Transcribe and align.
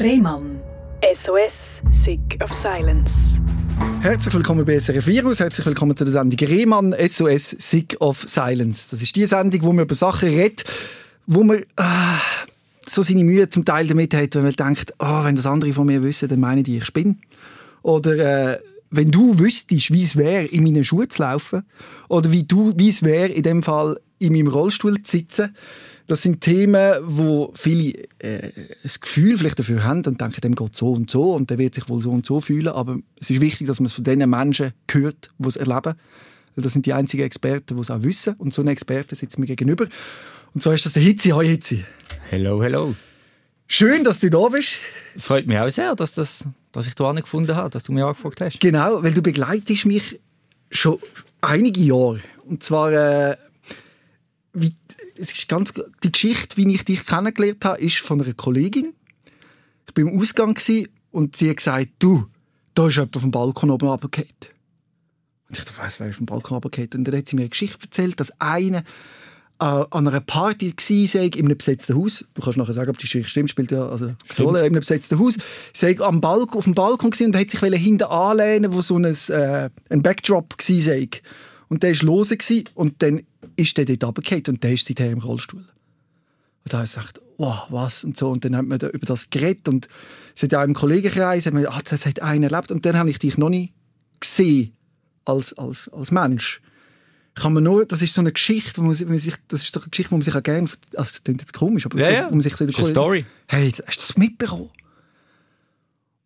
Rehmann. 0.00 0.60
SOS, 1.24 1.52
Sick 2.04 2.40
of 2.40 2.50
Silence. 2.62 3.10
Herzlich 4.00 4.32
willkommen 4.32 4.64
bei 4.64 4.78
SRF 4.78 5.08
Virus, 5.08 5.40
herzlich 5.40 5.66
willkommen 5.66 5.96
zu 5.96 6.04
der 6.04 6.12
Sendung 6.12 6.38
Rehmann 6.48 6.94
SOS 7.04 7.50
Sick 7.58 7.96
of 7.98 8.22
Silence. 8.24 8.90
Das 8.90 9.02
ist 9.02 9.16
die 9.16 9.26
Sendung, 9.26 9.64
wo 9.64 9.72
man 9.72 9.86
über 9.86 9.96
Sachen 9.96 10.28
redet, 10.28 10.62
wo 11.26 11.42
man 11.42 11.58
äh, 11.58 11.64
so 12.86 13.02
seine 13.02 13.24
Mühe 13.24 13.48
zum 13.48 13.64
Teil 13.64 13.88
damit 13.88 14.14
hat, 14.14 14.36
wenn 14.36 14.44
man 14.44 14.52
denkt, 14.52 14.94
oh, 15.00 15.24
wenn 15.24 15.34
das 15.34 15.46
andere 15.46 15.72
von 15.72 15.86
mir 15.86 16.00
wissen, 16.00 16.28
dann 16.28 16.38
meinen 16.38 16.62
die, 16.62 16.76
ich 16.76 16.84
spinne. 16.84 17.16
Oder 17.82 18.52
äh, 18.52 18.58
wenn 18.90 19.10
du 19.10 19.40
wüsstest, 19.40 19.92
wie 19.92 20.04
es 20.04 20.14
wäre, 20.14 20.44
in 20.44 20.62
meinen 20.62 20.84
Schuhen 20.84 21.10
zu 21.10 21.22
laufen, 21.22 21.64
oder 22.08 22.30
wie, 22.30 22.44
du, 22.44 22.72
wie 22.76 22.90
es 22.90 23.02
wäre, 23.02 23.32
in 23.32 23.42
dem 23.42 23.64
Fall 23.64 23.98
in 24.20 24.32
meinem 24.32 24.46
Rollstuhl 24.46 25.02
zu 25.02 25.18
sitzen, 25.18 25.56
das 26.08 26.22
sind 26.22 26.40
Themen, 26.40 27.00
wo 27.02 27.52
viele 27.54 27.92
äh, 28.18 28.50
ein 28.82 28.90
Gefühl 29.00 29.36
vielleicht 29.36 29.58
dafür 29.58 29.84
haben 29.84 30.02
und 30.06 30.20
denken, 30.20 30.40
dem 30.40 30.54
geht 30.54 30.74
so 30.74 30.92
und 30.92 31.10
so 31.10 31.34
und 31.34 31.50
der 31.50 31.58
wird 31.58 31.74
sich 31.74 31.88
wohl 31.90 32.00
so 32.00 32.10
und 32.10 32.24
so 32.24 32.40
fühlen. 32.40 32.68
Aber 32.68 32.98
es 33.20 33.28
ist 33.28 33.42
wichtig, 33.42 33.66
dass 33.66 33.78
man 33.78 33.86
es 33.86 33.92
von 33.92 34.04
den 34.04 34.28
Menschen 34.28 34.72
hört, 34.90 35.30
die 35.38 35.48
es 35.48 35.56
erleben. 35.56 35.94
Das 36.56 36.72
sind 36.72 36.86
die 36.86 36.94
einzigen 36.94 37.22
Experten, 37.22 37.76
die 37.76 37.80
es 37.82 37.90
auch 37.90 38.02
wissen. 38.02 38.34
Und 38.38 38.54
so 38.54 38.62
ein 38.62 38.68
Experte 38.68 39.14
sitzt 39.14 39.38
mir 39.38 39.46
gegenüber. 39.46 39.86
Und 40.54 40.62
so 40.62 40.72
ist 40.72 40.86
das 40.86 40.94
der 40.94 41.02
Hitzi. 41.02 41.28
Hoi 41.28 41.46
Hitzi. 41.46 41.84
Hello, 42.30 42.62
hello. 42.62 42.96
Schön, 43.66 44.02
dass 44.02 44.18
du 44.20 44.30
da 44.30 44.48
bist. 44.48 44.78
Es 45.14 45.24
freut 45.24 45.46
mich 45.46 45.58
auch 45.58 45.68
sehr, 45.68 45.94
dass, 45.94 46.14
das, 46.14 46.46
dass 46.72 46.86
ich 46.86 46.94
da 46.94 47.12
gefunden 47.12 47.54
habe, 47.54 47.68
dass 47.68 47.84
du 47.84 47.92
mich 47.92 48.02
angefragt 48.02 48.40
hast. 48.40 48.60
Genau, 48.60 49.02
weil 49.02 49.12
du 49.12 49.20
begleitest 49.20 49.84
mich 49.84 50.18
schon 50.70 50.98
einige 51.42 51.82
Jahre. 51.82 52.20
Und 52.46 52.62
zwar, 52.62 52.92
äh, 52.92 53.36
wie, 54.54 54.74
es 55.18 55.32
ist 55.32 55.48
ganz, 55.48 55.74
die 56.02 56.12
Geschichte, 56.12 56.56
wie 56.56 56.72
ich 56.72 56.84
dich 56.84 57.04
kennengelernt 57.04 57.64
habe, 57.64 57.80
ist 57.80 57.98
von 57.98 58.20
einer 58.20 58.34
Kollegin. 58.34 58.94
Ich 59.86 59.96
war 59.96 60.10
im 60.10 60.18
Ausgang 60.18 60.56
und 61.10 61.36
sie 61.36 61.50
hat 61.50 61.56
gesagt, 61.56 61.88
du, 61.98 62.26
da 62.74 62.86
ist 62.88 62.96
jemand 62.96 63.16
vom 63.16 63.30
Balkon 63.30 63.70
oben 63.70 63.88
runtergefallen. 63.88 64.30
Und 65.48 65.58
ich 65.58 65.64
dachte, 65.64 65.98
wer 65.98 66.08
ist 66.08 66.16
vom 66.16 66.26
Balkon 66.26 66.56
runtergefallen? 66.56 66.90
Und 66.94 67.04
dann 67.04 67.16
hat 67.16 67.28
sie 67.28 67.36
mir 67.36 67.42
eine 67.42 67.48
Geschichte 67.48 67.78
erzählt, 67.82 68.20
dass 68.20 68.30
einer 68.40 68.84
äh, 69.60 69.64
an 69.64 70.06
einer 70.06 70.20
Party 70.20 70.72
war, 70.72 71.22
in 71.22 71.46
einem 71.46 71.58
besetzten 71.58 71.96
Haus. 71.96 72.24
Du 72.34 72.42
kannst 72.42 72.58
nachher 72.58 72.74
sagen, 72.74 72.90
ob 72.90 72.98
die 72.98 73.06
Geschichte 73.06 73.28
stimmt, 73.28 73.50
spielt 73.50 73.72
ja 73.72 73.88
also 73.88 74.14
Rolle, 74.38 74.60
in 74.60 74.66
einem 74.66 74.80
besetzten 74.80 75.18
Haus. 75.18 75.36
Sei 75.72 75.98
am 75.98 76.20
Balkon, 76.20 76.58
auf 76.58 76.64
dem 76.64 76.74
Balkon 76.74 77.12
und 77.20 77.36
hat 77.36 77.50
sich 77.50 77.60
hinten 77.60 78.04
anlehnen, 78.04 78.72
wo 78.72 78.80
so 78.80 78.96
ein, 78.96 79.04
äh, 79.04 79.70
ein 79.88 80.02
Backdrop 80.02 80.54
war. 80.56 81.08
Und 81.68 81.82
der 81.82 81.94
war 81.94 82.06
lose 82.06 82.38
und 82.74 83.02
dann 83.02 83.22
ist 83.58 83.76
der 83.76 83.84
dort 83.84 84.04
runtergefallen 84.04 84.44
und 84.48 84.64
der 84.64 84.72
ist 84.72 84.86
seither 84.86 85.10
im 85.10 85.18
Rollstuhl. 85.18 85.60
Und 85.60 86.72
da 86.72 86.78
habe 86.78 86.86
ich 86.86 86.92
gesagt, 86.92 87.20
wow, 87.38 87.66
was 87.70 88.04
und 88.04 88.16
so. 88.16 88.30
Und 88.30 88.44
dann 88.44 88.56
haben 88.56 88.68
wir 88.68 88.78
da 88.78 88.88
über 88.88 89.06
das 89.06 89.30
geredet 89.30 89.68
und 89.68 89.88
es 90.34 90.42
hat 90.42 90.52
ja 90.52 90.60
auch 90.60 90.64
im 90.64 90.74
Kollegenkreis, 90.74 91.46
haben 91.46 91.58
wir, 91.58 91.70
ah, 91.72 91.80
das 91.82 92.06
hat 92.06 92.22
einer 92.22 92.50
erlebt. 92.50 92.70
Und 92.70 92.86
dann 92.86 92.96
habe 92.96 93.10
ich 93.10 93.18
dich 93.18 93.36
noch 93.36 93.48
nicht 93.48 93.72
gesehen 94.20 94.72
als, 95.24 95.56
als, 95.58 95.88
als 95.88 96.10
Mensch. 96.12 96.60
Kann 97.34 97.52
man 97.52 97.64
nur, 97.64 97.84
das 97.86 98.02
ist 98.02 98.14
so 98.14 98.20
eine 98.20 98.32
Geschichte, 98.32 98.80
wo 98.80 98.86
man 98.86 98.94
sich, 99.18 99.34
das 99.48 99.62
ist 99.62 99.74
doch 99.74 99.82
eine 99.82 99.90
Geschichte, 99.90 100.12
wo 100.12 100.16
man 100.16 100.22
sich 100.22 100.34
auch 100.34 100.42
gerne, 100.42 100.68
also 100.68 100.78
das 100.94 101.22
klingt 101.22 101.40
jetzt 101.40 101.52
komisch, 101.52 101.86
aber 101.86 101.98
ja, 101.98 102.06
so, 102.06 102.12
ja. 102.12 102.26
wo 102.26 102.30
man 102.30 102.40
sich 102.40 102.56
so 102.56 102.64
ist 102.64 102.76
eine 102.76 102.86
Story. 102.86 103.26
Hey, 103.46 103.70
hast 103.70 103.96
du 103.96 104.00
das 104.00 104.16
mitbekommen? 104.16 104.70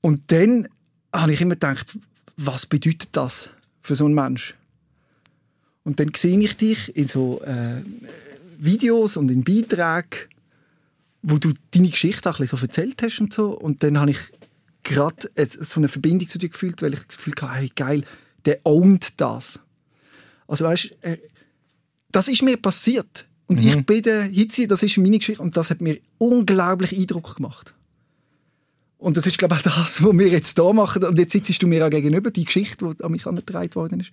Und 0.00 0.33
dann 0.33 0.69
habe 1.14 1.33
ich 1.33 1.41
immer 1.41 1.55
gedacht, 1.55 1.96
was 2.36 2.67
bedeutet 2.67 3.11
das 3.12 3.50
für 3.83 3.94
so 3.94 4.05
einen 4.05 4.14
Mensch? 4.14 4.55
Und 5.84 6.00
dann 6.00 6.12
sehe 6.14 6.38
ich 6.38 6.56
dich 6.56 6.97
in 6.97 7.08
so 7.08 7.42
äh, 7.42 7.83
Videos 8.58 9.16
und 9.16 9.30
in 9.30 9.42
Beiträgen, 9.42 10.28
wo 11.22 11.39
du 11.39 11.52
deine 11.72 11.91
Geschichte 11.91 12.28
auch 12.28 12.39
ein 12.39 12.42
bisschen 12.42 12.58
so 12.58 12.64
erzählt 12.64 13.02
hast 13.02 13.20
und 13.20 13.33
so. 13.33 13.58
Und 13.58 13.83
dann 13.83 13.98
habe 13.98 14.12
ich 14.12 14.19
gerade 14.83 15.30
so 15.47 15.80
eine 15.80 15.89
Verbindung 15.89 16.28
zu 16.28 16.39
dir 16.39 16.48
gefühlt, 16.48 16.83
weil 16.83 16.94
ich 16.94 17.06
das 17.06 17.16
Gefühl 17.16 17.34
hatte, 17.41 17.55
hey, 17.55 17.70
geil, 17.74 18.05
der 18.45 18.61
ownt 18.64 19.20
das. 19.20 19.61
Also 20.46 20.64
weißt, 20.64 20.96
äh, 21.02 21.18
das 22.11 22.29
ist 22.29 22.42
mir 22.42 22.56
passiert. 22.56 23.27
Und 23.46 23.61
mhm. 23.61 23.68
ich 23.68 23.86
bin 23.86 24.02
der 24.02 24.23
Hitzi, 24.23 24.67
das 24.67 24.83
ist 24.83 24.98
meine 24.98 25.18
Geschichte 25.18 25.42
und 25.42 25.56
das 25.56 25.70
hat 25.70 25.80
mir 25.80 25.98
unglaublich 26.18 26.96
Eindruck 26.96 27.36
gemacht. 27.36 27.74
Und 28.98 29.17
das 29.17 29.27
ist, 29.27 29.36
glaube 29.36 29.55
ich, 29.55 29.67
auch 29.67 29.83
das, 29.83 30.02
was 30.02 30.12
wir 30.18 30.29
jetzt 30.29 30.56
hier 30.56 30.73
machen. 30.73 31.02
Und 31.02 31.18
jetzt 31.18 31.33
sitzt 31.33 31.61
du 31.61 31.67
mir 31.67 31.85
auch 31.85 31.90
gegenüber, 31.90 32.30
die 32.30 32.45
Geschichte, 32.45 32.95
die 32.96 33.02
an 33.02 33.11
mich 33.11 33.27
angetragen 33.27 33.74
worden 33.74 34.01
ist. 34.01 34.12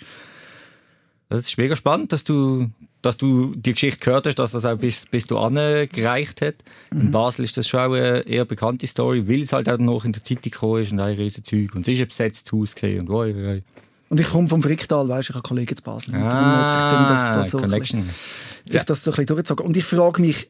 Das 1.29 1.41
ist 1.41 1.57
mega 1.59 1.75
spannend, 1.75 2.11
dass 2.11 2.23
du, 2.23 2.71
dass 3.03 3.15
du 3.15 3.53
die 3.55 3.73
Geschichte 3.73 3.99
gehört 3.99 4.25
hast, 4.25 4.39
dass 4.39 4.51
das 4.51 4.65
auch 4.65 4.77
bis, 4.77 5.05
bis 5.05 5.27
du 5.27 5.37
angereicht 5.37 6.41
hat. 6.41 6.55
Mhm. 6.91 7.01
In 7.01 7.11
Basel 7.11 7.45
ist 7.45 7.55
das 7.55 7.67
schon 7.67 7.79
auch 7.79 7.93
eine 7.93 8.21
eher 8.21 8.45
bekannte 8.45 8.87
Story, 8.87 9.27
weil 9.29 9.41
es 9.41 9.53
halt 9.53 9.69
auch 9.69 9.77
noch 9.77 10.05
in 10.05 10.11
der 10.11 10.23
Zeitung 10.23 10.51
gekommen 10.51 10.81
ist 10.81 10.91
und 10.91 10.99
ein 10.99 11.15
riesen 11.15 11.43
Zeug. 11.43 11.75
Und 11.75 11.87
es 11.87 11.93
ist 11.95 12.01
ein 12.01 12.07
besetztes 12.07 12.51
Haus 12.51 12.73
gesehen 12.73 13.01
und 13.01 13.11
oi, 13.11 13.33
oi. 13.33 13.63
Und 14.09 14.19
ich 14.19 14.27
komme 14.27 14.49
vom 14.49 14.63
Fricktal, 14.63 15.07
weißt, 15.07 15.29
ich 15.29 15.35
habe 15.35 15.47
Kollegen 15.47 15.77
zu 15.77 15.83
Basel. 15.83 16.15
Und 16.15 16.23
ah, 16.23 16.65
hat 16.65 16.73
sich 16.73 16.81
dann 16.91 17.09
das, 17.09 17.35
das 17.35 17.51
so 17.51 17.57
Connection. 17.59 18.07
Bisschen, 18.07 18.65
sich 18.65 18.73
ja. 18.73 18.83
das 18.83 19.03
so 19.03 19.11
ein 19.11 19.13
bisschen 19.13 19.25
durchgezogen. 19.27 19.65
Und 19.67 19.77
ich 19.77 19.85
frage 19.85 20.19
mich, 20.19 20.49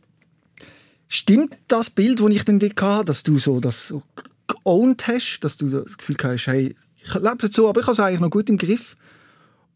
stimmt 1.09 1.57
das 1.67 1.89
Bild, 1.89 2.21
das 2.21 2.29
ich 2.29 2.45
dann 2.45 2.61
hatte, 2.61 3.05
dass 3.05 3.23
du 3.23 3.37
so 3.37 3.59
das 3.59 3.87
so 3.87 4.01
geowned 4.47 5.05
hast, 5.07 5.41
dass 5.41 5.57
du 5.57 5.67
das 5.67 5.97
Gefühl 5.97 6.15
hast, 6.23 6.47
hey, 6.47 6.73
ich 7.03 7.13
lebe 7.13 7.49
so, 7.51 7.67
aber 7.67 7.81
ich 7.81 7.85
habe 7.85 7.93
es 7.93 7.99
eigentlich 7.99 8.21
noch 8.21 8.29
gut 8.29 8.49
im 8.49 8.57
Griff? 8.57 8.95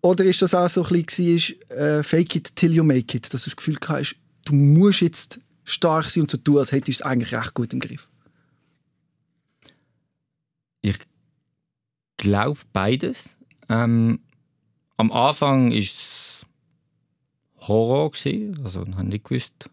Oder 0.03 0.25
ist 0.25 0.41
das 0.41 0.53
auch 0.53 0.68
so 0.68 0.84
ein 0.84 1.03
bisschen 1.06 1.58
äh, 1.69 2.03
fake 2.03 2.36
it 2.36 2.56
till 2.58 2.74
you 2.74 2.84
make 2.84 3.16
it, 3.16 3.34
dass 3.34 3.44
du 3.44 3.50
das 3.50 3.56
Gefühl 3.56 3.78
hast, 3.88 4.18
du 4.44 4.53
musst 4.53 5.00
jetzt 5.00 5.40
stark 5.64 6.09
sein 6.09 6.24
und 6.24 6.31
so 6.31 6.38
tun, 6.38 6.58
als 6.58 6.74
hättest 6.74 7.00
du 7.00 7.03
es 7.03 7.09
eigentlich 7.09 7.34
recht 7.34 7.53
gut 7.53 7.72
im 7.72 7.80
Griff? 7.80 8.09
Ich 10.81 10.97
glaube 12.18 12.59
beides. 12.74 13.38
Ähm, 13.69 14.19
am 14.97 15.12
Anfang 15.14 15.72
war 15.72 15.78
es 15.78 16.46
Horror. 17.62 18.12
Gewesen. 18.12 18.59
Also 18.62 18.84
ich 18.84 18.96
habe 18.96 19.06
nicht 19.06 19.24
gewusst, 19.24 19.70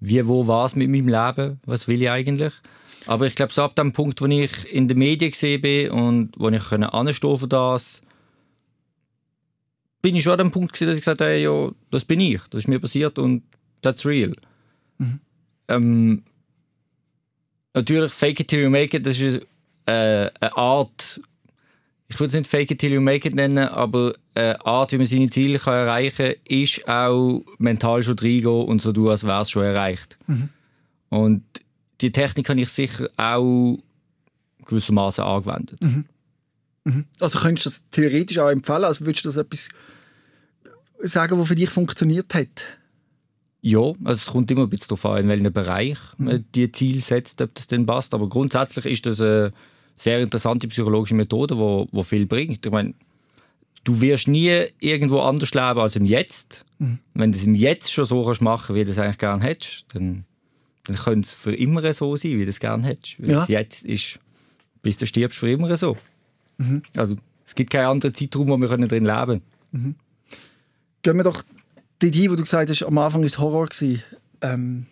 wie, 0.00 0.26
wo, 0.26 0.48
was 0.48 0.74
mit 0.74 0.90
meinem 0.90 1.06
Leben, 1.06 1.60
was 1.64 1.86
will 1.86 2.02
ich 2.02 2.10
eigentlich. 2.10 2.54
Aber 3.06 3.28
ich 3.28 3.36
glaube, 3.36 3.52
so 3.52 3.62
ab 3.62 3.76
dem 3.76 3.92
Punkt, 3.92 4.20
wo 4.20 4.26
ich 4.26 4.72
in 4.72 4.88
den 4.88 4.98
Medien 4.98 5.30
gesehen 5.30 5.60
bin 5.60 5.90
und 5.90 6.32
wo 6.38 6.48
ich 6.48 6.72
anstehen 6.72 7.38
für 7.38 7.48
das, 7.48 8.02
bin 10.02 10.16
ich 10.16 10.22
schon 10.22 10.32
an 10.32 10.38
dem 10.38 10.50
Punkt, 10.50 10.80
dass 10.80 10.88
ich 10.88 11.00
gesagt 11.00 11.20
habe, 11.20 11.36
ja, 11.36 11.70
das 11.90 12.04
bin 12.04 12.20
ich, 12.20 12.40
das 12.50 12.60
ist 12.60 12.68
mir 12.68 12.78
passiert 12.78 13.18
und 13.18 13.42
that's 13.82 14.06
real. 14.06 14.32
Mhm. 14.98 15.20
Ähm, 15.68 16.22
natürlich, 17.74 18.12
fake 18.12 18.40
it 18.40 18.48
till 18.48 18.62
you 18.62 18.70
make 18.70 18.96
it, 18.96 19.06
das 19.06 19.20
ist 19.20 19.40
äh, 19.86 20.30
eine 20.40 20.56
Art, 20.56 21.20
ich 22.08 22.18
würde 22.18 22.28
es 22.28 22.34
nicht 22.34 22.50
fake 22.50 22.70
it 22.70 22.78
till 22.78 22.92
you 22.92 23.00
make 23.00 23.26
it 23.26 23.34
nennen, 23.34 23.68
aber 23.68 24.14
eine 24.34 24.64
Art, 24.64 24.92
wie 24.92 24.98
man 24.98 25.06
seine 25.06 25.28
Ziele 25.28 25.58
kann 25.58 25.74
erreichen 25.74 26.34
kann, 26.34 26.34
ist 26.48 26.88
auch 26.88 27.44
mental 27.58 28.02
schon 28.02 28.18
reingehen 28.18 28.46
und 28.46 28.82
so 28.82 28.92
tun, 28.92 29.08
als 29.08 29.24
wäre 29.24 29.42
es 29.42 29.50
schon 29.50 29.64
erreicht. 29.64 30.18
Mhm. 30.26 30.48
Und 31.10 31.44
die 32.00 32.12
Technik 32.12 32.48
habe 32.48 32.60
ich 32.60 32.68
sicher 32.68 33.08
auch 33.16 33.78
gewissermaßen 34.64 35.24
angewendet. 35.24 35.80
Mhm. 35.82 36.04
Mhm. 36.84 37.04
Also 37.18 37.38
könntest 37.38 37.66
du 37.66 37.70
das 37.70 37.82
theoretisch 37.90 38.38
auch 38.38 38.48
empfehlen? 38.48 38.84
Also 38.84 39.04
würdest 39.06 39.24
du 39.24 39.28
das 39.28 39.36
etwas 39.36 39.68
sagen, 40.98 41.38
was 41.38 41.48
für 41.48 41.54
dich 41.54 41.70
funktioniert 41.70 42.34
hat? 42.34 42.64
Ja, 43.62 43.80
also 43.80 44.20
es 44.20 44.26
kommt 44.26 44.50
immer 44.50 44.62
ein 44.62 44.70
bisschen 44.70 44.88
darauf 44.88 45.06
an, 45.06 45.22
in 45.22 45.28
welchem 45.28 45.52
Bereich 45.52 45.98
man 46.16 46.36
mhm. 46.36 46.44
die 46.54 46.72
Ziel 46.72 47.00
setzt, 47.00 47.42
ob 47.42 47.54
das 47.54 47.66
dann 47.66 47.84
passt. 47.84 48.14
Aber 48.14 48.28
grundsätzlich 48.28 48.86
ist 48.86 49.06
das 49.06 49.20
eine 49.20 49.52
sehr 49.96 50.20
interessante 50.20 50.66
psychologische 50.68 51.14
Methode, 51.14 51.54
die 51.54 51.60
wo, 51.60 51.86
wo 51.92 52.02
viel 52.02 52.26
bringt. 52.26 52.64
Ich 52.64 52.72
meine, 52.72 52.94
du 53.84 54.00
wirst 54.00 54.28
nie 54.28 54.64
irgendwo 54.80 55.20
anders 55.20 55.52
leben 55.52 55.78
als 55.78 55.96
im 55.96 56.06
Jetzt. 56.06 56.64
Mhm. 56.78 56.98
Wenn 57.12 57.32
du 57.32 57.38
es 57.38 57.44
im 57.44 57.54
Jetzt 57.54 57.92
schon 57.92 58.06
so 58.06 58.24
kannst 58.24 58.40
machen 58.40 58.74
wie 58.74 58.84
du 58.84 58.92
es 58.92 58.98
eigentlich 58.98 59.18
gerne 59.18 59.42
hättest, 59.42 59.84
dann, 59.92 60.24
dann 60.84 60.96
könnte 60.96 61.26
es 61.26 61.34
für 61.34 61.54
immer 61.54 61.92
so 61.92 62.16
sein, 62.16 62.38
wie 62.38 62.44
du 62.44 62.50
es 62.50 62.60
gerne 62.60 62.86
hättest. 62.86 63.20
Weil 63.20 63.30
ja. 63.30 63.40
das 63.40 63.48
Jetzt 63.48 63.84
ist, 63.84 64.18
bis 64.80 64.96
du 64.96 65.06
stirbst, 65.06 65.38
für 65.38 65.50
immer 65.50 65.76
so. 65.76 65.98
Mhm. 66.60 66.82
Also 66.96 67.16
es 67.44 67.54
gibt 67.54 67.70
keinen 67.70 67.86
anderen 67.86 68.14
Zeitraum, 68.14 68.48
wo 68.48 68.56
wir 68.58 68.68
drin 68.68 68.82
leben 68.82 69.06
können. 69.06 69.42
Mhm. 69.72 69.94
Gehen 71.02 71.16
wir 71.16 71.24
doch 71.24 71.42
die, 72.02 72.10
die 72.10 72.30
wo 72.30 72.34
du 72.34 72.42
gesagt 72.42 72.70
hast, 72.70 72.82
am 72.82 72.98
Anfang 72.98 73.22
war 73.22 73.26
es 73.26 73.38
Horror. 73.38 73.68
Ähm, 74.42 74.86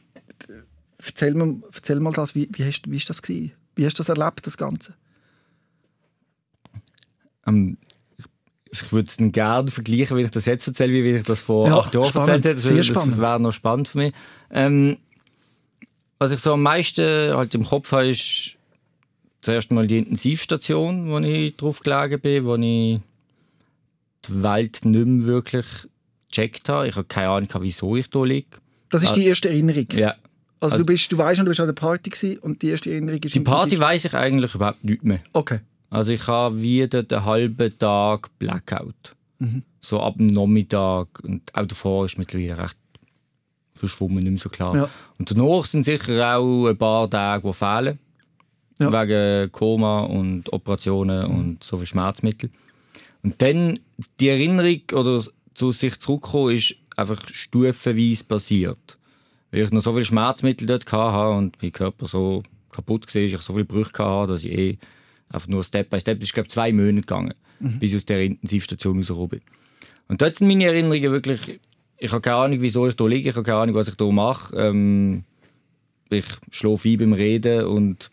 erzähl, 0.99 1.35
mal, 1.35 1.57
erzähl 1.73 2.01
mal 2.01 2.13
das, 2.13 2.35
wie, 2.35 2.49
wie, 2.53 2.65
hast, 2.65 2.91
wie 2.91 2.97
ist 2.97 3.09
das 3.09 3.23
gewesen? 3.23 3.53
Wie 3.77 3.87
hast 3.87 3.99
du 3.99 4.03
das 4.03 4.09
erlebt, 4.09 4.47
das 4.47 4.57
Ganze? 4.57 4.95
Ähm, 7.47 7.79
ich 8.71 8.93
würde 8.93 9.09
es 9.09 9.17
gerne 9.33 9.71
vergleichen, 9.71 10.17
wenn 10.17 10.25
ich 10.25 10.31
das 10.31 10.45
jetzt 10.45 10.67
erzähle, 10.67 10.93
wie 10.93 11.17
ich 11.17 11.23
das 11.23 11.41
vor 11.41 11.69
ja, 11.69 11.79
acht 11.79 11.95
Jahren 11.95 12.09
spannend, 12.09 12.45
erzählt 12.45 12.85
hätte. 12.85 12.93
Das, 12.93 13.05
das 13.05 13.19
wäre 13.19 13.41
noch 13.41 13.53
spannend 13.53 13.89
für 13.89 13.99
mich. 13.99 14.13
Ähm, 14.51 14.99
was 16.19 16.33
ich 16.33 16.41
so 16.41 16.55
am 16.55 16.63
meisten 16.63 17.35
halt 17.35 17.55
im 17.55 17.65
Kopf 17.65 17.93
habe, 17.93 18.09
ist 18.09 18.58
zuerst 19.41 19.71
mal 19.71 19.87
die 19.87 19.99
Intensivstation, 19.99 21.11
wo 21.11 21.19
ich 21.19 21.57
drauf 21.57 21.81
gelegen 21.81 22.21
bin, 22.21 22.45
wo 22.45 22.55
ich 22.57 23.01
die 24.27 24.43
Welt 24.43 24.85
nicht 24.85 25.07
mehr 25.07 25.27
wirklich 25.27 25.67
gecheckt 26.31 26.69
habe. 26.69 26.89
Ich 26.89 26.97
habe 26.97 27.07
keine 27.07 27.31
Ahnung, 27.31 27.49
wieso 27.61 27.97
ich 27.97 28.07
hier 28.13 28.27
liege. 28.27 28.59
Das 28.91 29.03
ist 29.03 29.17
die 29.17 29.27
erste 29.27 29.49
Erinnerung? 29.49 29.87
Ja. 29.93 30.15
Also, 30.61 30.75
Also- 30.75 30.79
du, 30.79 30.87
bist, 30.87 31.13
du 31.13 31.19
weißt 31.19 31.39
noch, 31.39 31.45
du 31.45 31.51
bist 31.51 31.61
an 31.61 31.67
der 31.67 31.73
Party 31.75 32.11
gewesen 32.11 32.39
und 32.39 32.63
die 32.63 32.69
erste 32.69 32.91
Erinnerung 32.91 33.21
ist 33.23 33.35
Die 33.35 33.41
Party 33.41 33.79
weiß 33.79 34.07
ich 34.07 34.15
eigentlich 34.15 34.55
überhaupt 34.55 34.83
nicht 34.85 35.05
mehr. 35.05 35.21
Okay. 35.33 35.61
Also 35.91 36.13
ich 36.13 36.27
habe 36.27 36.61
wieder 36.61 37.03
den 37.03 37.25
halben 37.25 37.79
Tag 37.79 38.29
Blackout. 38.39 39.15
Mhm. 39.39 39.63
So 39.81 40.01
ab 40.01 40.17
dem 40.19 40.27
Nachmittag. 40.27 41.07
Und 41.23 41.55
auch 41.55 41.65
davor 41.65 42.05
ist 42.05 42.19
mittlerweile 42.19 42.59
recht 42.59 42.77
verschwommen, 43.73 44.17
nicht 44.25 44.31
mehr 44.31 44.39
so 44.39 44.49
klar. 44.49 44.75
Ja. 44.77 44.91
Und 45.19 45.31
danach 45.31 45.65
sind 45.65 45.85
sicher 45.85 46.37
auch 46.37 46.67
ein 46.69 46.77
paar 46.77 47.09
Tage, 47.09 47.47
die 47.47 47.55
fehlen. 47.55 47.99
Ja. 48.79 48.93
Wegen 48.93 49.51
Koma 49.51 50.03
und 50.03 50.53
Operationen 50.53 51.27
und 51.27 51.65
so 51.65 51.77
viel 51.79 51.87
Schmerzmittel. 51.87 52.51
Und 53.23 53.43
dann 53.43 53.81
die 54.21 54.29
Erinnerung 54.29 54.81
oder 54.93 55.23
zu 55.55 55.73
sich 55.73 55.99
zurückkommen 55.99 56.55
ist 56.55 56.77
einfach 56.97 57.21
stufenweise 57.27 58.25
passiert. 58.25 58.99
Weil 59.51 59.63
ich 59.63 59.71
noch 59.71 59.83
so 59.83 59.93
viele 59.93 60.05
Schmerzmittel 60.05 60.67
dort 60.67 60.91
hatte 60.93 61.37
und 61.37 61.57
mein 61.61 61.73
Körper 61.73 62.07
so 62.07 62.43
kaputt 62.71 63.13
war, 63.13 63.23
ich 63.23 63.39
so 63.39 63.53
viele 63.53 63.65
Brüche 63.65 64.05
hatte, 64.05 64.33
dass 64.33 64.45
ich 64.45 64.53
eh 64.53 64.79
einfach 65.31 65.49
nur 65.49 65.65
Step 65.65 65.91
by 65.91 65.99
Step, 65.99 66.21
das 66.21 66.29
ist 66.29 66.35
glaube 66.35 66.47
ich 66.47 66.53
zwei 66.53 66.73
Monate 66.73 67.01
gegangen, 67.01 67.35
bis 67.61 67.93
ich 67.93 67.97
aus 67.97 68.05
der 68.05 68.25
Intensivstation 68.25 68.99
rausgekommen 68.99 69.29
bin. 69.29 69.41
Und 70.09 70.23
dort 70.23 70.37
sind 70.37 70.49
meine 70.49 70.65
Erinnerungen 70.65 71.13
wirklich, 71.13 71.61
ich 71.99 72.13
habe 72.13 72.21
keine 72.21 72.37
Ahnung, 72.37 72.61
wieso 72.61 72.87
ich 72.87 72.95
hier 72.97 73.09
liege, 73.09 73.31
ich 73.31 73.37
habe 73.37 73.45
keine 73.45 73.59
Ahnung, 73.59 73.75
was 73.75 73.89
ich 73.89 73.95
hier 73.99 74.13
mache. 74.13 74.57
Ähm, 74.57 75.25
ich 76.11 76.27
schlafe 76.51 76.89
ein 76.89 76.99
beim 76.99 77.13
Reden 77.13 77.65
und 77.67 78.11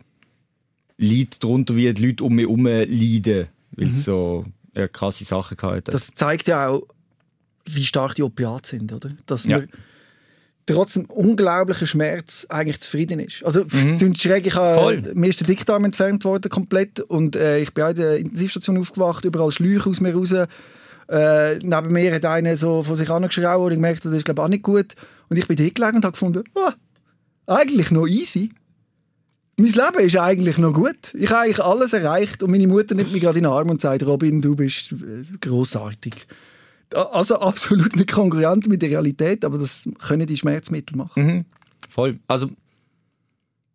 leide 0.97 1.37
darunter, 1.39 1.75
wie 1.75 1.93
die 1.93 2.05
Leute 2.05 2.23
um 2.23 2.35
mich 2.35 2.45
herum 2.45 2.65
leiden, 2.65 3.47
weil 3.71 3.87
sie 3.87 4.01
so 4.01 4.45
ja, 4.75 4.87
krasse 4.87 5.23
Sachen 5.25 5.57
hatten. 5.61 5.91
Das 5.91 6.13
zeigt 6.13 6.47
ja 6.47 6.69
auch, 6.69 6.83
wie 7.65 7.83
stark 7.83 8.15
die 8.15 8.23
Opiate 8.23 8.69
sind, 8.69 8.93
oder? 8.93 9.09
Dass 9.25 9.45
Ja. 9.45 9.59
man 9.59 9.69
trotz 10.67 10.97
einem 10.97 11.05
unglaublichen 11.07 11.85
Schmerz 11.87 12.45
eigentlich 12.49 12.79
zufrieden 12.79 13.19
ist. 13.19 13.43
Also, 13.43 13.65
es 13.71 13.97
klingt 13.97 14.19
schräg, 14.19 14.47
ich 14.47 14.55
habe, 14.55 15.11
mir 15.13 15.27
ist 15.29 15.39
der 15.39 15.47
Dickdarm 15.47 15.85
entfernt 15.85 16.23
worden 16.25 16.49
komplett 16.49 16.99
und 16.99 17.35
äh, 17.35 17.59
ich 17.59 17.73
bin 17.73 17.83
auch 17.83 17.89
in 17.89 17.95
der 17.95 18.17
Intensivstation 18.17 18.77
aufgewacht, 18.77 19.25
überall 19.25 19.51
Schläuche 19.51 19.89
aus 19.89 20.01
mir 20.01 20.15
raus. 20.15 20.31
Äh, 21.07 21.59
neben 21.59 21.91
mir 21.93 22.13
hat 22.15 22.25
einer 22.25 22.57
so 22.57 22.81
von 22.81 22.95
sich 22.95 23.09
angeschraubt 23.09 23.65
und 23.67 23.71
ich 23.73 23.77
merkte, 23.79 24.07
das 24.09 24.17
ist 24.17 24.25
glaube 24.25 24.41
ich 24.41 24.45
auch 24.45 24.49
nicht 24.49 24.63
gut. 24.63 24.93
Und 25.29 25.37
ich 25.37 25.47
bin 25.47 25.55
dort 25.55 25.75
gelegen 25.75 25.97
und 25.97 26.05
habe 26.05 26.13
gefunden, 26.13 26.43
ah, 26.55 26.73
eigentlich 27.45 27.91
noch 27.91 28.07
easy. 28.07 28.49
Mein 29.57 29.71
Leben 29.71 29.99
ist 29.99 30.17
eigentlich 30.17 30.57
noch 30.57 30.73
gut. 30.73 31.13
Ich 31.13 31.29
habe 31.29 31.41
eigentlich 31.41 31.63
alles 31.63 31.93
erreicht 31.93 32.43
und 32.43 32.51
meine 32.51 32.67
Mutter 32.67 32.93
nimmt 32.93 33.13
mich 33.13 33.21
gerade 33.21 33.37
in 33.37 33.45
den 33.45 33.51
Arm 33.51 33.69
und 33.69 33.79
sagt, 33.79 34.05
Robin, 34.05 34.41
du 34.41 34.55
bist 34.55 34.91
äh, 34.91 35.23
großartig. 35.39 36.27
Also 36.93 37.39
absolut 37.39 37.95
nicht 37.95 38.11
kongruent 38.11 38.67
mit 38.67 38.81
der 38.81 38.89
Realität, 38.89 39.45
aber 39.45 39.57
das 39.57 39.87
können 39.99 40.27
die 40.27 40.37
Schmerzmittel 40.37 40.97
machen. 40.97 41.25
Mhm. 41.25 41.45
Voll. 41.87 42.19
Also, 42.27 42.49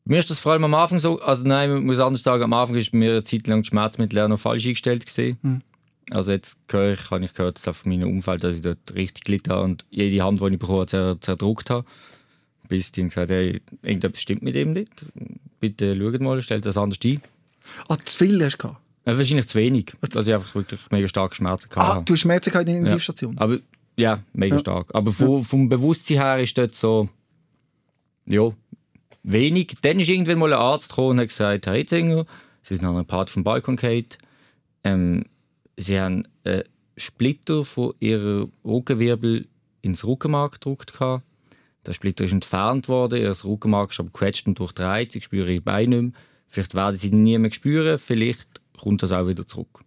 mir 0.04 0.18
ist 0.18 0.28
das 0.28 0.38
vor 0.38 0.52
allem 0.52 0.64
am 0.64 0.74
Anfang 0.74 0.98
so, 0.98 1.20
also 1.20 1.46
nein, 1.46 1.78
ich 1.78 1.84
muss 1.84 1.98
anders 1.98 2.22
sagen, 2.22 2.42
am 2.42 2.52
Anfang 2.52 2.76
ist 2.76 2.92
mir 2.92 3.12
eine 3.12 3.24
Zeit 3.24 3.46
lang 3.46 3.62
die 3.62 3.68
Schmerzmittel 3.68 4.18
auch 4.20 4.28
noch 4.28 4.38
falsch 4.38 4.66
eingestellt 4.66 5.06
gewesen. 5.06 5.62
Also 6.10 6.32
jetzt 6.32 6.56
höre 6.70 6.94
ich, 6.94 7.10
habe 7.10 7.24
ich 7.24 7.32
gehört, 7.32 7.56
dass 7.56 7.68
auf 7.68 7.86
meinem 7.86 8.08
Umfeld, 8.08 8.42
dass 8.42 8.56
ich 8.56 8.62
dort 8.62 8.94
richtig 8.94 9.24
gelitten 9.24 9.52
habe 9.52 9.64
und 9.64 9.86
jede 9.90 10.22
Hand, 10.24 10.40
die 10.40 10.46
ich 10.46 10.58
bekommen 10.58 10.80
habe, 10.80 10.86
zer 10.86 11.20
zerdruckt 11.20 11.70
habe. 11.70 11.86
Bis 12.68 12.92
die 12.92 13.02
haben 13.02 13.08
gesagt 13.08 13.30
hey, 13.30 13.60
irgendetwas 13.82 14.20
stimmt 14.20 14.42
mit 14.42 14.54
ihm 14.56 14.72
nicht. 14.72 14.90
Bitte 15.60 15.96
schaut 15.96 16.20
mal, 16.20 16.40
stellt 16.42 16.66
das 16.66 16.76
anders 16.76 16.98
ein. 17.04 17.20
Ah, 17.88 17.96
zu 18.04 18.16
viel 18.18 18.42
hast 18.44 18.54
du 18.58 18.68
gehabt. 18.68 18.80
Äh, 19.04 19.16
wahrscheinlich 19.16 19.46
zu 19.48 19.58
wenig, 19.58 19.92
dass 20.00 20.26
ich 20.26 20.34
einfach 20.34 20.54
wirklich 20.54 20.80
mega 20.90 21.06
starke 21.08 21.34
Schmerzen 21.34 21.68
Ah, 21.74 21.94
hatte. 21.96 22.04
du 22.06 22.12
hast 22.14 22.20
Schmerzen 22.20 22.50
gehabt 22.50 22.68
in 22.68 22.74
der 22.74 22.78
Intensivstation. 22.82 23.36
Aber 23.38 23.58
ja, 23.96 24.20
mega 24.32 24.56
Ja. 24.56 24.60
stark. 24.60 24.94
Aber 24.94 25.12
vom, 25.12 25.42
vom 25.44 25.68
Bewusstsein 25.68 26.18
her 26.18 26.40
ist 26.40 26.56
dort 26.56 26.74
so, 26.74 27.08
ja, 28.26 28.50
wenig. 29.22 29.74
Dann 29.82 30.00
ist 30.00 30.08
irgendwann 30.08 30.38
mal 30.38 30.52
ein 30.52 30.58
Arzt 30.58 30.90
gekommen 30.90 31.10
und 31.10 31.20
hat 31.20 31.28
gesagt, 31.28 31.66
Herr 31.66 31.74
Hitzinger, 31.74 32.24
Sie 32.62 32.74
sind 32.74 32.84
an 32.84 32.94
einer 32.94 33.04
Part 33.04 33.30
vom 33.30 33.42
Balkon 33.44 33.76
gefallen. 33.76 34.06
Ähm, 34.84 35.24
Sie 35.76 35.98
haben 35.98 36.24
einen 36.44 36.64
Splitter 36.96 37.64
von 37.64 37.94
Ihrem 38.00 38.52
Rückenwirbel 38.64 39.46
ins 39.82 40.04
Rückenmark 40.04 40.54
gedrückt. 40.60 40.92
gehabt. 40.92 41.24
Der 41.86 41.92
Splitter 41.92 42.24
ist 42.24 42.32
entfernt 42.32 42.88
worden, 42.88 43.20
Ihr 43.20 43.34
Rückenmark 43.44 43.90
ist 43.92 44.00
aber 44.00 44.10
gequetscht 44.10 44.46
und 44.46 44.58
durchdreht. 44.58 45.12
Sie 45.12 45.22
spüren 45.22 45.48
Ihre 45.48 45.60
Beine 45.62 46.02
nicht 46.02 46.12
mehr. 46.12 46.22
Vielleicht 46.48 46.74
werden 46.74 46.96
Sie 46.96 47.08
ihn 47.08 47.22
nie 47.22 47.38
mehr 47.38 47.52
spüren, 47.52 47.98
vielleicht 47.98 48.60
kommt 48.78 49.02
das 49.02 49.12
auch 49.12 49.26
wieder 49.26 49.46
zurück. 49.46 49.80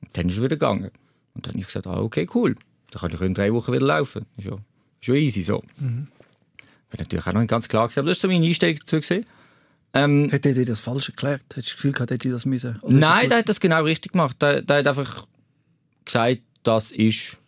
Und 0.00 0.16
dann 0.16 0.28
ist 0.28 0.34
es 0.36 0.40
wieder 0.40 0.56
gegangen. 0.56 0.90
Und 1.34 1.46
dann 1.46 1.52
habe 1.52 1.60
ich 1.60 1.66
gesagt, 1.66 1.86
ah, 1.86 2.00
okay, 2.00 2.28
cool. 2.34 2.56
Dann 2.90 3.00
kann 3.00 3.12
ich 3.14 3.20
in 3.20 3.34
drei 3.34 3.52
Wochen 3.52 3.72
wieder 3.72 3.86
laufen. 3.86 4.26
Ist 4.36 4.46
ja, 4.46 4.54
ist 5.00 5.08
ja 5.08 5.14
easy 5.14 5.42
so. 5.42 5.62
Bin 5.78 6.08
natürlich 6.98 7.26
auch 7.26 7.32
noch 7.32 7.40
nicht 7.40 7.50
ganz 7.50 7.68
klar 7.68 7.88
gewesen, 7.88 8.00
aber 8.00 8.08
das 8.08 8.18
ist 8.18 8.22
so 8.22 8.28
meine 8.28 8.46
Einstellung 8.46 8.76
dazu. 8.76 8.96
Gewesen. 8.96 9.24
Ähm, 9.94 10.30
Hat 10.32 10.44
er 10.44 10.54
dir 10.54 10.64
das 10.64 10.80
falsch 10.80 11.08
erklärt? 11.08 11.42
Hättest 11.54 11.56
du 11.56 11.60
das 11.62 11.72
Gefühl 11.76 11.92
gehabt, 11.92 12.10
hätte 12.10 12.28
ich 12.28 12.34
das 12.34 12.46
müssen? 12.46 12.78
Oder 12.82 12.94
Nein, 12.94 13.20
das 13.20 13.28
der 13.28 13.38
hat 13.38 13.48
das 13.48 13.60
genau 13.60 13.84
richtig 13.84 14.12
gemacht. 14.12 14.40
Der, 14.40 14.62
der 14.62 14.78
hat 14.78 14.86
einfach 14.86 15.26
gesagt, 16.04 16.42
das 16.62 16.92
ist. 16.92 17.38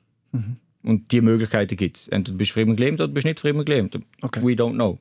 Und 0.84 1.10
die 1.12 1.20
Möglichkeiten 1.22 1.76
gibt 1.76 1.96
es. 1.96 2.08
Entweder 2.08 2.36
bist 2.38 2.54
du 2.54 2.60
immer 2.60 2.74
gelähmt 2.74 3.00
oder 3.00 3.12
bist 3.12 3.24
nicht 3.26 3.42
immer 3.44 3.64
gelähmt. 3.64 3.98
Okay. 4.20 4.40
We 4.42 4.52
don't 4.52 4.74
know. 4.74 4.98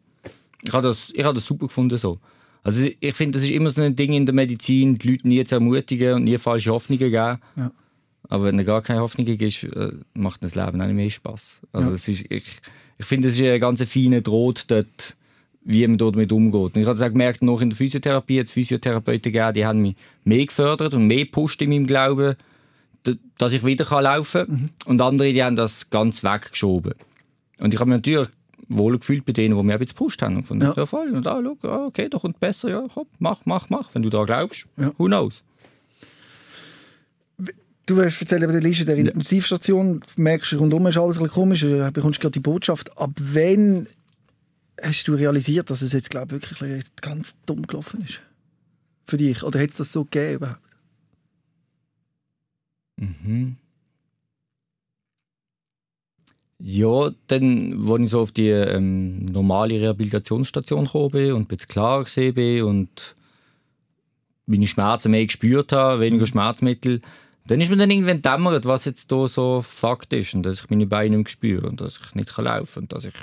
Ich 0.66 0.72
habe 0.74 0.88
das, 0.88 1.12
ich 1.14 1.24
habe 1.24 1.36
das 1.36 1.46
super 1.46 1.68
gefunden 1.68 1.98
so. 1.98 2.20
Also 2.64 2.88
ich- 3.02 3.14
finde, 3.16 3.38
das 3.38 3.44
ist 3.48 3.54
immer 3.54 3.70
so 3.70 3.82
ein 3.82 3.96
Ding 3.96 4.14
in 4.14 4.26
der 4.26 4.34
Medizin, 4.34 4.98
die 4.98 5.12
Leute 5.12 5.28
nie 5.28 5.44
zu 5.44 5.56
ermutigen 5.56 6.14
und 6.14 6.24
nie 6.24 6.38
falsche 6.38 6.72
Hoffnungen 6.72 7.00
geben. 7.12 7.14
Ja. 7.58 7.72
Aber 8.30 8.46
wenn 8.46 8.58
du 8.58 8.64
gar 8.64 8.82
keine 8.82 9.02
Hoffnung 9.02 9.26
gibst, 9.26 9.66
äh, 9.66 9.92
macht 10.14 10.42
das 10.44 10.56
Leben 10.56 10.82
auch 10.82 10.86
nicht 10.88 10.96
mehr 10.96 11.10
Spaß. 11.10 11.62
Also 11.74 11.90
Ja. 11.90 11.96
es 11.96 12.08
ist, 12.08 12.22
ich, 12.30 12.46
ich 12.98 13.06
finde, 13.06 13.28
es 13.28 13.36
ist 13.38 13.44
ein 13.46 13.60
ganz 13.60 13.84
feiner 13.84 14.22
Draht 14.22 14.72
dort, 14.72 15.18
wie 15.66 15.86
man 15.86 15.98
dort 15.98 16.16
damit 16.16 16.32
umgeht. 16.32 16.76
Und 16.76 16.78
ich 16.78 16.86
habe 16.88 16.96
es 16.96 17.02
auch 17.02 17.10
gemerkt, 17.10 17.42
noch 17.44 17.60
in 17.60 17.70
der 17.72 17.78
Physiotherapie, 17.78 18.40
es 18.40 18.52
Physiotherapeuten 18.54 19.34
gegeben, 19.34 19.54
die 19.54 19.66
haben 19.66 19.82
mich 19.82 19.96
mehr 20.24 20.46
gefördert 20.46 20.94
und 20.94 21.08
mehr 21.08 21.26
gepusht 21.26 21.62
in 21.62 21.70
meinem 21.72 21.86
Glauben, 21.88 22.36
dass 23.38 23.52
ich 23.52 23.66
wieder 23.66 23.86
kann 23.86 24.04
laufen 24.04 24.46
kann. 24.48 24.70
Und 24.86 25.02
andere, 25.02 25.32
die 25.34 25.44
haben 25.44 25.56
das 25.56 25.90
ganz 25.90 26.24
weggeschoben. 26.24 26.94
Und 27.60 27.74
ich 27.74 27.80
habe 27.80 27.90
mich 27.90 27.98
natürlich 27.98 28.30
wohl 28.70 28.98
gefühlt 28.98 29.26
bei 29.26 29.34
denen, 29.34 29.56
die 29.58 29.64
mich 29.64 29.76
auch 29.76 29.80
jetzt 29.80 29.90
gepusht 29.96 30.22
haben. 30.22 30.38
Und 30.38 30.48
von 30.48 30.62
Ja. 30.62 30.74
ja. 30.76 30.86
voll, 30.86 31.12
und 31.12 31.28
ah, 31.28 31.40
schau, 31.44 31.68
ah, 31.70 31.86
okay, 31.86 32.10
da 32.10 32.18
kommt 32.18 32.40
besser, 32.40 32.70
ja, 32.70 32.84
hopp, 32.96 33.08
mach, 33.20 33.42
mach, 33.46 33.70
mach. 33.70 33.94
Wenn 33.94 34.04
du 34.04 34.10
da 34.10 34.24
glaubst, 34.24 34.66
Ja. 34.78 34.92
who 34.98 35.06
knows? 35.06 35.44
Du 37.86 38.02
hast 38.02 38.22
erzählt 38.22 38.44
über 38.44 38.54
die 38.54 38.66
Liste 38.66 38.86
der 38.86 38.96
Intensivstation, 38.96 40.02
merkst 40.16 40.54
du, 40.54 40.58
rundum 40.58 40.88
ist 40.88 40.98
alles 40.98 41.18
ein 41.18 41.24
bisschen 41.24 41.34
komisch, 41.36 41.62
du 41.62 41.92
bekommst 41.92 42.22
gerade 42.22 42.32
die 42.32 42.40
Botschaft. 42.40 42.98
Ab 42.98 43.12
wann 43.20 43.88
hast 44.82 45.08
du 45.10 45.16
realisiert, 45.16 45.70
dass 45.70 45.82
es 45.82 45.92
jetzt, 45.92 46.10
glaube 46.10 46.38
ich, 46.38 46.62
wirklich 46.62 46.86
ganz 47.02 47.36
dumm 47.46 47.68
gelaufen 47.68 48.06
ist? 48.08 48.22
Für 49.06 49.18
dich? 49.18 49.44
Oder 49.44 49.60
hätte 49.60 49.72
es 49.72 49.78
das 49.78 49.92
so 49.92 50.06
gegeben? 50.06 50.56
Mhm. 53.04 53.58
Ja, 56.60 57.12
dann, 57.28 57.86
als 57.90 58.02
ich 58.02 58.10
so 58.10 58.22
auf 58.22 58.32
die 58.32 58.48
ähm, 58.48 59.26
normale 59.26 59.82
Rehabilitationsstation 59.82 60.86
gekommen 60.86 61.12
bin 61.12 61.34
und 61.34 61.48
bisschen 61.50 61.68
klarer 61.68 62.06
gesehen 62.06 62.36
bin 62.36 62.64
und 62.64 63.16
meine 64.46 64.68
Schmerzen 64.68 65.12
mehr 65.12 65.26
gespürt 65.26 65.74
habe, 65.74 66.02
weniger 66.02 66.28
Schmerzmittel, 66.28 67.02
dann 67.48 67.60
ist 67.60 67.70
mir 67.70 67.76
dann 67.76 67.92
irgendwann 67.92 68.22
dämmert, 68.22 68.66
was 68.66 68.86
jetzt 68.86 69.12
da 69.12 69.28
so 69.28 69.62
Fakt 69.62 70.14
ist 70.14 70.34
und 70.34 70.44
dass 70.44 70.62
ich 70.62 70.70
meine 70.70 70.88
Beine 70.88 71.18
nicht 71.18 71.32
spüre 71.32 71.68
und 71.68 71.82
dass 71.82 72.00
ich 72.02 72.16
nicht 72.16 72.34
kann 72.34 72.46
laufen 72.46 72.84
und 72.84 72.94
dass 72.94 73.04
ich 73.04 73.14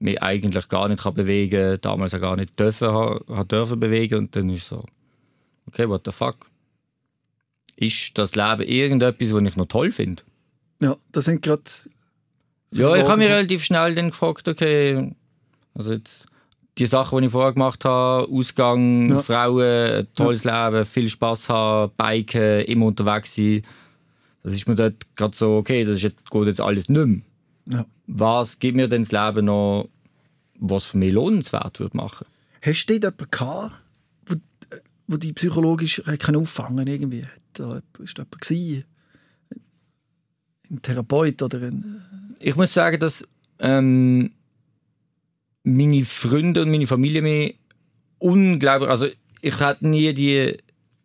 mich 0.00 0.20
eigentlich 0.20 0.68
gar 0.68 0.88
nicht 0.88 1.02
kann 1.02 1.14
bewegen 1.14 1.78
damals 1.80 2.14
auch 2.14 2.20
gar 2.20 2.36
nicht 2.36 2.58
dürfen, 2.58 2.88
ha 2.88 3.44
dürfen 3.44 3.78
bewegen 3.78 4.18
und 4.18 4.34
dann 4.36 4.50
ist 4.50 4.66
so, 4.66 4.84
okay, 5.68 5.88
what 5.88 6.02
the 6.04 6.12
fuck? 6.12 6.46
Ist 7.76 8.16
das 8.18 8.34
Leben 8.34 8.62
irgendetwas, 8.62 9.32
was 9.32 9.42
ich 9.42 9.56
noch 9.56 9.66
toll 9.66 9.90
finde? 9.90 10.22
Ja, 10.80 10.96
das 11.12 11.24
sind 11.24 11.42
gerade. 11.42 11.62
so 12.70 12.82
Ja, 12.82 12.96
ich 12.96 13.04
habe 13.04 13.18
mich 13.18 13.28
relativ 13.28 13.64
schnell 13.64 13.94
dann 13.94 14.10
gefragt, 14.10 14.46
okay, 14.48 15.14
also 15.74 15.92
jetzt 15.92 16.26
die 16.78 16.86
Sachen, 16.86 17.18
die 17.20 17.26
ich 17.26 17.32
vorher 17.32 17.52
gemacht 17.52 17.84
habe, 17.84 18.28
Ausgang, 18.30 19.10
Ja. 19.10 19.16
Frauen, 19.18 20.06
tolles 20.14 20.44
Leben, 20.44 20.84
viel 20.84 21.08
Spaß 21.08 21.48
haben, 21.48 21.92
Biken, 21.96 22.60
immer 22.62 22.86
unterwegs 22.86 23.34
sein. 23.34 23.62
Das 24.42 24.54
ist 24.54 24.68
mir 24.68 24.74
dort 24.74 24.94
gerade 25.16 25.36
so, 25.36 25.56
okay, 25.56 25.84
das 25.84 25.96
ist 25.96 26.02
jetzt, 26.02 26.30
geht 26.30 26.46
jetzt 26.46 26.60
alles 26.60 26.88
nicht 26.88 27.06
mehr. 27.06 27.20
Ja. 27.66 27.86
Was 28.06 28.58
gibt 28.58 28.76
mir 28.76 28.88
denn 28.88 29.04
das 29.04 29.12
Leben 29.12 29.46
noch, 29.46 29.88
was 30.58 30.86
für 30.86 30.98
mich 30.98 31.12
lohnenswert 31.12 31.80
würde 31.80 31.96
machen? 31.96 32.26
Hast 32.60 32.86
du 32.86 32.98
dort 32.98 33.14
jemanden 33.20 33.30
gehabt, 33.30 33.72
wo, 34.26 34.34
wo 35.06 35.16
die 35.16 35.32
psychologisch 35.32 36.02
auffangen 36.06 36.86
irgendwie? 36.86 37.24
Da 37.54 37.64
jemand- 37.64 37.84
Ist 38.02 38.18
da 38.18 38.22
jemand 38.22 38.40
gewesen? 38.40 38.84
Ein 40.70 40.82
Therapeut 40.82 41.42
oder 41.42 41.62
ein... 41.62 42.02
Ich 42.40 42.56
muss 42.56 42.72
sagen, 42.74 42.98
dass 42.98 43.24
ähm, 43.60 44.30
meine 45.62 46.04
Freunde 46.04 46.62
und 46.62 46.70
meine 46.70 46.86
Familie 46.86 47.22
mir 47.22 47.54
unglaublich, 48.18 48.90
also 48.90 49.06
ich 49.42 49.58
hatte 49.60 49.86
nie 49.86 50.12
die 50.14 50.56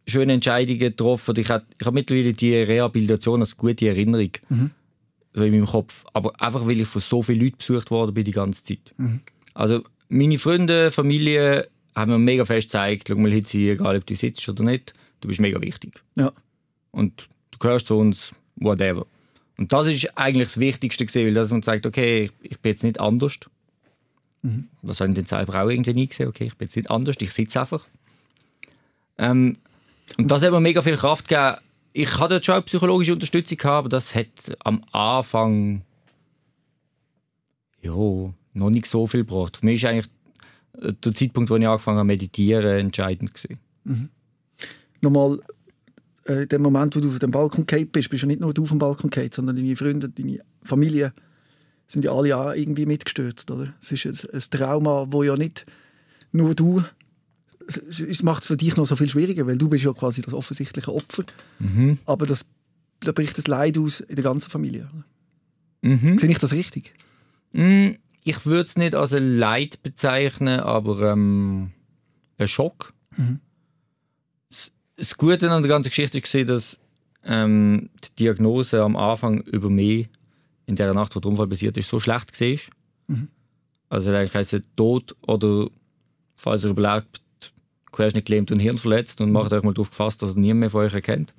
schönen 0.07 0.31
Entscheidungen 0.31 0.79
getroffen. 0.79 1.35
Ich 1.37 1.49
habe 1.49 1.65
ich 1.79 1.85
hab 1.85 1.93
mittlerweile 1.93 2.33
die 2.33 2.55
Rehabilitation 2.55 3.41
als 3.41 3.55
gute 3.55 3.87
Erinnerung 3.89 4.31
so 5.33 5.43
in 5.43 5.51
meinem 5.51 5.67
Kopf. 5.67 6.05
Aber 6.13 6.33
einfach, 6.41 6.65
weil 6.65 6.79
ich 6.81 6.87
von 6.87 7.01
so 7.01 7.21
vielen 7.21 7.41
Leuten 7.41 7.57
besucht 7.57 7.91
worden 7.91 8.13
bin 8.13 8.23
die 8.23 8.31
ganze 8.31 8.63
Zeit. 8.63 8.95
Also 9.53 9.83
meine 10.07 10.39
Freunde, 10.39 10.89
Familie 10.89 11.67
haben 11.95 12.11
mir 12.11 12.17
mega 12.17 12.45
fest 12.45 12.69
gezeigt, 12.69 13.07
schau 13.09 13.15
mal 13.17 13.31
Hitzi, 13.31 13.69
egal 13.69 13.97
ob 13.97 14.05
du 14.05 14.15
sitzt 14.15 14.47
oder 14.49 14.63
nicht, 14.63 14.93
du 15.21 15.27
bist 15.27 15.39
mega 15.39 15.59
wichtig. 15.61 16.01
Ja. 16.15 16.31
Und 16.91 17.29
du 17.51 17.59
gehörst 17.59 17.87
zu 17.87 17.97
uns, 17.97 18.31
whatever. 18.55 19.05
Und 19.57 19.73
das 19.73 19.87
ist 19.87 20.17
eigentlich 20.17 20.47
das 20.47 20.59
Wichtigste 20.59 21.05
gewesen, 21.05 21.27
weil 21.27 21.33
dass 21.33 21.51
man 21.51 21.61
sagt, 21.61 21.85
okay, 21.85 22.25
ich, 22.25 22.51
ich 22.51 22.59
bin 22.59 22.71
jetzt 22.71 22.83
nicht 22.83 22.99
anders. 22.99 23.39
Das 24.81 25.01
haben 25.01 25.13
die 25.13 25.23
selber 25.23 25.61
auch 25.61 25.69
irgendwie 25.69 25.93
nie 25.93 26.07
gesehen, 26.07 26.29
okay, 26.29 26.45
ich 26.45 26.57
bin 26.57 26.67
jetzt 26.67 26.77
nicht 26.77 26.89
anders, 26.89 27.17
ich 27.19 27.31
sitze 27.31 27.59
einfach. 27.59 27.85
Ähm, 29.17 29.57
und 30.17 30.31
das 30.31 30.43
hat 30.43 30.51
mir 30.51 30.61
mega 30.61 30.81
viel 30.81 30.95
Kraft 30.95 31.27
gegeben. 31.27 31.57
Ich 31.91 32.17
hatte 32.17 32.35
dort 32.35 32.45
schon 32.45 32.55
auch 32.55 32.65
psychologische 32.65 33.13
Unterstützung 33.13 33.57
gehabt, 33.57 33.79
aber 33.79 33.89
das 33.89 34.15
hat 34.15 34.27
am 34.63 34.83
Anfang 34.91 35.81
ja, 37.81 37.91
noch 37.91 38.69
nicht 38.69 38.85
so 38.85 39.07
viel 39.07 39.25
gebracht. 39.25 39.57
Für 39.57 39.65
mich 39.65 39.83
ist 39.83 39.89
eigentlich 39.89 40.09
der 40.73 41.13
Zeitpunkt, 41.13 41.49
wo 41.49 41.55
ich 41.57 41.67
angefangen 41.67 41.97
habe 41.97 42.07
zu 42.07 42.13
meditieren, 42.13 42.79
entscheidend 42.79 43.33
gewesen. 43.33 43.59
Nochmal, 45.01 45.39
äh, 46.27 46.43
in 46.43 46.49
dem 46.49 46.61
Moment, 46.61 46.95
wo 46.95 46.99
du 46.99 47.09
auf 47.09 47.19
dem 47.19 47.31
Balkon 47.31 47.65
gefallen 47.65 47.87
bist, 47.87 48.09
bist 48.09 48.23
du 48.23 48.27
nicht 48.27 48.41
nur 48.41 48.53
du 48.53 48.63
auf 48.63 48.69
dem 48.69 48.79
Balkon 48.79 49.09
gefallen, 49.09 49.31
sondern 49.31 49.55
deine 49.55 49.75
Freunde, 49.75 50.09
deine 50.09 50.39
Familie 50.63 51.13
sind 51.87 52.05
ja 52.05 52.13
alle 52.13 52.37
auch 52.37 52.53
irgendwie 52.53 52.85
mitgestürzt, 52.85 53.49
oder? 53.49 53.73
Es 53.81 53.91
ist 53.91 54.05
ein, 54.05 54.29
ein 54.33 54.43
Trauma, 54.51 55.07
wo 55.09 55.23
ja 55.23 55.35
nicht 55.35 55.65
nur 56.31 56.53
du 56.53 56.83
es, 57.67 58.23
macht 58.23 58.41
es 58.41 58.47
für 58.47 58.57
dich 58.57 58.75
noch 58.77 58.85
so 58.87 58.95
viel 58.95 59.09
schwieriger, 59.09 59.45
weil 59.45 59.57
du 59.57 59.69
bist 59.69 59.85
ja 59.85 59.93
quasi 59.93 60.21
das 60.21 60.33
offensichtliche 60.33 60.93
Opfer. 60.93 61.23
Aber 62.05 62.25
das, 62.25 62.47
da 63.01 63.11
bricht 63.11 63.37
das 63.37 63.47
Leid 63.47 63.77
aus 63.77 63.99
in 63.99 64.15
der 64.15 64.23
ganzen 64.23 64.49
Familie. 64.49 64.89
Mhm. 65.81 66.17
Sehe 66.17 66.29
ich 66.29 66.39
das 66.39 66.51
richtig? 66.53 66.93
Mm, 67.53 67.91
Ich 68.23 68.45
würde 68.45 68.63
es 68.63 68.75
nicht 68.75 68.95
als 68.95 69.13
ein 69.13 69.37
Leid 69.37 69.81
bezeichnen, 69.83 70.59
aber 70.59 71.11
ähm, 71.11 71.71
ein 72.37 72.47
Schock. 72.47 72.93
Das, 73.15 73.25
das 74.99 75.17
Gute 75.17 75.49
an 75.49 75.63
der 75.63 75.69
ganzen 75.69 75.89
Geschichte 75.89 76.21
war, 76.21 76.45
dass 76.45 76.79
ähm, 77.25 77.89
die 78.03 78.23
Diagnose 78.23 78.83
am 78.83 78.95
Anfang 78.95 79.41
über 79.41 79.69
mich 79.69 80.07
in 80.65 80.75
der 80.75 80.93
Nacht, 80.93 81.15
wo 81.15 81.19
der 81.19 81.31
Unfall 81.31 81.47
passiert 81.47 81.77
ist, 81.77 81.89
so 81.89 81.99
schlecht 81.99 82.39
war. 82.39 82.57
Also 83.89 84.11
eigentlich 84.11 84.35
heisst 84.35 84.53
es 84.53 84.63
Tod 84.75 85.15
oder 85.25 85.67
falls 86.35 86.63
er 86.63 86.69
überlebt, 86.69 87.21
Querschnitt 87.91 88.25
gelähmt 88.25 88.51
und 88.51 88.59
Hirn 88.59 88.77
verletzt 88.77 89.19
und 89.19 89.31
macht 89.31 89.51
euch 89.51 89.63
mal 89.63 89.73
darauf 89.73 89.89
gefasst, 89.89 90.21
dass 90.21 90.35
niemand 90.35 90.59
mehr 90.59 90.69
von 90.69 90.85
euch 90.85 90.93
erkennt. 90.93 91.33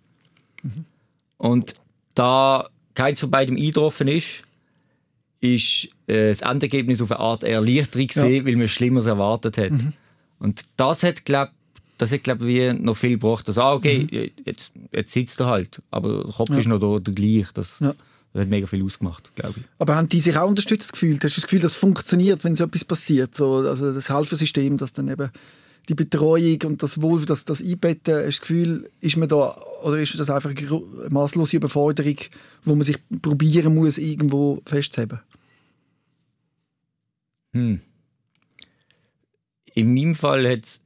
Und 1.37 1.75
da 2.15 2.69
keins 2.95 3.21
von 3.21 3.31
beidem 3.31 3.57
eingetroffen 3.57 4.09
ist, 4.09 4.43
ist 5.41 5.89
äh, 6.07 6.29
das 6.29 6.43
Endergebnis 6.43 7.01
auf 7.01 7.13
eine 7.13 7.21
Art 7.21 7.45
Erleichterung 7.45 8.09
gesehen, 8.09 8.47
weil 8.47 8.57
man 8.57 8.69
Schlimmeres 8.69 9.07
erwartet 9.07 9.57
hat. 9.59 9.71
Und 10.39 10.65
das 10.77 11.03
hat, 11.03 11.25
glaub, 11.25 11.51
das 12.01 12.13
hat, 12.13 12.25
glaub, 12.25 12.45
wie 12.45 12.73
noch 12.73 12.97
viel 12.97 13.11
gebracht. 13.11 13.47
Dass, 13.49 13.59
ah, 13.59 13.75
okay, 13.75 14.33
jetzt, 14.45 14.73
jetzt 14.93 15.13
sitzt 15.13 15.41
er 15.41 15.47
halt, 15.47 15.81
aber 15.91 16.25
der 16.25 16.33
Kopf 16.33 16.57
ist 16.57 16.67
noch 16.67 16.79
da, 16.79 16.99
der 16.99 17.15
gleich. 17.15 17.53
Das, 17.53 17.81
Ja. 17.81 17.95
das 18.33 18.43
hat 18.43 18.49
mega 18.49 18.67
viel 18.67 18.83
ausgemacht, 18.83 19.35
glaube 19.35 19.55
ich. 19.59 19.65
Aber 19.79 19.97
haben 19.97 20.09
die 20.09 20.21
sich 20.21 20.37
auch 20.37 20.49
unterstützt 20.49 20.93
gefühlt? 20.93 21.23
Hast 21.23 21.37
du 21.37 21.41
das 21.41 21.49
Gefühl, 21.49 21.61
das 21.61 21.75
funktioniert, 21.75 22.45
wenn 22.45 22.55
so 22.55 22.65
etwas 22.65 22.85
passiert? 22.85 23.37
So, 23.37 23.57
also 23.57 23.93
das 23.93 24.09
Helfersystem, 24.09 24.79
das 24.79 24.93
dann 24.93 25.09
eben 25.09 25.31
die 25.89 25.95
Betreuung 25.95 26.59
und 26.65 26.83
das 26.83 27.03
Wohl, 27.03 27.25
das, 27.27 27.45
das 27.45 27.61
Einbetten, 27.61 28.15
hast 28.15 28.23
du 28.23 28.27
das 28.27 28.41
Gefühl, 28.41 28.91
ist 29.01 29.17
man 29.17 29.29
da, 29.29 29.61
oder 29.83 29.99
ist 29.99 30.19
das 30.19 30.31
einfach 30.31 30.51
eine 30.51 31.11
masslose 31.11 31.57
Überforderung, 31.57 32.17
wo 32.65 32.75
man 32.75 32.83
sich 32.83 32.99
probieren 33.21 33.75
muss, 33.75 33.99
irgendwo 33.99 34.63
festzuheben? 34.65 35.21
Hm. 37.53 37.81
In 39.75 39.95
meinem 39.95 40.15
Fall 40.15 40.49
hat 40.49 40.65
es 40.65 40.80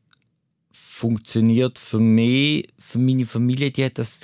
funktioniert 0.74 1.78
für 1.78 2.00
mich, 2.00 2.68
für 2.78 2.98
meine 2.98 3.24
Familie, 3.24 3.70
die 3.70 3.84
hat 3.84 3.98
das 3.98 4.20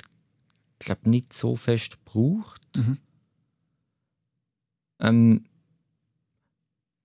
glaube 0.79 1.09
nicht 1.09 1.33
so 1.33 1.55
fest 1.55 1.97
gebraucht. 2.03 2.61
Ähm, 4.99 5.45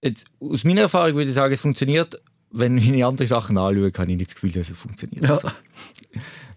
jetzt, 0.02 0.26
aus 0.40 0.64
meiner 0.64 0.82
Erfahrung 0.82 1.14
würde 1.14 1.28
ich 1.28 1.34
sagen, 1.34 1.52
es 1.52 1.60
funktioniert, 1.60 2.20
wenn 2.50 2.78
ich 2.78 3.04
andere 3.04 3.26
Sachen 3.26 3.58
anschaue, 3.58 3.92
habe 3.96 4.10
ich 4.10 4.16
nicht 4.16 4.30
das 4.30 4.34
Gefühl, 4.34 4.52
dass 4.52 4.68
es 4.68 4.76
funktioniert. 4.76 5.24
Ja. 5.24 5.36
So, 5.38 5.50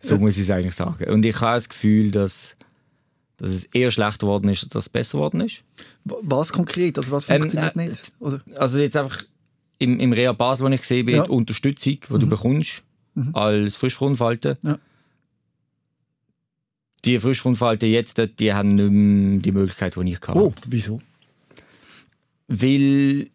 so 0.02 0.18
muss 0.18 0.38
ich 0.38 0.44
es 0.44 0.50
eigentlich 0.50 0.76
sagen. 0.76 1.10
Und 1.12 1.26
ich 1.26 1.40
habe 1.42 1.58
das 1.58 1.70
Gefühl, 1.70 2.12
dass, 2.12 2.56
dass 3.38 3.52
es 3.52 3.66
eher 3.66 3.92
schlechter 3.92 4.28
geworden 4.28 4.50
ist, 4.50 4.64
als 4.64 4.74
dass 4.74 4.84
es 4.86 4.90
besser 4.90 5.18
geworden 5.18 5.42
ist. 5.42 5.64
Was 6.06 6.54
konkret? 6.54 6.98
Also 6.98 7.12
was 7.12 7.30
Ähm, 7.30 7.42
funktioniert 7.42 7.76
äh, 7.76 7.88
nicht? 7.88 8.14
Oder? 8.20 8.42
Also 8.56 8.78
jetzt 8.78 8.96
einfach 8.96 9.24
im, 9.80 10.00
im 10.00 10.14
Reha 10.14 10.34
Basel, 10.34 10.66
wo 10.66 10.70
ich 10.70 10.82
gesehen 10.82 11.06
bin, 11.06 11.16
Ja. 11.16 11.24
die 11.24 11.30
Unterstützung, 11.32 11.94
die 12.10 12.20
du 12.20 12.28
bekommst 12.28 12.84
als 13.34 13.76
Frischfrundenfalte. 13.76 14.58
Ja. 14.64 14.78
Die 17.06 17.20
Frischfrundenfalte 17.20 17.86
jetzt, 17.86 18.22
die 18.40 18.54
haben 18.54 18.68
nicht 18.68 18.92
mehr 18.92 19.40
die 19.42 19.52
Möglichkeit, 19.52 19.96
die 19.96 20.12
ich 20.12 20.22
hatte. 20.22 20.36
Oh, 20.38 20.54
wieso? 20.68 21.02
Weil, 22.48 23.30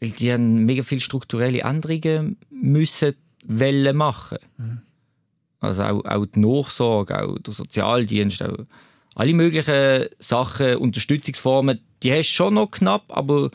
weil 0.00 0.10
die 0.10 0.32
haben 0.32 0.64
mega 0.66 0.82
viele 0.82 1.00
strukturelle 1.00 1.60
Änderungen 1.60 2.36
müssen 2.50 3.14
wollen 3.46 3.96
machen. 3.96 4.38
Also 5.60 5.82
auch, 5.82 6.04
auch 6.04 6.26
die 6.26 6.40
Nachsorge, 6.40 7.22
auch 7.22 7.38
der 7.38 7.52
Sozialdienst, 7.54 8.42
auch 8.42 8.58
alle 9.14 9.34
möglichen 9.34 10.06
Sachen, 10.18 10.76
Unterstützungsformen, 10.76 11.80
die 12.02 12.12
hast 12.12 12.28
du 12.30 12.34
schon 12.34 12.54
noch 12.54 12.70
knapp, 12.70 13.04
aber 13.08 13.50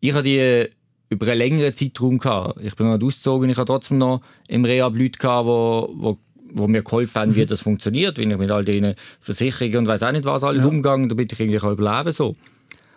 ich 0.00 0.12
habe 0.12 0.22
die 0.22 0.68
über 1.08 1.26
einen 1.26 1.38
längeren 1.38 1.74
Zeitraum 1.74 2.18
gehabt. 2.18 2.60
Ich 2.62 2.74
bin 2.74 2.86
noch 2.86 2.96
nicht 2.96 3.06
ausgezogen, 3.06 3.50
ich 3.50 3.56
habe 3.56 3.66
trotzdem 3.66 3.98
noch 3.98 4.22
im 4.48 4.64
Rehab 4.64 4.96
Leute 4.96 5.18
gehabt, 5.18 5.46
wo, 5.46 5.90
wo, 5.94 6.18
wo 6.52 6.66
mir 6.66 6.82
geholfen 6.82 7.20
haben, 7.20 7.36
wie 7.36 7.46
das 7.46 7.62
funktioniert, 7.62 8.18
wie 8.18 8.22
ich 8.22 8.36
mit 8.36 8.50
all 8.50 8.64
den 8.64 8.94
Versicherungen 9.20 9.78
und 9.78 9.86
weiß 9.86 10.02
auch 10.02 10.12
nicht 10.12 10.24
was 10.24 10.42
alles 10.42 10.64
umgegangen, 10.64 11.08
damit 11.08 11.32
ich 11.32 11.40
irgendwie 11.40 11.58
kann 11.58 11.72
überleben 11.72 12.12
so. 12.12 12.34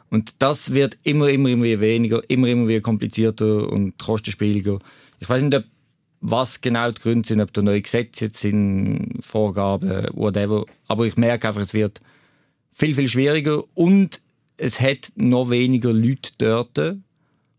Und 0.10 0.32
das 0.40 0.74
wird 0.74 0.98
immer, 1.04 1.30
immer, 1.30 1.50
immer 1.50 1.80
weniger, 1.80 2.22
immer, 2.30 2.48
immer 2.48 2.68
wieder 2.68 2.82
komplizierter 2.82 3.70
und 3.70 3.98
kostenspieliger. 4.00 4.80
Ich 5.20 5.30
weiß 5.30 5.44
nicht, 5.44 5.56
ob, 5.56 5.66
was 6.22 6.62
genau 6.62 6.92
die 6.92 7.00
Gründe 7.00 7.28
sind, 7.28 7.42
ob 7.42 7.54
da 7.54 7.62
neue 7.62 7.82
Gesetze 7.82 8.26
jetzt 8.26 8.40
sind, 8.40 9.20
Vorgaben, 9.22 10.08
whatever. 10.14 10.66
Aber 10.88 11.06
ich 11.06 11.16
merke 11.16 11.48
einfach, 11.48 11.62
es 11.62 11.74
wird 11.74 12.02
viel, 12.72 12.96
viel 12.96 13.08
schwieriger 13.08 13.64
und 13.76 14.22
es 14.58 14.82
hat 14.82 15.12
noch 15.16 15.50
weniger 15.50 15.94
Leute 15.94 16.32
dort, 16.38 16.98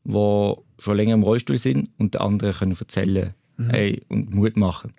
die 0.05 0.55
schon 0.79 0.97
länger 0.97 1.15
im 1.15 1.23
Rollstuhl 1.23 1.59
sind 1.59 1.91
und 1.99 2.15
den 2.15 2.21
anderen 2.21 2.55
können 2.55 2.77
erzählen 2.79 3.35
hey, 3.69 4.03
und 4.09 4.35
Mut 4.35 4.57
machen. 4.57 4.93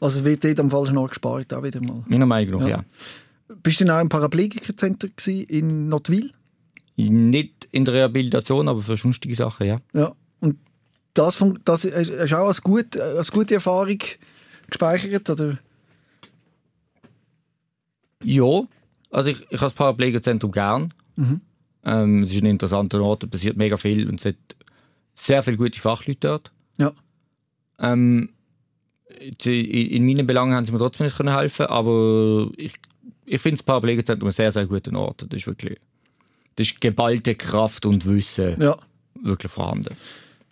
Also 0.00 0.18
es 0.18 0.24
wird 0.24 0.44
dort 0.44 0.60
am 0.60 0.70
falschen 0.70 0.96
Ort 0.96 1.10
gespart, 1.10 1.52
auch 1.52 1.62
wieder 1.62 1.80
mal. 1.80 2.04
Meiner 2.06 2.26
Meinung 2.26 2.60
nach, 2.60 2.68
Ja. 2.68 2.76
ja. 2.78 2.84
Bist 3.62 3.80
du 3.80 3.94
auch 3.94 4.00
im 4.00 4.08
Paraplegikerzentrum 4.08 5.12
in 5.26 5.88
Notwil? 5.88 6.30
Nicht 6.96 7.68
in 7.72 7.84
der 7.84 7.94
Rehabilitation, 7.94 8.68
aber 8.68 8.80
für 8.80 8.96
sonstige 8.96 9.34
Sachen, 9.34 9.66
ja. 9.66 9.78
Ja. 9.92 10.14
Und 10.40 10.58
das, 11.12 11.38
das 11.64 11.84
hast 11.84 12.10
hast 12.10 12.30
du 12.32 12.36
auch 12.38 12.46
als, 12.46 12.62
gut, 12.62 12.96
als 12.96 13.30
gute 13.32 13.54
Erfahrung 13.54 13.98
gespeichert? 14.68 15.28
Oder? 15.28 15.58
Ja, 18.22 18.62
also 19.10 19.30
ich, 19.30 19.40
ich 19.42 19.60
habe 19.60 19.66
das 19.66 19.74
Paraplegikerzentrum 19.74 20.50
gern. 20.52 20.92
Ähm, 21.84 22.22
es 22.22 22.30
ist 22.30 22.42
ein 22.42 22.46
interessanter 22.46 23.02
Ort, 23.02 23.22
da 23.22 23.26
passiert 23.26 23.56
mega 23.56 23.76
viel 23.76 24.08
und 24.08 24.20
es 24.20 24.26
hat 24.26 24.36
sehr 25.14 25.42
viele 25.42 25.56
gute 25.56 25.78
Fachleute 25.78 26.20
dort. 26.20 26.52
Ja. 26.78 26.92
Ähm, 27.78 28.30
jetzt 29.20 29.46
in, 29.46 29.64
in 29.64 30.06
meinen 30.06 30.26
Belangen 30.26 30.54
haben 30.54 30.64
sie 30.64 30.72
mir 30.72 30.78
trotzdem 30.78 31.06
nicht 31.06 31.16
können 31.16 31.36
helfen, 31.36 31.66
aber 31.66 32.50
ich, 32.56 32.74
ich 33.26 33.40
finde 33.40 33.58
das 33.58 33.62
Paraplegikerzentrum 33.64 34.28
ein 34.28 34.32
sehr, 34.32 34.50
sehr 34.50 34.66
guter 34.66 34.96
Ort. 34.98 35.26
Das 35.28 35.40
ist 35.40 35.46
wirklich 35.46 35.78
das 36.56 36.68
ist 36.68 36.80
geballte 36.80 37.34
Kraft 37.34 37.86
und 37.86 38.06
Wissen 38.06 38.60
ja. 38.60 38.76
wirklich 39.22 39.50
vorhanden. 39.50 39.94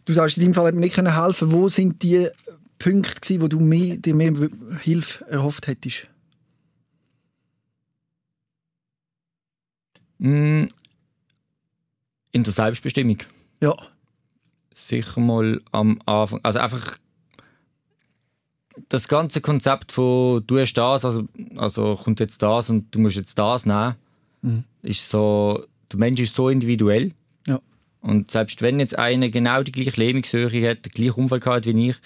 Du 0.05 0.12
sagst, 0.12 0.37
in 0.37 0.43
deinem 0.43 0.55
Fall 0.55 0.67
hat 0.67 0.75
man 0.75 0.81
nicht 0.81 0.95
können 0.95 1.23
helfen. 1.23 1.53
Wo 1.53 1.69
sind 1.69 2.03
die 2.03 2.29
Punkte, 2.79 3.21
gewesen, 3.21 3.43
wo 3.43 3.49
du 3.49 3.61
mehr, 3.61 3.97
dir 3.97 4.15
mehr 4.15 4.33
Hilfe 4.81 5.25
erhofft 5.29 5.69
hättest? 5.69 6.09
Mm, 10.19 10.65
In 12.33 12.43
der 12.43 12.53
Selbstbestimmung. 12.53 13.19
Ja. 13.61 13.77
sicher 14.75 15.21
mal 15.21 15.61
am 15.71 16.01
Anfang. 16.07 16.41
Also 16.43 16.59
einfach 16.59 16.99
das 18.89 19.09
ganze 19.09 19.41
Konzept 19.41 19.93
von 19.93 20.43
du 20.47 20.59
hast 20.59 20.75
das, 20.75 21.05
also, 21.05 21.29
also 21.57 21.99
kommt 22.03 22.21
jetzt 22.21 22.43
das 22.43 22.71
und 22.71 22.95
du 22.95 22.99
musst 22.99 23.17
jetzt 23.17 23.39
das 23.39 23.67
nehmen, 23.67 23.95
ist 24.83 25.09
so, 25.09 25.65
der 25.93 25.99
Mensch 25.99 26.21
ist 26.21 26.35
so 26.35 26.49
individuell. 26.49 27.12
Ja. 27.47 27.61
Und 28.01 28.31
selbst 28.31 28.62
wenn 28.62 28.81
jetzt 28.81 28.99
einer 28.99 29.29
genau 29.29 29.62
die 29.62 29.73
gleiche 29.73 30.01
Lähmungshöhe 30.01 30.69
hat, 30.69 30.85
den 30.85 30.93
gleichen 30.93 31.21
Unfall 31.21 31.41
gehabt 31.41 31.67
wie 31.67 31.91
ich, 31.91 31.97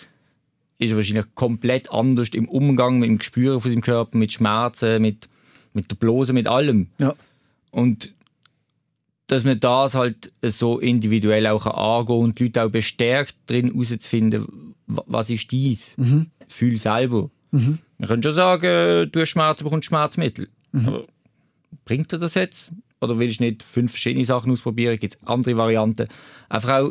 ist 0.79 0.91
er 0.91 0.97
wahrscheinlich 0.97 1.27
komplett 1.35 1.91
anders 1.91 2.29
im 2.31 2.49
Umgang 2.49 2.99
mit 2.99 3.09
dem 3.09 3.19
Gespür 3.19 3.61
von 3.61 3.71
seinem 3.71 3.81
Körper, 3.81 4.19
mit 4.19 4.33
Schmerzen, 4.33 5.01
mit, 5.01 5.29
mit 5.73 5.91
der 5.91 5.97
Blase, 5.97 6.33
mit 6.33 6.47
allem. 6.47 6.89
Ja. 6.99 7.15
Und 7.71 8.13
dass 9.27 9.45
man 9.45 9.59
das 9.61 9.95
halt 9.95 10.33
so 10.43 10.79
individuell 10.79 11.47
auch 11.49 11.67
angehen 11.67 12.21
und 12.21 12.39
die 12.39 12.45
Leute 12.45 12.65
auch 12.65 12.71
bestärkt 12.71 13.35
drin 13.47 13.73
herauszufinden, 13.73 14.75
wa- 14.87 15.05
was 15.07 15.31
ist 15.31 15.51
dies? 15.51 15.95
Mhm. 15.97 16.31
Fühl 16.49 16.79
selber. 16.79 17.31
Man 17.51 17.79
könnte 18.07 18.29
schon 18.29 18.35
sagen, 18.37 19.11
du 19.11 19.21
hast 19.21 19.31
Schmerzen, 19.31 19.65
bekommst 19.65 19.87
Schmerzmittel. 19.87 20.49
Mhm. 20.73 20.89
Aber 20.89 21.07
bringt 21.85 22.13
dir 22.13 22.19
das 22.19 22.35
jetzt? 22.35 22.71
Oder 23.01 23.19
willst 23.19 23.41
du 23.41 23.45
nicht 23.45 23.63
fünf 23.63 23.93
verschiedene 23.93 24.25
Sachen 24.25 24.53
ausprobieren? 24.53 24.99
Gibt 24.99 25.15
es 25.15 25.21
andere 25.27 25.57
Varianten? 25.57 26.07
Einfach 26.49 26.81
auch 26.81 26.91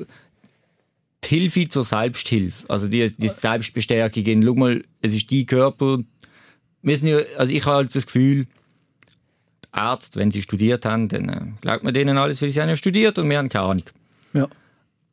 die 1.23 1.27
Hilfe 1.39 1.67
zur 1.67 1.83
Selbsthilfe. 1.83 2.69
Also 2.69 2.87
die, 2.87 3.11
die 3.15 3.27
Selbstbestärkung. 3.29 4.23
in, 4.23 4.43
Schau 4.43 4.55
mal, 4.55 4.83
es 5.01 5.13
ist 5.13 5.31
dein 5.31 5.45
Körper. 5.45 5.99
Wir 6.81 6.97
sind 6.97 7.07
ja, 7.07 7.19
also 7.37 7.51
ich 7.53 7.65
habe 7.65 7.77
halt 7.77 7.95
das 7.95 8.05
Gefühl, 8.05 8.45
Ärzte, 9.75 10.19
wenn 10.19 10.31
sie 10.31 10.41
studiert 10.41 10.85
haben, 10.85 11.07
dann 11.07 11.29
äh, 11.29 11.41
glaubt 11.61 11.83
man 11.83 11.93
denen 11.93 12.17
alles, 12.17 12.41
weil 12.41 12.49
sie 12.49 12.61
haben 12.61 12.69
ja 12.69 12.75
studiert 12.75 13.17
und 13.17 13.29
wir 13.29 13.37
haben 13.37 13.49
keine 13.49 13.65
Ahnung. 13.65 13.83
Ja. 14.33 14.47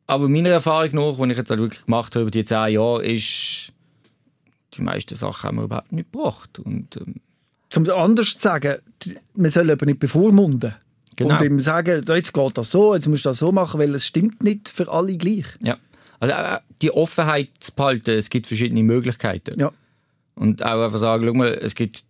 Aber 0.07 0.27
meiner 0.29 0.49
Erfahrung 0.49 0.91
nach, 0.93 1.17
die 1.17 1.31
ich 1.31 1.37
jetzt 1.37 1.49
halt 1.49 1.59
wirklich 1.59 1.85
gemacht 1.85 2.15
habe 2.15 2.23
über 2.23 2.31
die 2.31 2.45
zehn 2.45 2.73
Jahre, 2.73 3.03
ist, 3.05 3.71
die 4.73 4.81
meisten 4.81 5.15
Sachen 5.15 5.47
haben 5.47 5.55
wir 5.57 5.63
überhaupt 5.63 5.91
nicht 5.91 6.11
gebracht. 6.11 6.59
Und 6.59 6.97
ähm, 6.97 7.15
Zum 7.69 7.89
anders 7.89 8.33
zu 8.33 8.39
sagen, 8.39 8.77
man 9.35 9.49
soll 9.49 9.69
aber 9.69 9.85
nicht 9.85 9.99
bevormunden. 9.99 10.75
Genau. 11.15 11.35
Und 11.35 11.45
ihm 11.45 11.59
sagen, 11.59 12.03
«Da, 12.03 12.15
jetzt 12.15 12.33
geht 12.33 12.57
das 12.57 12.71
so, 12.71 12.95
jetzt 12.95 13.07
musst 13.07 13.25
du 13.25 13.29
das 13.29 13.37
so 13.37 13.51
machen, 13.51 13.79
weil 13.79 13.93
es 13.93 14.07
stimmt 14.07 14.43
nicht 14.43 14.69
für 14.69 14.91
alle 14.91 15.15
gleich. 15.17 15.45
ja. 15.61 15.77
Also 16.19 16.35
äh, 16.35 16.59
die 16.81 16.89
Offenheit 16.91 17.49
zu 17.59 17.73
behalten, 17.73 18.11
es 18.11 18.29
gibt 18.29 18.47
verschiedene 18.47 18.81
Möglichkeiten. 18.81 19.59
Ja. 19.59 19.73
Und 20.35 20.63
auch 20.63 20.85
einfach 20.85 20.97
sagen, 20.97 21.25
schau 21.25 21.33
mal, 21.33 21.49
es 21.49 21.75
gibt, 21.75 22.05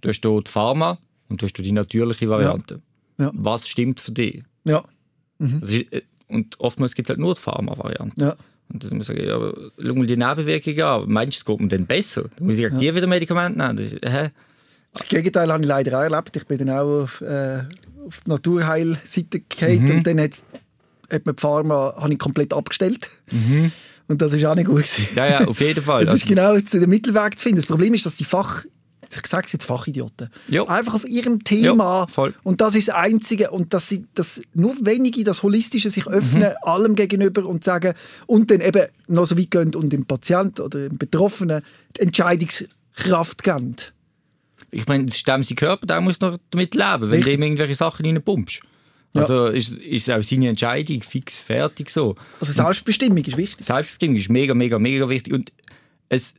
du 0.00 0.08
hast 0.08 0.22
hier 0.22 0.40
die 0.40 0.50
Pharma 0.50 0.98
und 1.30 1.40
du 1.40 1.46
hast 1.46 1.56
hier 1.56 1.64
die 1.64 1.72
natürliche 1.72 2.28
Variante. 2.28 2.80
Ja. 3.18 3.30
Was 3.34 3.66
stimmt 3.68 4.00
für 4.00 4.12
dich? 4.12 4.42
Ja. 4.64 4.84
Das 5.38 5.70
ist, 5.70 5.92
äh, 5.92 6.02
und 6.28 6.58
oftmals 6.60 6.94
gibt 6.94 7.08
es 7.08 7.10
halt 7.10 7.20
nur 7.20 7.34
die 7.34 7.40
Pharma-Variante. 7.40 8.20
Ja. 8.20 8.36
Und 8.72 8.84
dann 8.84 8.98
muss 8.98 9.08
ich 9.08 9.16
sagen, 9.16 9.26
ja, 9.26 9.52
schau 9.84 9.94
mal 9.94 10.06
die 10.06 10.16
Nebenwirkungen 10.16 10.80
an. 10.82 11.04
Meinst 11.10 11.36
du, 11.38 11.40
es 11.40 11.44
geht 11.46 11.60
mir 11.60 11.68
dann 11.68 11.86
besser? 11.86 12.24
Dann 12.36 12.46
muss 12.46 12.56
ich 12.56 12.62
ja. 12.62 12.68
die 12.70 12.94
wieder 12.94 13.06
Medikamente 13.06 13.58
nehmen. 13.58 13.76
Das 13.76 13.86
ist, 13.86 13.98
hä? 14.04 14.30
Das 14.92 15.06
Gegenteil 15.08 15.50
habe 15.52 15.62
ich 15.62 15.68
leider 15.68 15.98
auch 15.98 16.02
erlebt. 16.02 16.36
Ich 16.36 16.46
bin 16.46 16.58
dann 16.58 16.70
auch 16.70 17.02
auf, 17.02 17.20
äh, 17.20 17.62
auf 18.06 18.20
die 18.24 18.30
Naturheilseite 18.30 19.40
gefallen 19.40 19.84
Mhm. 19.84 19.90
und 19.90 20.06
dann 20.06 20.20
hat's, 20.20 20.42
hat 21.10 21.26
mir 21.26 21.34
die 21.34 21.40
Pharma 21.40 21.94
habe 21.96 22.12
ich 22.12 22.18
komplett 22.18 22.52
abgestellt. 22.52 23.10
Und 24.08 24.20
das 24.22 24.32
ist 24.32 24.44
auch 24.44 24.54
nicht 24.54 24.66
gut 24.66 24.76
gewesen. 24.76 25.06
Mhm. 25.10 25.16
Ja, 25.16 25.26
ja, 25.26 25.44
auf 25.46 25.60
jeden 25.60 25.82
Fall. 25.82 26.02
Es 26.04 26.08
ist 26.12 26.22
Also, 26.24 26.26
genau 26.26 26.56
den 26.56 26.90
Mittelweg 26.90 27.38
zu 27.38 27.42
finden. 27.44 27.56
Das 27.56 27.66
Problem 27.66 27.94
ist, 27.94 28.06
dass 28.06 28.16
die 28.16 28.24
Fach, 28.24 28.64
ich 29.16 29.26
sage 29.26 29.46
es 29.46 29.52
jetzt 29.52 29.66
Fachidioten, 29.66 30.28
Ja. 30.48 30.64
einfach 30.68 30.94
auf 30.94 31.06
ihrem 31.06 31.42
Thema 31.44 32.00
Ja, 32.00 32.06
voll. 32.06 32.34
und 32.42 32.60
das 32.60 32.74
ist 32.74 32.88
das 32.88 32.94
Einzige 32.94 33.50
und 33.50 33.74
dass, 33.74 33.88
sie, 33.88 34.06
dass 34.14 34.40
nur 34.54 34.74
wenige 34.84 35.24
das 35.24 35.42
Holistische 35.42 35.90
sich 35.90 36.06
öffnen, 36.06 36.50
Mhm. 36.50 36.54
allem 36.68 36.94
gegenüber 36.94 37.44
und 37.46 37.64
sagen 37.64 37.94
und 38.26 38.50
dann 38.50 38.60
eben 38.60 38.86
noch 39.08 39.24
so 39.26 39.36
weit 39.38 39.50
gehen 39.50 39.74
und 39.74 39.90
dem 39.92 40.06
Patienten 40.06 40.62
oder 40.62 40.88
dem 40.88 40.98
Betroffenen 40.98 41.62
die 41.96 42.02
Entscheidungskraft 42.02 43.42
geben. 43.42 43.76
ich 44.72 44.86
meine, 44.86 45.06
das 45.06 45.18
stemmt 45.18 45.46
sein 45.46 45.56
Körper, 45.56 45.86
der 45.86 46.00
muss 46.00 46.20
noch 46.20 46.38
damit 46.50 46.74
leben, 46.74 47.02
wenn 47.02 47.10
Richtig. 47.10 47.24
du 47.24 47.32
ihm 47.32 47.42
irgendwelche 47.42 47.74
Sachen 47.74 48.06
reinpumpst. 48.06 48.60
Ja. 49.14 49.22
Also 49.22 49.46
ist, 49.46 49.76
ist 49.78 50.08
auch 50.08 50.22
seine 50.22 50.48
Entscheidung 50.50 51.02
fix 51.02 51.42
fertig 51.42 51.90
so. 51.90 52.14
Also 52.38 52.52
Selbstbestimmung 52.52 53.18
ist 53.24 53.36
wichtig. 53.36 53.66
Selbstbestimmung 53.66 54.14
ist 54.14 54.30
mega, 54.30 54.54
mega, 54.54 54.78
mega 54.78 55.08
wichtig. 55.08 55.32
Und 55.32 55.50
es, 56.08 56.34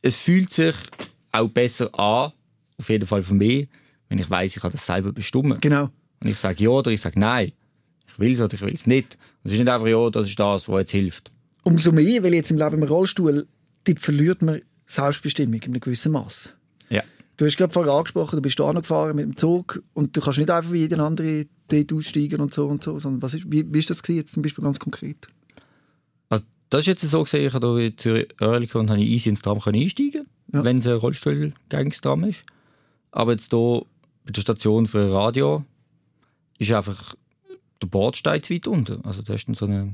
es 0.00 0.16
fühlt 0.16 0.50
sich 0.50 0.74
auch 1.32 1.48
besser 1.48 1.86
an, 1.98 2.32
auf 2.78 2.88
jeden 2.88 3.06
Fall 3.06 3.22
für 3.22 3.34
mich, 3.34 3.68
wenn 4.08 4.18
ich 4.18 4.30
weiß, 4.30 4.56
ich 4.56 4.62
kann 4.62 4.72
das 4.72 4.86
selber 4.86 5.12
bestimmen. 5.12 5.58
Genau. 5.60 5.90
Und 6.20 6.28
ich 6.28 6.36
sage 6.36 6.64
ja 6.64 6.70
oder 6.70 6.90
ich 6.90 7.00
sage 7.00 7.18
nein. 7.18 7.52
Ich 8.06 8.18
will 8.18 8.32
es 8.32 8.40
oder 8.40 8.54
ich 8.54 8.60
will 8.60 8.74
es 8.74 8.86
nicht. 8.86 9.18
Es 9.44 9.52
ist 9.52 9.58
nicht 9.58 9.68
einfach 9.68 9.86
ja, 9.86 10.10
das 10.10 10.26
ist 10.26 10.38
das, 10.38 10.68
was 10.68 10.80
jetzt 10.80 10.90
hilft. 10.90 11.30
Umso 11.64 11.92
mehr, 11.92 12.22
weil 12.22 12.34
jetzt 12.34 12.50
im 12.50 12.58
Leben 12.58 12.78
im 12.78 12.82
Rollstuhl, 12.84 13.46
dort 13.84 13.98
verliert 13.98 14.42
man 14.42 14.62
Selbstbestimmung 14.86 15.60
in 15.60 15.64
einem 15.64 15.80
gewissen 15.80 16.12
Maß. 16.12 16.54
Ja. 16.88 17.02
Du 17.36 17.44
hast 17.44 17.56
gerade 17.56 17.72
vorher 17.72 17.92
angesprochen, 17.92 18.36
du 18.36 18.42
bist 18.42 18.58
da 18.58 18.72
gefahren 18.72 19.16
mit 19.16 19.24
dem 19.26 19.36
Zug 19.36 19.82
und 19.92 20.16
du 20.16 20.20
kannst 20.20 20.38
nicht 20.38 20.50
einfach 20.50 20.72
wie 20.72 20.78
jeder 20.78 21.00
andere 21.00 21.46
dort 21.68 21.92
aussteigen 21.92 22.40
und 22.40 22.54
so 22.54 22.66
und 22.66 22.82
so. 22.82 22.98
Sondern 22.98 23.22
was 23.22 23.34
ist, 23.34 23.44
wie, 23.52 23.70
wie 23.72 23.78
ist 23.78 23.90
das 23.90 24.02
gewesen, 24.02 24.18
jetzt 24.18 24.34
zum 24.34 24.42
Beispiel 24.42 24.64
ganz 24.64 24.78
konkret? 24.78 25.28
Also, 26.30 26.44
das 26.70 26.80
ist 26.80 26.86
jetzt 26.86 27.02
so 27.02 27.22
gesehen, 27.22 27.46
ich 27.46 27.52
habe 27.52 27.76
hier 27.76 27.88
in 27.88 27.98
Zürich 27.98 28.28
Oerlikon 28.40 28.82
und 28.82 28.90
habe 28.90 29.00
easy 29.00 29.28
ins 29.28 29.42
Tram 29.42 29.60
können 29.60 29.80
einsteigen 29.80 30.26
Ja. 30.52 30.64
wenn 30.64 30.78
es 30.78 30.86
ein 30.86 30.94
rollstuhlgängiges 30.94 32.00
Tram 32.00 32.24
ist. 32.24 32.42
Aber 33.10 33.32
jetzt 33.32 33.50
hier 33.52 33.82
bei 34.24 34.32
der 34.32 34.40
Station 34.40 34.86
für 34.86 35.12
Radio 35.12 35.64
ist 36.58 36.72
einfach 36.72 37.14
der 37.82 37.86
Bordstein 37.86 38.42
zu 38.42 38.54
weit 38.54 38.66
unten. 38.66 39.04
Also 39.04 39.22
da 39.22 39.34
ist 39.34 39.46
dann 39.48 39.54
so 39.54 39.66
eine, 39.66 39.92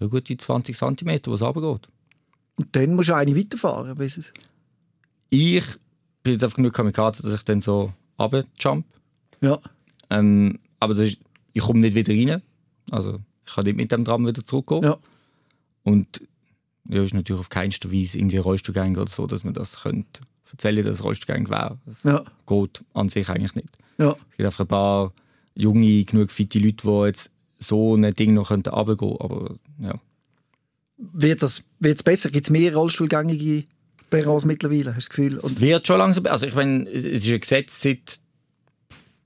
eine 0.00 0.08
gute 0.08 0.36
20 0.36 0.76
cm, 0.76 1.20
wo 1.26 1.34
es 1.34 1.42
runtergeht. 1.42 1.88
Und 2.56 2.74
dann 2.74 2.94
musst 2.94 3.08
du 3.10 3.14
eine 3.14 3.36
weiterfahren. 3.36 3.94
Bis 3.96 4.16
es 4.16 4.32
Ich 5.30 5.64
bin 6.22 6.32
jetzt 6.34 6.44
einfach 6.44 6.56
genug 6.56 6.72
Kamikaze, 6.72 7.22
dass 7.22 7.34
ich 7.34 7.44
dann 7.44 7.60
so 7.60 7.92
runterjump. 8.18 8.86
ja. 9.40 9.58
Ähm, 10.08 10.60
aber 10.78 10.94
das 10.94 11.08
ist, 11.08 11.18
ich 11.52 11.62
komme 11.62 11.80
nicht 11.80 11.96
wieder 11.96 12.12
rein. 12.12 12.42
Also 12.90 13.18
ich 13.44 13.54
kann 13.54 13.64
nicht 13.64 13.76
mit 13.76 13.90
dem 13.90 14.04
Tram 14.04 14.26
wieder 14.26 14.44
zurückkommen. 14.44 14.84
Ja. 14.84 14.98
Und 15.82 16.22
ja, 16.88 17.02
ist 17.02 17.14
natürlich 17.14 17.40
auf 17.40 17.48
keinster 17.48 17.92
Weise 17.92 18.18
irgendwie 18.18 18.38
Rollstuhlgänger 18.38 19.02
oder 19.02 19.10
so, 19.10 19.26
dass 19.26 19.44
man 19.44 19.54
das 19.54 19.82
könnte 19.82 20.20
erzählen, 20.50 20.84
dass 20.84 20.94
es 20.98 21.04
Rollstuhlgänger 21.04 21.50
wäre. 21.50 21.78
Das 21.86 22.02
Ja. 22.04 22.24
geht 22.46 22.82
an 22.94 23.08
sich 23.08 23.28
eigentlich 23.28 23.54
nicht. 23.54 23.68
Ja. 23.98 24.12
Es 24.30 24.36
gibt 24.36 24.46
einfach 24.46 24.60
ein 24.60 24.68
paar 24.68 25.12
junge, 25.54 26.04
genug 26.04 26.30
fitte 26.30 26.58
Leute, 26.58 26.86
die 26.86 27.06
jetzt 27.06 27.30
so 27.58 27.94
ein 27.96 28.12
Ding 28.14 28.34
noch 28.34 28.50
runtergehen 28.50 28.86
könnten. 28.86 29.16
Aber 29.20 29.54
ja. 29.80 30.00
Wird 30.98 31.42
es 31.42 31.64
besser? 31.80 32.30
Gibt 32.30 32.46
es 32.46 32.50
mehr 32.50 32.74
Rollstuhlgängige 32.74 33.64
Büros 34.08 34.44
mittlerweile? 34.44 34.94
Hast 34.94 34.96
du 34.96 35.00
das 35.00 35.08
Gefühl? 35.10 35.36
Es 35.38 35.44
Und, 35.44 35.60
wird 35.60 35.86
schon 35.86 35.98
langsam. 35.98 36.26
Also 36.26 36.46
ich 36.46 36.54
meine, 36.54 36.88
es 36.88 37.04
ist 37.04 37.28
ein 37.32 37.40
Gesetz 37.40 37.82
seit 37.82 38.20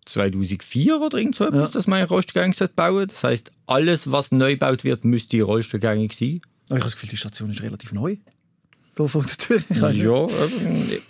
2004 0.07 1.01
oder 1.01 1.19
irgend 1.19 1.37
so 1.37 1.45
etwas, 1.45 1.69
Ja. 1.69 1.75
dass 1.75 1.87
man 1.87 2.03
Rollstuhlgänge 2.05 2.55
bauen 2.75 2.93
sollte. 2.95 3.07
Das 3.15 3.25
heisst, 3.25 3.53
alles, 3.67 4.11
was 4.11 4.33
neu 4.33 4.53
gebaut 4.53 4.85
wird, 4.85 5.05
müsste 5.05 5.41
rollstuhlgängig 5.43 6.13
sein. 6.15 6.41
Ich 6.71 6.75
habe 6.75 6.85
das 6.85 6.95
Gefühl, 6.95 7.09
die 7.09 7.17
Station 7.17 7.51
ist 7.51 7.63
relativ 7.63 7.93
neu. 7.93 8.17
Da 8.95 9.07
vor 9.07 9.25
der 9.25 9.37
Tür. 9.37 9.63
Ja, 9.71 10.25
also, 10.25 11.01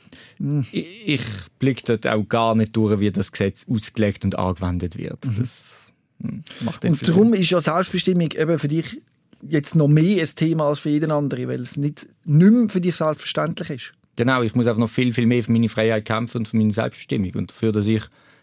ich, 0.72 1.06
ich 1.06 1.20
blicke 1.58 1.82
dort 1.84 2.06
auch 2.06 2.26
gar 2.26 2.54
nicht 2.54 2.74
durch, 2.74 2.98
wie 2.98 3.10
das 3.10 3.30
Gesetz 3.30 3.66
ausgelegt 3.68 4.24
und 4.24 4.38
angewendet 4.38 4.96
wird. 4.96 5.18
Das 5.22 5.92
hm, 6.22 6.42
macht 6.60 6.84
Und 6.84 6.96
viel 6.96 7.06
Sinn. 7.06 7.14
darum 7.14 7.34
ist 7.34 7.50
ja 7.50 7.60
Selbstbestimmung 7.60 8.30
eben 8.32 8.58
für 8.58 8.68
dich 8.68 9.02
jetzt 9.46 9.74
noch 9.74 9.88
mehr 9.88 10.22
ein 10.22 10.28
Thema 10.34 10.68
als 10.68 10.78
für 10.78 10.88
jeden 10.88 11.10
anderen, 11.10 11.48
weil 11.48 11.60
es 11.60 11.76
nicht, 11.76 12.06
nicht 12.24 12.52
mehr 12.52 12.68
für 12.70 12.80
dich 12.80 12.96
selbstverständlich 12.96 13.70
ist. 13.70 13.92
Genau, 14.16 14.42
ich 14.42 14.54
muss 14.54 14.66
einfach 14.66 14.80
noch 14.80 14.88
viel, 14.88 15.12
viel 15.12 15.26
mehr 15.26 15.44
für 15.44 15.52
meine 15.52 15.68
Freiheit 15.68 16.06
kämpfen 16.06 16.38
und 16.38 16.48
für 16.48 16.56
meine 16.56 16.72
Selbstbestimmung 16.72 17.34
und 17.34 17.50
dafür, 17.50 17.72
dass 17.72 17.86
ich 17.86 18.02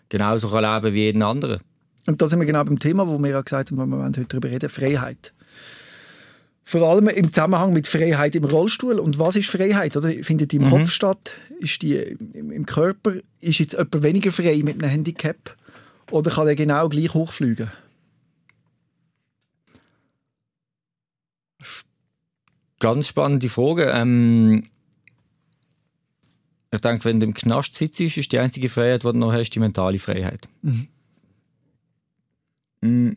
genauso 0.09 0.49
kann 0.49 0.63
leben 0.63 0.93
wie 0.93 0.99
jeden 0.99 1.23
anderen. 1.23 1.61
Und 2.05 2.21
da 2.21 2.27
sind 2.27 2.39
wir 2.39 2.45
genau 2.45 2.63
beim 2.63 2.79
Thema, 2.79 3.07
wo 3.07 3.17
wir 3.17 3.31
ja 3.31 3.41
gesagt 3.41 3.71
haben, 3.71 3.77
wir 3.77 3.97
wollen 3.97 4.05
heute 4.05 4.25
darüber 4.25 4.49
reden, 4.49 4.69
Freiheit. 4.69 5.33
Vor 6.67 6.81
allem 6.81 7.07
im 7.07 7.31
Zusammenhang 7.31 7.71
mit 7.71 7.87
Freiheit 7.87 8.35
im 8.35 8.43
Rollstuhl. 8.43 8.99
Und 8.99 9.17
was 9.17 9.37
ist 9.37 9.49
Freiheit? 9.49 9.95
Oder? 9.95 10.09
Findet 10.21 10.51
die 10.51 10.57
im 10.57 10.69
Kopf 10.69 10.89
statt? 10.91 11.31
Ist 11.61 11.81
die 11.81 11.95
im, 11.95 12.51
im 12.51 12.65
Körper? 12.65 13.13
Ist 13.39 13.59
jetzt 13.59 13.71
jemand 13.71 14.03
weniger 14.03 14.33
frei 14.33 14.59
mit 14.65 14.83
einem 14.83 14.91
Handicap? 14.91 15.55
Oder 16.11 16.29
kann 16.29 16.45
er 16.45 16.57
genau 16.57 16.89
gleich 16.89 17.13
hochfliegen? 17.13 17.71
Ganz 22.81 23.07
spannende 23.07 23.47
Frage. 23.47 23.85
Ähm, 23.85 24.63
ich 26.73 26.81
denke, 26.81 27.05
wenn 27.05 27.21
du 27.21 27.27
im 27.27 27.33
Knast 27.33 27.75
sitzt, 27.75 28.01
ist 28.01 28.29
die 28.33 28.39
einzige 28.39 28.67
Freiheit, 28.67 29.03
die 29.03 29.07
du 29.07 29.17
noch 29.17 29.31
hast, 29.31 29.51
die 29.51 29.59
mentale 29.59 29.99
Freiheit. 29.99 30.49
Mm, 32.81 33.13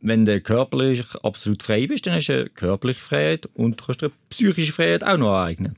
Wenn 0.00 0.24
du 0.24 0.40
körperlich 0.40 1.04
absolut 1.22 1.62
frei 1.62 1.86
bist, 1.86 2.06
dann 2.06 2.14
hast 2.14 2.28
du 2.28 2.34
eine 2.34 2.50
körperliche 2.50 3.00
Freiheit 3.00 3.46
und 3.54 3.80
du 3.80 3.84
kannst 3.84 4.02
dir 4.02 4.06
eine 4.06 4.14
psychische 4.30 4.72
Freiheit 4.72 5.02
auch 5.02 5.16
noch 5.16 5.32
aneignen. 5.34 5.76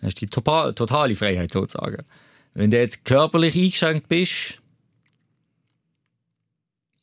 Dann 0.00 0.06
hast 0.08 0.20
du 0.20 0.26
die 0.26 0.30
totale 0.30 1.16
Freiheit 1.16 1.52
sozusagen. 1.52 2.04
Wenn 2.54 2.70
du 2.70 2.78
jetzt 2.78 3.04
körperlich 3.04 3.54
eingeschränkt 3.56 4.08
bist, 4.08 4.60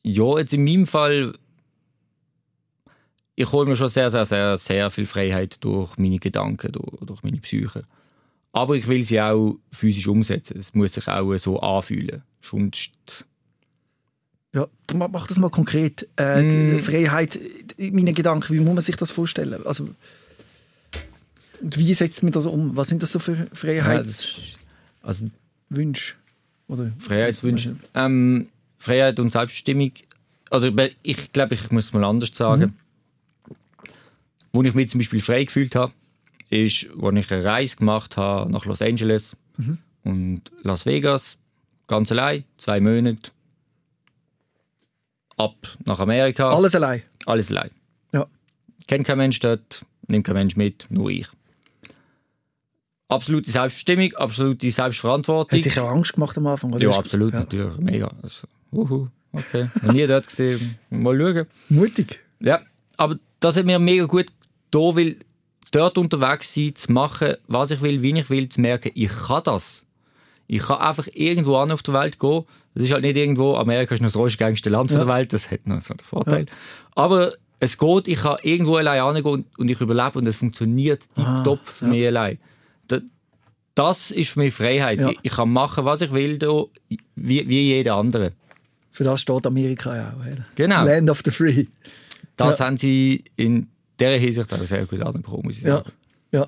ja, 0.03 0.37
jetzt 0.37 0.53
in 0.53 0.63
meinem 0.63 0.85
Fall 0.85 1.33
ich 3.35 3.51
hole 3.51 3.67
mir 3.67 3.75
schon 3.75 3.89
sehr, 3.89 4.09
sehr, 4.09 4.25
sehr, 4.25 4.57
sehr 4.57 4.89
viel 4.89 5.05
Freiheit 5.05 5.63
durch 5.63 5.97
meine 5.97 6.19
Gedanken, 6.19 6.71
durch, 6.71 6.99
durch 7.01 7.23
meine 7.23 7.37
Psyche. 7.37 7.81
Aber 8.51 8.75
ich 8.75 8.87
will 8.87 9.03
sie 9.03 9.19
auch 9.19 9.57
physisch 9.71 10.07
umsetzen. 10.07 10.57
Es 10.57 10.73
muss 10.75 10.93
sich 10.93 11.07
auch 11.07 11.35
so 11.37 11.59
anfühlen. 11.59 12.23
Sonst. 12.41 13.25
Ja, 14.53 14.67
ma- 14.93 15.07
mach 15.07 15.27
das 15.27 15.37
mal 15.39 15.49
konkret. 15.49 16.07
Äh, 16.15 16.43
Mm. 16.43 16.79
Freiheit, 16.79 17.39
in 17.77 17.95
meinen 17.95 18.13
Gedanken, 18.13 18.53
wie 18.53 18.59
muss 18.59 18.75
man 18.75 18.83
sich 18.83 18.95
das 18.95 19.09
vorstellen? 19.11 19.65
Also, 19.65 19.89
und 21.61 21.77
wie 21.77 21.93
setzt 21.93 22.23
man 22.23 22.31
das 22.31 22.45
um? 22.45 22.75
Was 22.75 22.89
sind 22.89 23.01
das 23.01 23.11
so 23.11 23.19
für 23.19 23.33
Ja, 23.35 23.45
Freiheitswünsche? 23.53 24.41
ist, 24.41 24.59
also 25.01 25.25
Oder 26.67 26.91
Freiheitswünsche. 26.97 27.75
Ähm, 27.95 28.47
Freiheit 28.77 29.19
und 29.19 29.31
Selbstbestimmung 29.31 29.91
also 30.49 30.69
ich 31.01 31.33
glaube, 31.33 31.55
ich 31.55 31.71
muss 31.71 31.85
es 31.85 31.93
mal 31.93 32.03
anders 32.03 32.29
sagen. 32.31 32.75
Wo 34.51 34.61
ich 34.61 34.75
mich 34.75 34.87
zum 34.89 34.99
Beispiel 34.99 35.19
frei 35.21 35.45
gefühlt 35.45 35.73
habe, 35.73 35.93
ist, 36.51 36.87
als 37.01 37.15
ich 37.17 37.31
eine 37.31 37.43
Reise 37.43 37.77
gemacht 37.77 38.17
habe 38.17 38.51
nach 38.51 38.65
Los 38.65 38.83
Angeles 38.83 39.35
und 40.03 40.41
Las 40.61 40.85
Vegas, 40.85 41.37
ganz 41.87 42.11
allein, 42.11 42.43
zwei 42.57 42.79
Monate, 42.79 43.31
ab 45.43 45.55
nach 45.85 45.99
Amerika. 45.99 46.49
Alles 46.49 46.75
allein. 46.75 47.01
Alles 47.25 47.49
allein. 47.51 47.71
Ja. 48.13 48.25
Kennt 48.87 49.05
kein 49.05 49.17
Mensch 49.17 49.39
dort, 49.39 49.85
nimmt 50.07 50.25
kein 50.25 50.35
Mensch 50.35 50.55
mit, 50.55 50.87
nur 50.89 51.09
ich. 51.09 51.27
Absolute 53.09 53.51
Selbstbestimmung, 53.51 54.13
absolute 54.15 54.71
Selbstverantwortung. 54.71 55.57
Hat 55.57 55.63
sich 55.63 55.79
auch 55.79 55.89
Angst 55.89 56.13
gemacht 56.13 56.37
am 56.37 56.47
Anfang? 56.47 56.73
oder? 56.73 56.83
ja, 56.83 56.91
absolut, 56.91 57.33
Ja. 57.33 57.39
natürlich. 57.41 57.77
Mega. 57.77 58.11
Also, 58.23 58.47
uhu, 58.71 59.07
okay. 59.31 59.67
Noch 59.81 59.93
nie 59.93 60.07
dort 60.07 60.25
gesehen. 60.27 60.77
Mal 60.89 61.17
schauen. 61.19 61.45
Mutig. 61.69 62.19
Ja, 62.39 62.61
aber 62.97 63.17
das 63.39 63.57
hat 63.57 63.65
mir 63.65 63.77
mega 63.77 64.05
gut 64.05 64.27
da, 64.71 64.79
weil 64.79 65.17
dort 65.71 65.97
unterwegs 65.97 66.53
sein, 66.53 66.73
zu 66.75 66.91
machen, 66.91 67.35
was 67.47 67.71
ich 67.71 67.81
will, 67.81 68.01
wie 68.01 68.17
ich 68.17 68.29
will, 68.29 68.49
zu 68.49 68.61
merken, 68.61 68.91
ich 68.95 69.11
kann 69.27 69.43
das. 69.43 69.85
Ich 70.47 70.63
kann 70.63 70.79
einfach 70.79 71.07
irgendwo 71.13 71.57
an 71.57 71.71
auf 71.71 71.83
der 71.83 71.93
Welt 71.93 72.19
gehen. 72.19 72.43
Das 72.75 72.83
ist 72.83 72.91
halt 72.91 73.03
nicht 73.03 73.15
irgendwo, 73.17 73.55
Amerika 73.55 73.93
ist 73.93 74.01
noch 74.01 74.07
das 74.07 74.15
ruhigste 74.15 74.69
Land 74.69 74.91
Ja. 74.91 74.97
der 74.99 75.07
Welt, 75.07 75.31
das 75.33 75.51
hat 75.51 75.65
noch 75.67 75.81
so 75.81 75.93
einen 75.93 75.99
Vorteil. 76.03 76.45
Aber 76.95 77.31
es 77.59 77.77
geht, 77.77 78.07
ich 78.07 78.19
kann 78.19 78.37
irgendwo 78.43 78.75
allein 78.77 79.03
hingehen 79.15 79.25
und- 79.31 79.59
und 79.59 79.69
ich 79.69 79.79
überlebe 79.79 80.19
und 80.19 80.27
es 80.27 80.37
funktioniert 80.37 81.07
Ah, 81.15 81.43
top 81.43 81.59
für 81.65 81.85
ja. 81.85 81.91
mich 81.91 82.07
allein. 82.07 82.39
Da- 82.87 82.99
Das 83.75 84.11
ist 84.11 84.31
für 84.31 84.39
mich 84.39 84.53
Freiheit. 84.53 84.99
Ja. 84.99 85.09
Ich, 85.09 85.19
ich 85.23 85.31
kann 85.31 85.49
machen, 85.51 85.85
was 85.85 86.01
ich 86.01 86.11
will, 86.11 86.37
da, 86.37 86.63
wie, 87.15 87.47
wie 87.47 87.61
jeder 87.69 87.95
andere. 87.95 88.31
Für 88.91 89.03
das 89.03 89.21
steht 89.21 89.47
Amerika 89.47 89.95
ja 89.95 90.11
auch. 90.13 90.19
oder? 90.25 90.43
Genau. 90.55 90.85
Land 90.85 91.09
of 91.09 91.21
the 91.25 91.31
Free. 91.31 91.65
Das 92.37 92.59
Ja. 92.59 92.65
haben 92.65 92.77
sie 92.77 93.23
in 93.35 93.67
dieser 93.99 94.17
Hinsicht 94.17 94.53
auch 94.53 94.63
sehr 94.65 94.85
gut 94.85 95.01
angebracht, 95.01 95.43
muss 95.43 95.57
ich 95.57 95.63
Ja. 95.63 95.77
sagen. 95.77 95.91
ja. 96.31 96.47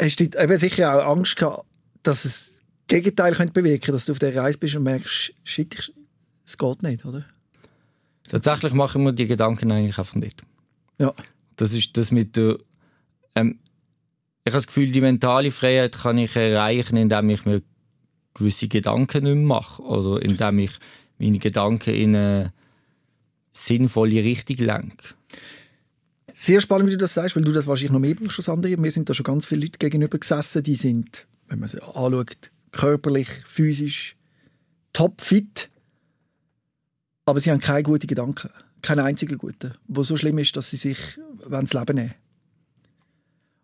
Hast 0.00 0.20
du 0.20 0.24
eben 0.24 0.58
sicher 0.58 0.94
auch 1.06 1.16
Angst 1.16 1.36
gehabt, 1.36 1.66
dass 2.02 2.24
es 2.24 2.60
Gegenteil 2.86 3.34
könnte 3.34 3.52
bewirken 3.52 3.92
dass 3.92 4.06
du 4.06 4.12
auf 4.12 4.18
der 4.18 4.34
Reise 4.36 4.58
bist 4.58 4.76
und 4.76 4.82
merkst, 4.82 5.32
shit, 5.44 5.92
es 6.44 6.58
geht 6.58 6.82
nicht, 6.82 7.04
oder? 7.04 7.24
Tatsächlich 8.28 8.72
mache 8.72 8.98
ich 8.98 9.04
mir 9.04 9.12
die 9.12 9.26
Gedanken 9.26 9.70
eigentlich 9.70 9.98
einfach 9.98 10.14
nicht. 10.14 10.42
Ja. 10.98 11.14
Das 11.56 11.72
ist 11.72 11.96
das 11.96 12.10
mit 12.10 12.36
der. 12.36 12.58
Ähm, 13.34 13.58
ich 14.44 14.52
habe 14.52 14.58
das 14.58 14.66
Gefühl, 14.66 14.92
die 14.92 15.00
mentale 15.00 15.50
Freiheit 15.50 15.96
kann 15.96 16.18
ich 16.18 16.36
erreichen, 16.36 16.96
indem 16.96 17.30
ich 17.30 17.44
mir 17.44 17.62
gewisse 18.34 18.68
Gedanken 18.68 19.24
nicht 19.24 19.34
mehr 19.34 19.46
mache. 19.46 19.82
Oder 19.82 20.22
indem 20.22 20.58
ich 20.58 20.72
meine 21.18 21.38
Gedanken 21.38 21.94
in 21.94 22.16
eine 22.16 22.52
sinnvolle 23.52 24.22
Richtung 24.22 24.56
lenke. 24.56 25.14
Sehr 26.32 26.60
spannend, 26.60 26.88
wie 26.88 26.92
du 26.92 26.98
das 26.98 27.14
sagst, 27.14 27.36
weil 27.36 27.44
du 27.44 27.52
das 27.52 27.66
wahrscheinlich 27.66 27.92
noch 27.92 28.00
mehr 28.00 28.14
brauchst 28.14 28.38
als 28.38 28.48
andere. 28.48 28.76
Mir 28.76 28.90
sind 28.90 29.08
da 29.08 29.14
schon 29.14 29.24
ganz 29.24 29.46
viele 29.46 29.62
Leute 29.62 29.78
gegenüber 29.78 30.18
gesessen, 30.18 30.62
die 30.62 30.74
sind, 30.74 31.26
wenn 31.48 31.60
man 31.60 31.68
sie 31.68 31.80
anschaut, 31.80 32.50
körperlich, 32.74 33.28
physisch 33.46 34.16
topfit, 34.92 35.70
aber 37.24 37.40
sie 37.40 37.50
haben 37.50 37.60
keine 37.60 37.82
guten 37.82 38.06
Gedanken. 38.06 38.50
Keinen 38.82 39.00
einzigen 39.00 39.38
guten. 39.38 39.74
Wo 39.88 40.02
so 40.02 40.16
schlimm 40.16 40.36
ist, 40.38 40.56
dass 40.56 40.70
sie 40.70 40.76
sich 40.76 40.98
das 41.48 41.72
Leben 41.72 41.96
nehmen 41.96 42.14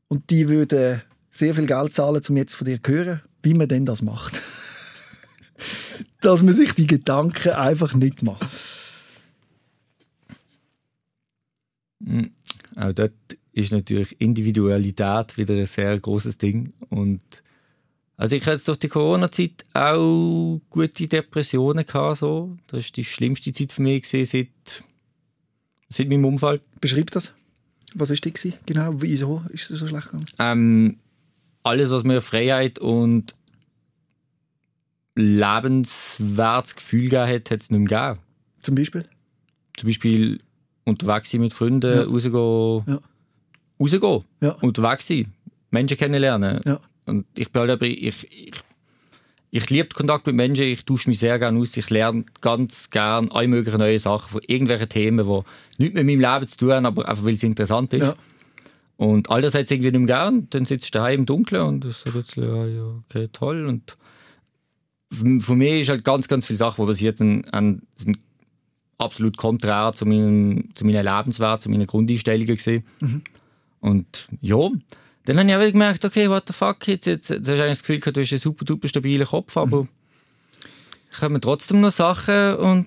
Und 0.09 0.31
die 0.31 0.49
würden 0.49 1.03
sehr 1.31 1.55
viel 1.55 1.66
Geld 1.66 1.94
zahlen, 1.94 2.23
um 2.27 2.37
jetzt 2.37 2.55
von 2.55 2.64
dir 2.64 2.83
zu 2.83 2.90
hören, 2.90 3.20
wie 3.42 3.55
man 3.55 3.68
denn 3.68 3.85
das 3.85 4.03
macht. 4.03 4.40
dass 6.20 6.42
man 6.42 6.55
sich 6.55 6.73
die 6.73 6.87
Gedanken 6.87 7.51
einfach 7.51 7.94
nicht 7.94 8.23
macht. 8.23 8.49
Auch 12.77 12.92
dort 12.92 13.12
ist 13.53 13.73
natürlich 13.73 14.20
Individualität 14.20 15.37
wieder 15.37 15.55
ein 15.55 15.66
sehr 15.66 15.99
großes 15.99 16.38
Ding. 16.38 16.73
Und 16.88 17.23
also 18.20 18.37
ich 18.37 18.46
hatte 18.46 18.62
durch 18.64 18.78
die 18.78 18.88
Corona-Zeit 18.88 19.64
auch 19.72 20.61
gute 20.68 21.09
Depressionen 21.09 21.87
gehabt, 21.87 22.18
so. 22.18 22.56
Das 22.66 22.80
ist 22.80 22.96
die 22.96 23.04
schlimmste 23.04 23.50
Zeit 23.52 23.72
für 23.72 23.83
mich 23.83 24.02
gewesen 24.02 24.26
seit, 24.66 24.85
seit 25.88 26.09
meinem 26.09 26.26
Unfall. 26.26 26.61
Beschreib 26.80 27.11
das. 27.12 27.33
Was 27.94 28.11
ist 28.11 28.24
die 28.24 28.33
gewesen? 28.33 28.59
Genau, 28.66 28.92
wieso 28.96 29.42
ist 29.50 29.70
es 29.70 29.80
so 29.80 29.87
schlecht 29.87 30.06
gegangen? 30.11 30.26
Ähm, 30.38 30.96
alles, 31.62 31.90
was 31.90 32.04
mir 32.04 32.20
Freiheit 32.20 32.78
und 32.78 33.35
lebenswertes 35.16 36.76
Gefühl 36.76 37.04
gegeben 37.04 37.26
hat, 37.28 37.50
hat 37.50 37.62
es 37.62 37.70
nicht 37.70 37.90
mehr 37.90 38.12
gegeben. 38.14 38.26
Zum 38.62 38.74
Beispiel? 38.74 39.04
Zum 39.76 39.88
Beispiel 39.88 40.40
unterwegs 40.85 41.30
sein 41.30 41.40
mit 41.40 41.52
Freunden, 41.52 41.90
Ja. 41.96 42.02
rausgehen, 42.04 42.85
Ja. 42.87 43.00
rausgehen, 43.80 44.24
Ja. 44.40 44.50
unterwegs 44.61 45.06
sein, 45.09 45.33
Menschen 45.70 45.96
kennenlernen. 45.96 46.61
Ja. 46.64 46.80
Und 47.11 47.27
ich 47.37 47.51
bin 47.51 47.61
halt 47.61 47.70
aber, 47.73 47.87
ich, 47.87 48.27
ich, 48.31 48.53
ich 49.51 49.68
liebe 49.70 49.88
Kontakt 49.88 50.27
mit 50.27 50.37
Menschen, 50.37 50.64
ich 50.64 50.85
tausche 50.85 51.11
mich 51.11 51.18
sehr 51.18 51.38
gerne 51.38 51.59
aus, 51.59 51.77
ich 51.77 51.90
lerne 51.90 52.25
ganz 52.40 52.88
gerne 52.90 53.31
alle 53.33 53.49
möglichen 53.49 53.79
neue 53.79 53.99
Sachen 53.99 54.29
von 54.29 54.40
irgendwelchen 54.46 54.88
Themen, 54.88 55.27
die 55.27 55.42
nichts 55.83 55.94
mit 55.94 56.07
meinem 56.07 56.20
Leben 56.20 56.49
zu 56.49 56.57
tun 56.57 56.73
haben, 56.73 56.87
aber 56.87 57.09
einfach 57.09 57.25
weil 57.25 57.35
es 57.35 57.42
interessant 57.42 57.92
ist. 57.92 58.03
Ja. 58.03 58.14
Und 58.96 59.31
all 59.31 59.42
das 59.42 59.55
hat 59.55 59.64
es 59.64 59.70
irgendwie 59.70 59.90
nicht 59.90 60.01
mehr 60.01 60.07
gern. 60.18 60.46
Dann 60.51 60.66
sitzt 60.66 60.94
du 60.94 60.99
daheim 60.99 61.20
im 61.20 61.27
Dunkeln 61.27 61.62
und 61.62 61.85
ist 61.87 62.03
so 62.03 62.11
ein 62.11 62.23
bisschen, 62.23 62.44
ja, 62.44 62.66
ja, 62.66 63.01
okay, 63.05 63.29
toll. 63.33 63.66
Und 63.66 63.96
für 65.11 65.55
mich 65.57 65.81
ist 65.81 65.88
halt 65.88 66.05
ganz, 66.05 66.29
ganz 66.29 66.46
viele 66.46 66.59
Sachen, 66.59 66.85
die 66.85 66.88
passiert 66.90 67.18
sind, 67.18 67.53
an- 67.53 67.83
sind 67.96 68.18
absolut 68.99 69.37
konträr 69.38 69.92
zu 69.94 70.05
meinem, 70.07 70.68
zu 70.75 70.85
meinen 70.85 71.05
Lebenswert, 71.05 71.62
zu 71.62 71.70
meinen 71.70 71.87
Grundeinstellungen 71.87 72.55
gesehen. 72.55 72.85
Und 73.81 74.29
ja, 74.42 74.68
dann 75.24 75.38
habe 75.38 75.48
ich 75.48 75.56
auch 75.56 75.72
gemerkt, 75.72 76.04
okay, 76.04 76.28
what 76.28 76.44
the 76.46 76.52
fuck, 76.52 76.87
jetzt, 76.88 77.06
jetzt, 77.06 77.30
jetzt 77.30 77.40
hast 77.40 77.46
du 77.46 77.52
eigentlich 77.52 77.70
das 77.70 77.80
Gefühl, 77.80 78.00
gehabt, 78.00 78.16
du 78.16 78.20
hast 78.20 78.33
einen 78.33 78.38
super, 78.38 78.64
super 78.66 78.88
stabilen 78.88 79.26
Kopf, 79.26 79.56
aber 79.56 79.87
kommen 81.18 81.40
trotzdem 81.40 81.80
noch 81.80 81.90
Sachen 81.90 82.54
und 82.56 82.87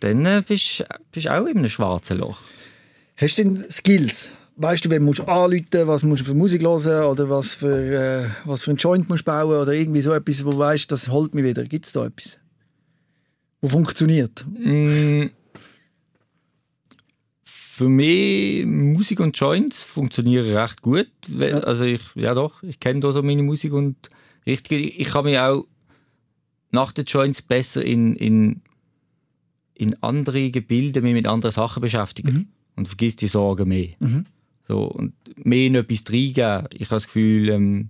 dann 0.00 0.24
äh, 0.24 0.42
bist 0.46 0.84
bist 1.12 1.26
du 1.26 1.32
auch 1.32 1.46
in 1.46 1.58
einem 1.58 1.68
schwarzen 1.68 2.18
Loch. 2.18 2.38
Hast 3.16 3.38
du 3.38 3.44
denn 3.44 3.64
Skills? 3.70 4.30
Weißt 4.56 4.84
du, 4.84 4.90
wen 4.90 5.04
musst 5.04 5.20
du 5.20 5.24
anrufen, 5.24 5.86
was 5.86 6.04
musst 6.04 6.22
du 6.22 6.26
für 6.26 6.34
Musik 6.34 6.62
hören 6.62 7.04
oder 7.04 7.30
was 7.30 7.52
für, 7.52 8.24
äh, 8.24 8.28
was 8.44 8.62
für 8.62 8.70
einen 8.70 8.78
Joint 8.78 9.08
musst 9.08 9.26
du 9.26 9.30
bauen 9.30 9.56
oder 9.56 9.72
irgendwie 9.72 10.02
so 10.02 10.12
etwas, 10.12 10.44
wo 10.44 10.50
du 10.50 10.58
weißt, 10.58 10.90
das 10.90 11.08
holt 11.08 11.34
mich 11.34 11.44
wieder. 11.44 11.64
Gibt 11.64 11.86
es 11.86 11.92
da 11.92 12.06
etwas? 12.06 12.38
Wo 13.62 13.68
funktioniert? 13.68 14.44
Mm, 14.46 15.26
Für 17.80 17.88
mich 17.88 18.66
Musik 18.66 19.20
und 19.20 19.38
Joints 19.38 19.82
funktionieren 19.82 20.54
recht 20.54 20.82
gut. 20.82 21.08
Also 21.40 21.84
ich, 21.84 22.02
ja 22.14 22.34
doch, 22.34 22.62
ich 22.62 22.78
kenne 22.78 23.00
da 23.00 23.10
so 23.10 23.22
meine 23.22 23.42
Musik 23.42 23.72
und 23.72 23.96
richtig, 24.46 25.00
ich 25.00 25.08
kann 25.08 25.24
mich 25.24 25.38
auch 25.38 25.64
nach 26.72 26.92
den 26.92 27.06
Joints 27.06 27.40
besser 27.40 27.82
in, 27.82 28.16
in, 28.16 28.60
in 29.72 29.96
andere 30.02 30.50
Gebilde, 30.50 31.00
mich 31.00 31.14
mit 31.14 31.26
anderen 31.26 31.52
Sachen 31.52 31.80
beschäftigen 31.80 32.52
und 32.76 32.86
vergiss 32.86 33.16
die 33.16 33.28
Sorgen 33.28 33.66
mehr. 33.66 33.88
Mhm. 33.98 34.26
So, 34.68 34.82
und 34.82 35.14
mehr 35.36 35.68
in 35.68 35.74
etwas 35.76 36.04
reingeben. 36.12 36.68
Ich 36.74 36.88
habe 36.88 36.96
das 36.96 37.06
Gefühl, 37.06 37.48
ähm, 37.48 37.88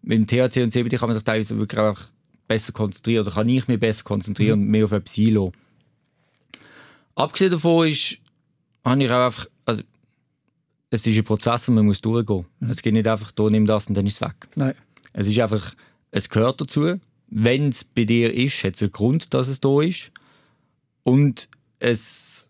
mit 0.00 0.20
dem 0.20 0.26
THC 0.26 0.62
und 0.62 0.72
CBD 0.72 0.96
kann 0.96 1.10
man 1.10 1.16
sich 1.16 1.24
teilweise 1.24 1.58
wirklich 1.58 1.80
auch 1.82 2.00
besser 2.46 2.72
konzentrieren 2.72 3.26
oder 3.26 3.34
kann 3.34 3.48
ich 3.50 3.68
mich 3.68 3.78
besser 3.78 4.04
konzentrieren 4.04 4.62
und 4.62 4.68
mehr 4.68 4.86
auf 4.86 4.92
etwas 4.92 5.18
einlassen. 5.18 5.52
Abgesehen 7.14 7.50
davon 7.50 7.88
ist, 7.88 8.20
habe 8.88 9.02
ich 9.02 9.10
auch 9.10 9.26
einfach, 9.26 9.46
also, 9.64 9.82
es 10.90 11.06
ist 11.06 11.18
ein 11.18 11.24
Prozess 11.24 11.68
und 11.68 11.74
man 11.74 11.86
muss 11.86 12.00
durchgehen. 12.00 12.46
Es 12.68 12.82
geht 12.82 12.94
nicht 12.94 13.06
einfach, 13.06 13.30
da 13.32 13.48
nimm 13.50 13.66
das 13.66 13.86
und 13.86 13.94
dann 13.94 14.06
ist 14.06 14.14
es 14.14 14.20
weg. 14.20 14.48
Nein. 14.54 14.74
Es 15.12 15.26
ist 15.26 15.38
einfach, 15.38 15.74
es 16.10 16.28
gehört 16.28 16.60
dazu. 16.60 16.98
Wenn 17.28 17.68
es 17.68 17.84
bei 17.84 18.04
dir 18.04 18.32
ist, 18.32 18.64
hat 18.64 18.76
es 18.76 18.82
einen 18.82 18.92
Grund, 18.92 19.34
dass 19.34 19.48
es 19.48 19.60
da 19.60 19.82
ist. 19.82 20.10
Und 21.02 21.48
es 21.78 22.48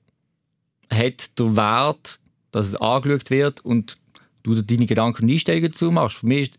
hat 0.90 1.38
den 1.38 1.56
Wert, 1.56 2.20
dass 2.50 2.68
es 2.68 2.74
angeschaut 2.76 3.30
wird 3.30 3.64
und 3.64 3.98
du 4.42 4.60
deine 4.62 4.86
Gedanken 4.86 5.24
und 5.24 5.30
Einstellungen 5.30 5.70
dazu 5.70 5.90
machst. 5.90 6.18
Für 6.18 6.26
mich 6.26 6.50
ist, 6.50 6.58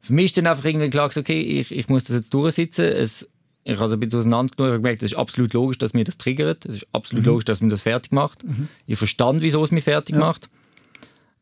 für 0.00 0.12
mich 0.12 0.26
ist 0.26 0.36
dann 0.36 0.46
einfach 0.46 0.64
irgendwie 0.64 0.90
klar, 0.90 1.10
okay, 1.14 1.40
ich, 1.40 1.72
ich 1.72 1.88
muss 1.88 2.04
das 2.04 2.16
jetzt 2.16 2.34
durchsitzen. 2.34 2.84
Es, 2.84 3.28
ich 3.64 3.74
habe 3.76 3.84
es 3.86 3.92
ein 3.92 4.00
bisschen 4.00 4.20
auseinandergenommen 4.20 4.76
und 4.76 4.82
gemerkt, 4.82 5.02
es 5.02 5.12
ist 5.12 5.18
absolut 5.18 5.52
logisch, 5.52 5.78
dass 5.78 5.92
mir 5.94 6.04
das 6.04 6.16
triggert. 6.18 6.64
Es 6.64 6.76
ist 6.76 6.86
absolut 6.92 7.26
logisch, 7.26 7.44
dass 7.44 7.60
mir 7.60 7.68
das 7.68 7.82
fertig 7.82 8.10
macht. 8.12 8.42
Ich 8.86 8.98
verstand, 8.98 9.42
wieso 9.42 9.62
es 9.62 9.70
mich 9.70 9.84
fertig 9.84 10.14
Ja. 10.14 10.20
macht. 10.20 10.48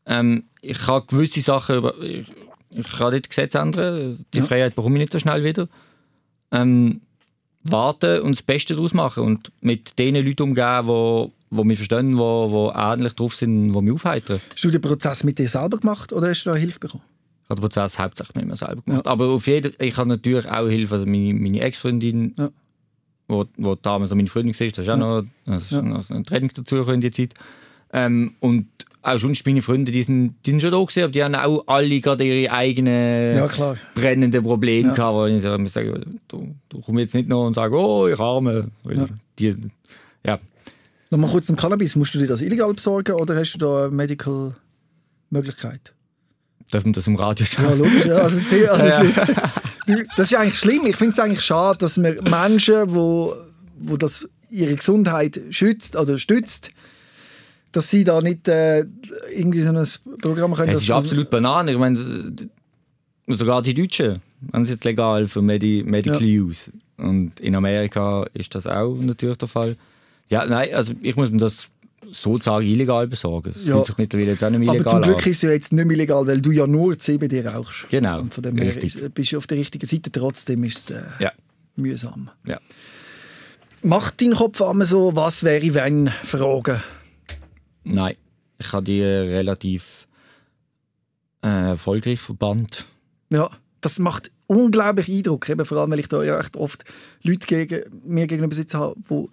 Ähm, 0.05 0.43
ich 0.61 0.77
kann 0.77 1.03
gewisse 1.07 1.41
Sachen, 1.41 1.77
über, 1.77 1.97
ich, 2.01 2.25
ich 2.71 2.89
kann 2.89 3.13
nicht 3.13 3.29
Gesetz 3.29 3.55
ändern. 3.55 4.23
Die 4.33 4.39
Ja. 4.39 4.43
Freiheit 4.43 4.75
bekomme 4.75 4.95
ich 4.97 5.01
nicht 5.01 5.13
so 5.13 5.19
schnell 5.19 5.43
wieder. 5.43 5.67
Ähm, 6.51 7.01
warten 7.63 8.21
und 8.21 8.35
das 8.35 8.41
Beste 8.41 8.73
daraus 8.75 8.93
machen 8.93 9.23
und 9.23 9.51
mit 9.61 9.99
den 9.99 10.15
Leuten 10.15 10.43
umgehen, 10.43 10.85
die, 10.87 11.55
die 11.55 11.63
mich 11.63 11.77
verstehen, 11.77 12.11
die, 12.13 12.17
die 12.17 12.71
ähnlich 12.75 13.13
drauf 13.13 13.35
sind, 13.35 13.73
die 13.73 13.81
mich 13.81 13.93
aufheitern. 13.93 14.39
Hast 14.51 14.63
du 14.63 14.71
den 14.71 14.81
Prozess 14.81 15.23
mit 15.23 15.37
dir 15.39 15.47
selber 15.49 15.77
gemacht 15.77 16.11
oder 16.13 16.29
hast 16.29 16.43
du 16.45 16.49
da 16.51 16.55
Hilfe 16.55 16.79
bekommen? 16.79 17.03
Ich 17.49 17.51
habe 17.51 17.61
den 17.61 17.67
Prozess 17.67 17.97
hauptsächlich 17.97 18.35
mit 18.35 18.45
mir 18.45 18.55
selber 18.55 18.83
gemacht. 18.83 19.07
Aber 19.07 19.25
auf 19.29 19.47
jeden 19.47 19.73
ich 19.79 19.97
habe 19.97 20.07
natürlich 20.07 20.47
auch 20.47 20.67
Hilfe. 20.67 20.93
Also 20.93 21.07
meine, 21.07 21.33
meine 21.33 21.59
Ex-Freundin 21.61 22.35
Ja. 22.37 22.51
wo, 23.27 23.45
wo 23.57 23.73
damals 23.73 24.11
meine 24.11 24.27
Freundin 24.27 24.53
war, 24.59 24.67
das 24.67 24.77
ist 24.77 24.87
auch 24.89 24.97
noch, 24.97 25.23
das 25.47 25.63
ist 25.63 25.71
Ja. 25.71 25.81
noch 25.81 26.07
ein 26.11 26.23
Training 26.25 26.51
dazu 26.53 26.75
in 26.75 27.01
der 27.01 27.11
Zeit. 27.11 27.33
Ähm, 27.91 28.35
und 28.39 28.67
auch 29.01 29.17
sonst 29.17 29.43
meine 29.47 29.63
Freunde, 29.63 29.91
die 29.91 30.03
sind, 30.03 30.35
die 30.45 30.51
sind 30.51 30.61
schon 30.61 30.69
da 30.71 30.77
gewesen, 30.77 31.01
aber 31.03 31.11
die 31.11 31.23
haben 31.23 31.33
auch 31.33 31.63
alle 31.65 31.99
gerade 32.01 32.23
ihre 32.23 32.51
eigenen 32.53 33.37
Ja, 33.37 33.47
klar. 33.47 33.77
brennenden 33.95 34.43
Probleme 34.43 34.89
Ja. 34.89 34.93
gehabt, 34.93 35.15
wo 35.15 35.25
ich 35.25 35.41
so 35.41 35.65
sage, 35.65 36.05
du, 36.27 36.53
du 36.69 36.81
kommst 36.81 36.99
jetzt 36.99 37.15
nicht 37.15 37.29
noch 37.29 37.47
und 37.47 37.55
sagst, 37.55 37.73
oh, 37.73 38.07
ich 38.07 38.19
arme. 38.19 38.69
Ja. 38.87 39.07
Die, 39.39 39.55
ja. 40.23 40.37
Nochmal 41.09 41.31
kurz 41.31 41.47
zum 41.47 41.55
Cannabis. 41.55 41.95
Musst 41.95 42.13
du 42.13 42.19
dir 42.19 42.27
das 42.27 42.43
illegal 42.43 42.71
besorgen 42.71 43.13
oder 43.13 43.35
hast 43.35 43.53
du 43.53 43.57
da 43.57 43.85
eine 43.85 43.95
Medical 43.95 44.55
Möglichkeit? 45.31 45.93
Darf 46.71 46.83
man 46.83 46.93
das 46.93 47.07
im 47.07 47.15
Radio 47.15 47.45
Ja, 47.45 47.63
sagen? 47.63 47.77
logisch. 47.79 48.05
Ja. 48.05 48.15
Also, 48.17 48.41
die- 48.51 48.67
also 48.67 48.87
Ja. 48.87 49.11
du, 49.87 50.03
das 50.17 50.31
ist 50.31 50.35
eigentlich 50.37 50.59
schlimm. 50.59 50.85
Ich 50.85 50.95
finde 50.97 51.13
es 51.13 51.19
eigentlich 51.19 51.41
schade, 51.41 51.77
dass 51.79 51.97
man 51.97 52.15
Menschen, 52.29 52.93
wo, 52.93 53.33
wo 53.79 53.97
das 53.97 54.27
ihre 54.51 54.75
Gesundheit 54.75 55.39
schützt 55.49 55.95
oder 55.95 56.17
stützt, 56.17 56.71
dass 57.71 57.89
sie 57.89 58.03
da 58.03 58.21
nicht 58.21 58.47
äh, 58.47 58.85
irgendwie 59.35 59.61
so 59.61 59.69
ein 59.71 59.87
Programm 60.21 60.53
können. 60.55 60.69
Es 60.73 60.81
ist 60.83 60.91
absolut 60.91 61.29
Banane. 61.29 61.71
Ich 61.71 61.77
meine, 61.77 61.97
sogar 63.27 63.61
die 63.61 63.73
Deutschen 63.73 64.19
haben 64.53 64.63
es 64.63 64.69
jetzt 64.69 64.85
legal 64.85 65.27
für 65.27 65.41
Medi 65.41 65.83
Medical 65.85 66.21
Use. 66.23 66.71
Und 66.97 67.39
in 67.39 67.55
Amerika 67.55 68.25
ist 68.33 68.53
das 68.55 68.67
auch 68.67 68.95
natürlich 68.95 69.37
der 69.37 69.47
Fall. 69.47 69.75
Ja, 70.29 70.45
nein, 70.45 70.73
also 70.73 70.93
ich 71.01 71.15
muss 71.15 71.29
mir 71.31 71.37
das 71.37 71.65
sozusagen 72.11 72.65
illegal 72.65 73.07
besorgen. 73.07 73.53
Das 73.53 73.65
Ja. 73.65 73.75
fühlt 73.75 73.87
sich 73.87 73.97
mittlerweile 73.97 74.31
jetzt 74.31 74.43
auch 74.43 74.49
nicht 74.49 74.59
mehr 74.59 74.69
Aber 74.69 74.75
illegal 74.77 74.91
zum 74.93 75.01
Glück 75.01 75.25
an. 75.25 75.31
ist 75.31 75.37
es 75.37 75.41
ja 75.43 75.49
jetzt 75.51 75.73
nicht 75.73 75.85
mehr 75.85 75.97
legal, 75.97 76.27
weil 76.27 76.41
du 76.41 76.51
ja 76.51 76.67
nur 76.67 76.97
CBD 76.97 77.45
rauchst. 77.47 77.87
Genau, 77.89 78.19
Und 78.21 78.33
von 78.33 78.43
dem 78.43 78.57
her 78.57 78.67
richtig. 78.67 78.95
ist, 78.95 79.13
bist 79.13 79.31
du 79.31 79.37
auf 79.37 79.47
der 79.47 79.57
richtigen 79.57 79.85
Seite. 79.85 80.11
Trotzdem 80.11 80.63
ist 80.63 80.89
es 80.91 80.97
äh, 80.97 81.03
Ja, 81.19 81.31
mühsam. 81.75 82.29
ja. 82.45 82.59
Macht 83.81 84.21
dein 84.21 84.33
Kopf 84.33 84.61
einmal 84.61 84.85
so, 84.85 85.15
was 85.15 85.43
wäre, 85.43 85.73
wenn 85.73 86.07
Fragen? 86.23 86.83
Nein, 87.85 88.15
ich 88.59 88.73
habe 88.73 88.83
die 88.83 88.99
äh, 88.99 89.05
relativ 89.37 90.07
äh, 91.43 91.69
erfolgreich 91.69 92.19
verbannt. 92.19 92.85
Ja, 93.31 93.49
das 93.79 93.99
macht 93.99 94.31
unglaublich 94.47 95.07
Eindruck, 95.07 95.47
eben 95.47 95.65
vor 95.65 95.77
allem, 95.77 95.91
weil 95.91 95.99
ich 95.99 96.09
da 96.09 96.21
ja 96.23 96.39
echt 96.39 96.57
oft 96.57 96.83
Leute 97.23 97.47
gegen, 97.47 97.83
mir 98.05 98.27
gegenüber 98.27 98.53
sitzen 98.53 98.77
habe, 98.79 98.95
die 99.09 99.27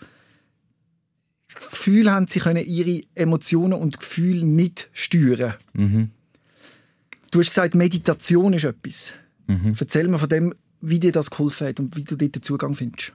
das 1.47 1.71
Gefühl 1.71 2.11
haben, 2.11 2.27
sie 2.27 2.41
können 2.41 2.65
ihre 2.65 3.03
Emotionen 3.15 3.75
und 3.75 4.01
Gefühle 4.01 4.45
nicht 4.45 4.89
steuern. 4.93 5.55
Mhm. 5.73 6.11
Du 7.31 7.39
hast 7.41 7.51
gesagt, 7.51 7.75
Meditation 7.75 8.53
ist 8.53 8.65
etwas. 8.65 9.13
Mhm. 9.47 9.75
Erzähl 9.79 10.09
mir 10.09 10.19
von 10.19 10.29
dem, 10.29 10.55
wie 10.81 11.01
dir 11.01 11.13
das 11.13 11.31
geholfen 11.31 11.69
hat 11.69 11.81
und 11.81 11.97
wie 11.97 12.05
du 12.05 12.17
dort 12.17 12.35
den 12.35 12.43
Zugang 12.43 12.75
findest. 12.75 13.13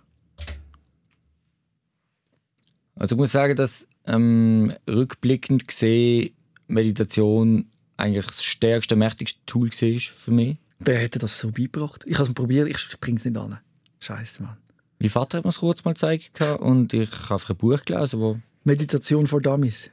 Also 2.96 3.16
ich 3.16 3.18
muss 3.18 3.32
sagen, 3.32 3.56
dass 3.56 3.88
ähm, 4.06 4.74
rückblickend 4.88 5.68
gesehen 5.68 6.32
Meditation 6.68 7.66
eigentlich 7.98 8.28
das 8.28 8.44
stärkste, 8.44 8.96
mächtigste 8.96 9.40
Tool 9.46 9.70
war 9.70 10.00
für 10.00 10.32
mich. 10.32 10.58
Wer 10.80 11.00
hätte 11.00 11.20
das 11.20 11.38
so 11.38 11.52
beigebracht? 11.52 12.04
Ich 12.08 12.18
habe 12.18 12.30
es 12.30 12.34
probiert, 12.34 12.68
ich 12.68 13.00
bringe 13.00 13.18
es 13.18 13.26
nicht 13.26 13.38
an. 13.38 13.60
Scheiße, 14.00 14.42
Mann. 14.42 14.58
Mein 15.02 15.10
Vater 15.10 15.40
hat 15.40 15.46
mir 15.46 15.50
es 15.50 15.58
kurz 15.58 15.84
mal 15.84 15.94
gezeigt 15.94 16.40
und 16.60 16.94
ich 16.94 17.10
habe 17.28 17.42
ein 17.50 17.56
Buch 17.56 17.84
gelesen, 17.84 18.20
wo 18.20 18.38
Meditation 18.64 19.26
for 19.26 19.42
Dummies. 19.42 19.90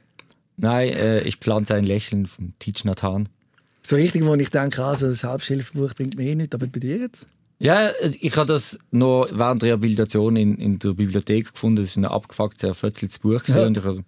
Nein, 0.57 0.89
äh, 0.89 1.21
ich 1.21 1.37
pflanze 1.37 1.73
ein 1.73 1.83
Lächeln 1.83 2.27
von 2.27 2.53
Teach 2.59 2.85
Nathan. 2.85 3.27
So 3.81 3.95
richtig, 3.95 4.23
wo 4.23 4.35
ich 4.35 4.51
denke, 4.51 4.83
also 4.83 5.07
ein 5.07 5.13
Selbsthilfebuch 5.13 5.95
bringt 5.95 6.15
mir 6.15 6.25
eh 6.25 6.35
nichts, 6.35 6.53
aber 6.53 6.67
bei 6.67 6.79
dir 6.79 6.97
jetzt? 6.97 7.27
Ja, 7.57 7.89
ich 8.21 8.37
habe 8.37 8.53
das 8.53 8.77
noch 8.91 9.27
während 9.31 9.63
der 9.63 9.69
Rehabilitation 9.69 10.35
in, 10.35 10.57
in 10.57 10.77
der 10.77 10.93
Bibliothek 10.93 11.53
gefunden. 11.53 11.77
Das 11.77 11.85
ist 11.85 11.97
ein 11.97 12.05
abgefucktes, 12.05 12.59
zerfötzeltes 12.59 13.17
Buch. 13.17 13.41
Ja. 13.47 13.65
Und 13.65 13.77
ich 13.77 13.83
habe 13.83 14.03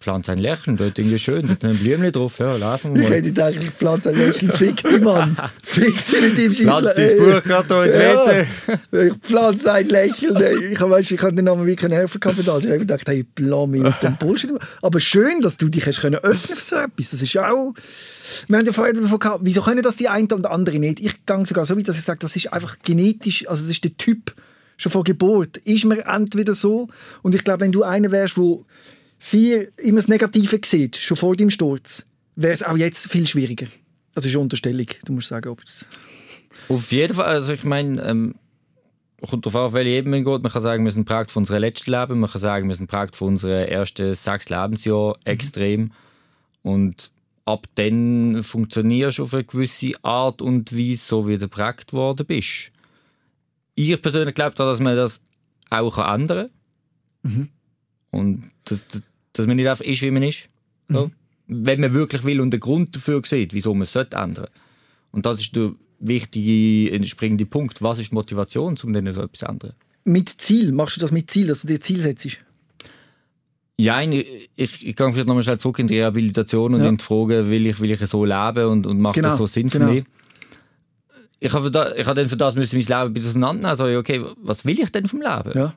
pflanze 0.00 0.32
ein 0.32 0.38
Lächeln, 0.38 0.78
dort 0.78 0.98
irgendwie 0.98 1.18
schön, 1.18 1.46
da 1.46 1.52
ist 1.52 1.62
ein 1.62 1.76
Blümchen 1.76 2.10
drauf. 2.10 2.38
Ja, 2.38 2.54
lesen 2.54 2.94
wir 2.94 3.02
Ich 3.02 3.08
mal. 3.08 3.16
hätte 3.16 3.28
gedacht, 3.28 3.54
ich 3.60 3.70
pflanze 3.70 4.08
ein 4.08 4.16
Lächeln, 4.16 4.50
fick 4.50 4.82
dich, 4.82 5.00
Mann. 5.02 5.36
Fick 5.62 5.94
dich 6.06 6.22
mit 6.22 6.38
dem 6.38 6.54
Pflanzt 6.54 6.96
Scheissle. 6.96 7.16
dein 7.16 7.32
Buch 7.34 7.42
gerade 7.42 7.86
ins 7.86 7.96
WC. 8.90 9.08
Ich 9.08 9.14
pflanze 9.20 9.72
ein 9.72 9.88
Lächeln. 9.88 10.36
Ey. 10.36 10.72
Ich 10.72 10.80
weiss, 10.80 11.10
ich 11.10 11.18
kann 11.18 11.36
den 11.36 11.44
Namen 11.44 11.66
wirklich 11.66 11.92
helfen 11.92 12.18
können 12.18 12.34
für 12.34 12.42
das. 12.42 12.64
Ich 12.64 12.70
habe 12.70 12.78
gedacht, 12.78 13.06
hey, 13.06 13.24
Blami 13.34 13.80
mit 13.80 14.02
dem 14.02 14.16
Bullshit. 14.16 14.50
Aber 14.80 15.00
schön, 15.00 15.42
dass 15.42 15.58
du 15.58 15.68
dich 15.68 15.86
hast 15.86 16.00
können 16.00 16.16
öffnen 16.16 16.56
für 16.56 16.64
so 16.64 16.76
etwas. 16.76 17.10
Das 17.10 17.20
ist 17.20 17.34
ja 17.34 17.50
auch... 17.52 17.74
Wir 18.48 18.56
haben 18.56 18.64
ja 18.64 18.72
vorher 18.72 18.94
davon 18.94 19.18
gehabt, 19.18 19.40
wieso 19.44 19.60
können 19.60 19.82
das 19.82 19.96
die 19.96 20.08
einen 20.08 20.32
und 20.32 20.46
andere 20.46 20.78
nicht? 20.78 21.00
Ich 21.00 21.26
gehe 21.26 21.46
sogar 21.46 21.66
so 21.66 21.76
weit, 21.76 21.88
dass 21.88 21.98
ich 21.98 22.04
sage, 22.04 22.20
das 22.20 22.36
ist 22.36 22.50
einfach 22.52 22.78
genetisch, 22.82 23.46
also 23.48 23.64
das 23.64 23.72
ist 23.72 23.84
der 23.84 23.96
Typ 23.98 24.32
schon 24.78 24.92
von 24.92 25.04
Geburt. 25.04 25.58
Ist 25.58 25.84
man 25.84 25.98
entweder 25.98 26.54
so 26.54 26.88
und 27.22 27.34
ich 27.34 27.44
glaube, 27.44 27.60
wenn 27.60 27.72
du 27.72 27.82
einer 27.82 28.10
wärst, 28.10 28.38
wo 28.38 28.64
sehr 29.20 29.68
immer 29.78 29.98
das 29.98 30.08
Negative 30.08 30.60
sieht, 30.64 30.96
schon 30.96 31.16
vor 31.16 31.36
dem 31.36 31.50
Sturz, 31.50 32.06
wäre 32.36 32.52
es 32.52 32.62
auch 32.62 32.76
jetzt 32.76 33.10
viel 33.10 33.26
schwieriger. 33.26 33.66
Also 34.14 34.28
ist 34.28 34.34
eine 34.34 34.42
Unterstellung. 34.42 34.86
Du 35.04 35.12
musst 35.12 35.28
sagen, 35.28 35.48
ob 35.50 35.62
es... 35.62 35.86
Auf 36.68 36.90
jeden 36.90 37.14
Fall, 37.14 37.26
also 37.26 37.52
ich 37.52 37.64
meine, 37.64 38.02
ähm, 38.02 38.34
kommt 39.28 39.46
darauf 39.46 39.56
an, 39.56 39.66
auf 39.66 39.72
welche 39.74 39.90
Ebene 39.90 40.16
man 40.16 40.24
geht. 40.24 40.42
Man 40.42 40.52
kann 40.52 40.62
sagen, 40.62 40.84
wir 40.84 40.90
sind 40.90 41.04
prägt 41.04 41.30
von 41.30 41.42
unserem 41.42 41.60
letzten 41.60 41.90
Leben, 41.90 42.20
man 42.20 42.30
kann 42.30 42.40
sagen, 42.40 42.68
wir 42.68 42.74
sind 42.74 42.88
prägt 42.88 43.16
von 43.16 43.28
unseren 43.28 43.68
ersten 43.68 44.14
sechs 44.14 44.48
Lebensjahren 44.48 45.14
extrem. 45.24 45.92
Und 46.62 47.10
ab 47.44 47.66
dann 47.74 48.42
funktionierst 48.42 49.18
du 49.18 49.24
auf 49.24 49.34
eine 49.34 49.44
gewisse 49.44 49.92
Art 50.02 50.42
und 50.42 50.76
Weise, 50.76 51.04
so 51.04 51.28
wie 51.28 51.38
du 51.38 51.48
prägt 51.48 51.92
worden 51.92 52.26
bist. 52.26 52.72
Ich 53.74 54.00
persönlich 54.02 54.34
glaube 54.34 54.54
dass 54.56 54.80
man 54.80 54.96
das 54.96 55.20
auch 55.70 55.98
ändern 55.98 56.50
kann. 57.22 57.50
Und 58.10 58.50
dass, 58.64 58.86
dass, 58.88 59.02
dass 59.40 59.46
man 59.48 59.56
nicht 59.56 59.68
einfach 59.68 59.84
ist, 59.84 60.02
wie 60.02 60.10
man 60.10 60.22
ist. 60.22 60.48
So. 60.88 61.10
Wenn 61.46 61.80
man 61.80 61.92
wirklich 61.94 62.24
will 62.24 62.40
und 62.40 62.52
einen 62.54 62.60
Grund 62.60 62.94
dafür 62.94 63.22
sieht, 63.24 63.52
wieso 63.54 63.74
man 63.74 63.82
es 63.82 63.92
sollte 63.92 64.16
ändern 64.16 64.46
Und 65.12 65.26
das 65.26 65.40
ist 65.40 65.54
der 65.56 65.72
wichtige, 65.98 66.92
entspringende 66.92 67.46
Punkt. 67.46 67.82
Was 67.82 67.98
ist 67.98 68.10
die 68.10 68.14
Motivation, 68.14 68.76
um 68.82 68.92
dann 68.92 69.12
so 69.12 69.22
etwas 69.22 69.40
zu 69.40 69.46
ändern? 69.46 69.72
Mit 70.04 70.28
Ziel, 70.28 70.72
machst 70.72 70.96
du 70.96 71.00
das 71.00 71.12
mit 71.12 71.30
Ziel, 71.30 71.46
dass 71.48 71.62
du 71.62 71.68
dir 71.68 71.80
Ziel 71.80 72.00
setzt? 72.00 72.28
Ja, 73.78 74.00
ich, 74.02 74.50
ich, 74.56 74.86
ich 74.88 74.96
gehe 74.96 75.10
vielleicht 75.12 75.26
nochmal 75.26 75.42
schnell 75.42 75.58
zurück 75.58 75.78
in 75.78 75.86
die 75.86 75.98
Rehabilitation 75.98 76.74
und 76.74 76.82
Ja. 76.82 76.88
in 76.88 76.98
die 76.98 77.04
Frage, 77.04 77.48
will 77.48 77.66
ich, 77.66 77.80
will 77.80 77.90
ich 77.90 78.00
so 78.06 78.24
leben 78.24 78.66
und, 78.66 78.86
und 78.86 79.00
macht 79.00 79.14
Genau, 79.14 79.28
das 79.28 79.38
so 79.38 79.46
Sinn 79.46 79.68
genau. 79.68 79.86
für 79.88 79.92
mich? 79.94 80.04
Ich 81.42 81.52
habe, 81.52 81.70
da, 81.70 81.94
ich 81.94 82.04
habe 82.04 82.20
dann 82.20 82.28
für 82.28 82.36
das 82.36 82.54
müssen 82.54 82.76
mein 82.78 82.86
Leben 82.86 83.00
ein 83.00 83.14
bisschen 83.14 83.30
auseinandernehmen. 83.30 83.70
Also, 83.70 83.98
okay, 83.98 84.22
was 84.42 84.66
will 84.66 84.78
ich 84.78 84.92
denn 84.92 85.06
vom 85.06 85.20
Leben? 85.22 85.52
Ja. 85.54 85.74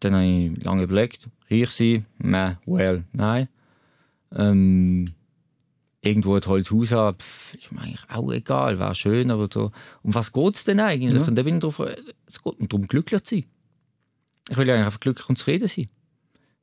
Dann 0.00 0.14
habe 0.14 0.24
ich 0.24 0.64
lange 0.64 0.82
überlegt, 0.84 1.28
reich 1.50 1.70
sein, 1.70 2.06
meh, 2.18 2.54
well, 2.66 3.04
nein. 3.12 3.48
Ähm, 4.34 5.06
irgendwo 6.02 6.34
ein 6.34 6.40
tolles 6.40 6.70
Haus 6.70 6.92
haben, 6.92 7.16
pff, 7.18 7.54
ist 7.54 7.72
mir 7.72 7.80
eigentlich 7.80 8.04
auch 8.10 8.30
egal, 8.32 8.78
wäre 8.78 8.94
schön, 8.94 9.30
aber 9.30 9.48
so. 9.52 9.70
Um 10.02 10.14
was 10.14 10.32
geht 10.32 10.56
es 10.56 10.64
denn 10.64 10.80
eigentlich? 10.80 11.14
Ja. 11.14 11.26
Und 11.26 11.34
dann 11.36 11.44
bin 11.44 11.54
ich 11.56 11.60
drauf, 11.60 11.80
es 11.80 12.42
geht 12.42 12.54
darum, 12.72 12.86
glücklich 12.86 13.22
zu 13.24 13.36
sein. 13.36 13.44
Ich 14.50 14.56
will 14.56 14.66
ja 14.68 14.74
eigentlich 14.74 14.86
einfach 14.86 15.00
glücklich 15.00 15.28
und 15.28 15.38
zufrieden 15.38 15.68
sein. 15.68 15.88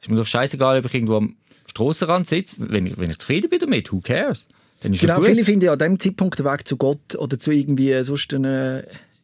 Ist 0.02 0.10
mir 0.10 0.18
doch 0.18 0.28
scheißegal, 0.28 0.80
ob 0.80 0.86
ich 0.86 0.94
irgendwo 0.94 1.16
am 1.18 1.36
Strassenrand 1.68 2.28
sitze. 2.28 2.56
Wenn 2.60 2.86
ich, 2.88 2.98
wenn 2.98 3.10
ich 3.10 3.18
zufrieden 3.20 3.50
bin 3.50 3.60
damit, 3.60 3.92
who 3.92 4.02
cares? 4.02 4.48
Dann 4.82 4.94
ist 4.94 5.00
Genau, 5.02 5.22
viele 5.22 5.44
finden 5.44 5.66
ja 5.66 5.74
an 5.74 5.80
dem 5.80 6.00
Zeitpunkt 6.00 6.40
den 6.40 6.46
Weg 6.46 6.68
zu 6.68 6.76
Gott 6.78 7.16
oder 7.16 7.38
zu 7.40 7.52
irgendwie 7.52 8.04
sonst 8.04 8.34
einer 8.34 8.84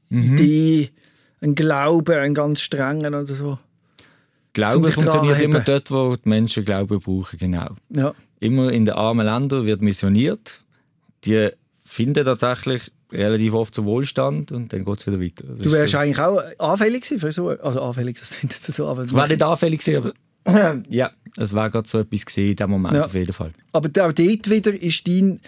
Mhm. 0.10 0.38
Idee, 0.38 0.92
ein 1.42 1.54
Glaube, 1.54 2.18
einen 2.18 2.34
ganz 2.34 2.62
strengen 2.62 3.14
oder 3.14 3.26
so. 3.26 3.60
Glaube 4.58 4.91
funktioniert 4.91 5.41
immer 5.41 5.60
dort, 5.62 5.89
wo 5.91 6.15
die 6.15 6.28
Menschen 6.30 6.65
Glauben 6.65 7.00
brauchen, 7.00 7.38
genau. 7.39 7.70
Ja. 7.89 8.13
immer 8.39 8.72
in 8.72 8.86
den 8.86 8.96
armen 8.96 9.26
Ländern 9.26 9.65
wird 9.65 9.82
missioniert. 9.82 10.60
Die 11.26 11.50
finden 11.84 12.26
tatsächlich 12.26 12.91
relativ 13.12 13.54
oft 13.54 13.74
zum 13.74 13.86
Wohlstand 13.86 14.52
und 14.52 14.74
dann 14.74 14.84
geht 14.84 15.00
es 15.00 15.08
wieder 15.08 15.22
weiter. 15.22 15.43
Das 15.48 15.60
Du 15.60 15.72
wärst 15.72 15.91
so. 15.93 15.98
eigentlich 16.00 16.20
auch 16.20 16.41
anfällig 16.60 17.06
für 17.06 17.32
so, 17.32 17.50
also 17.50 17.82
anfällig, 17.82 18.20
das 18.20 18.32
klingt 18.32 18.54
jetzt 18.54 18.65
so, 18.72 18.86
aber, 18.88 19.06
Ich 19.06 19.13
war 19.13 19.28
nicht 19.28 19.41
anfällig, 19.41 19.80
gewesen, 19.80 20.12
aber 20.46 20.84
ja, 20.89 21.12
es 21.38 21.54
war 21.54 21.70
gerade 21.70 21.88
so 21.88 22.00
etwas 22.00 22.26
gesehen 22.26 22.50
in 22.52 22.56
dem 22.56 22.70
Moment 22.70 22.96
Ja. 22.96 23.06
auf 23.06 23.13
jeden 23.13 23.34
Fall. 23.34 23.52
aber 23.72 23.88
auch 23.89 24.12
dort 24.12 24.50
wieder 24.50 24.74
ist 24.82 25.08
dein 25.08 25.39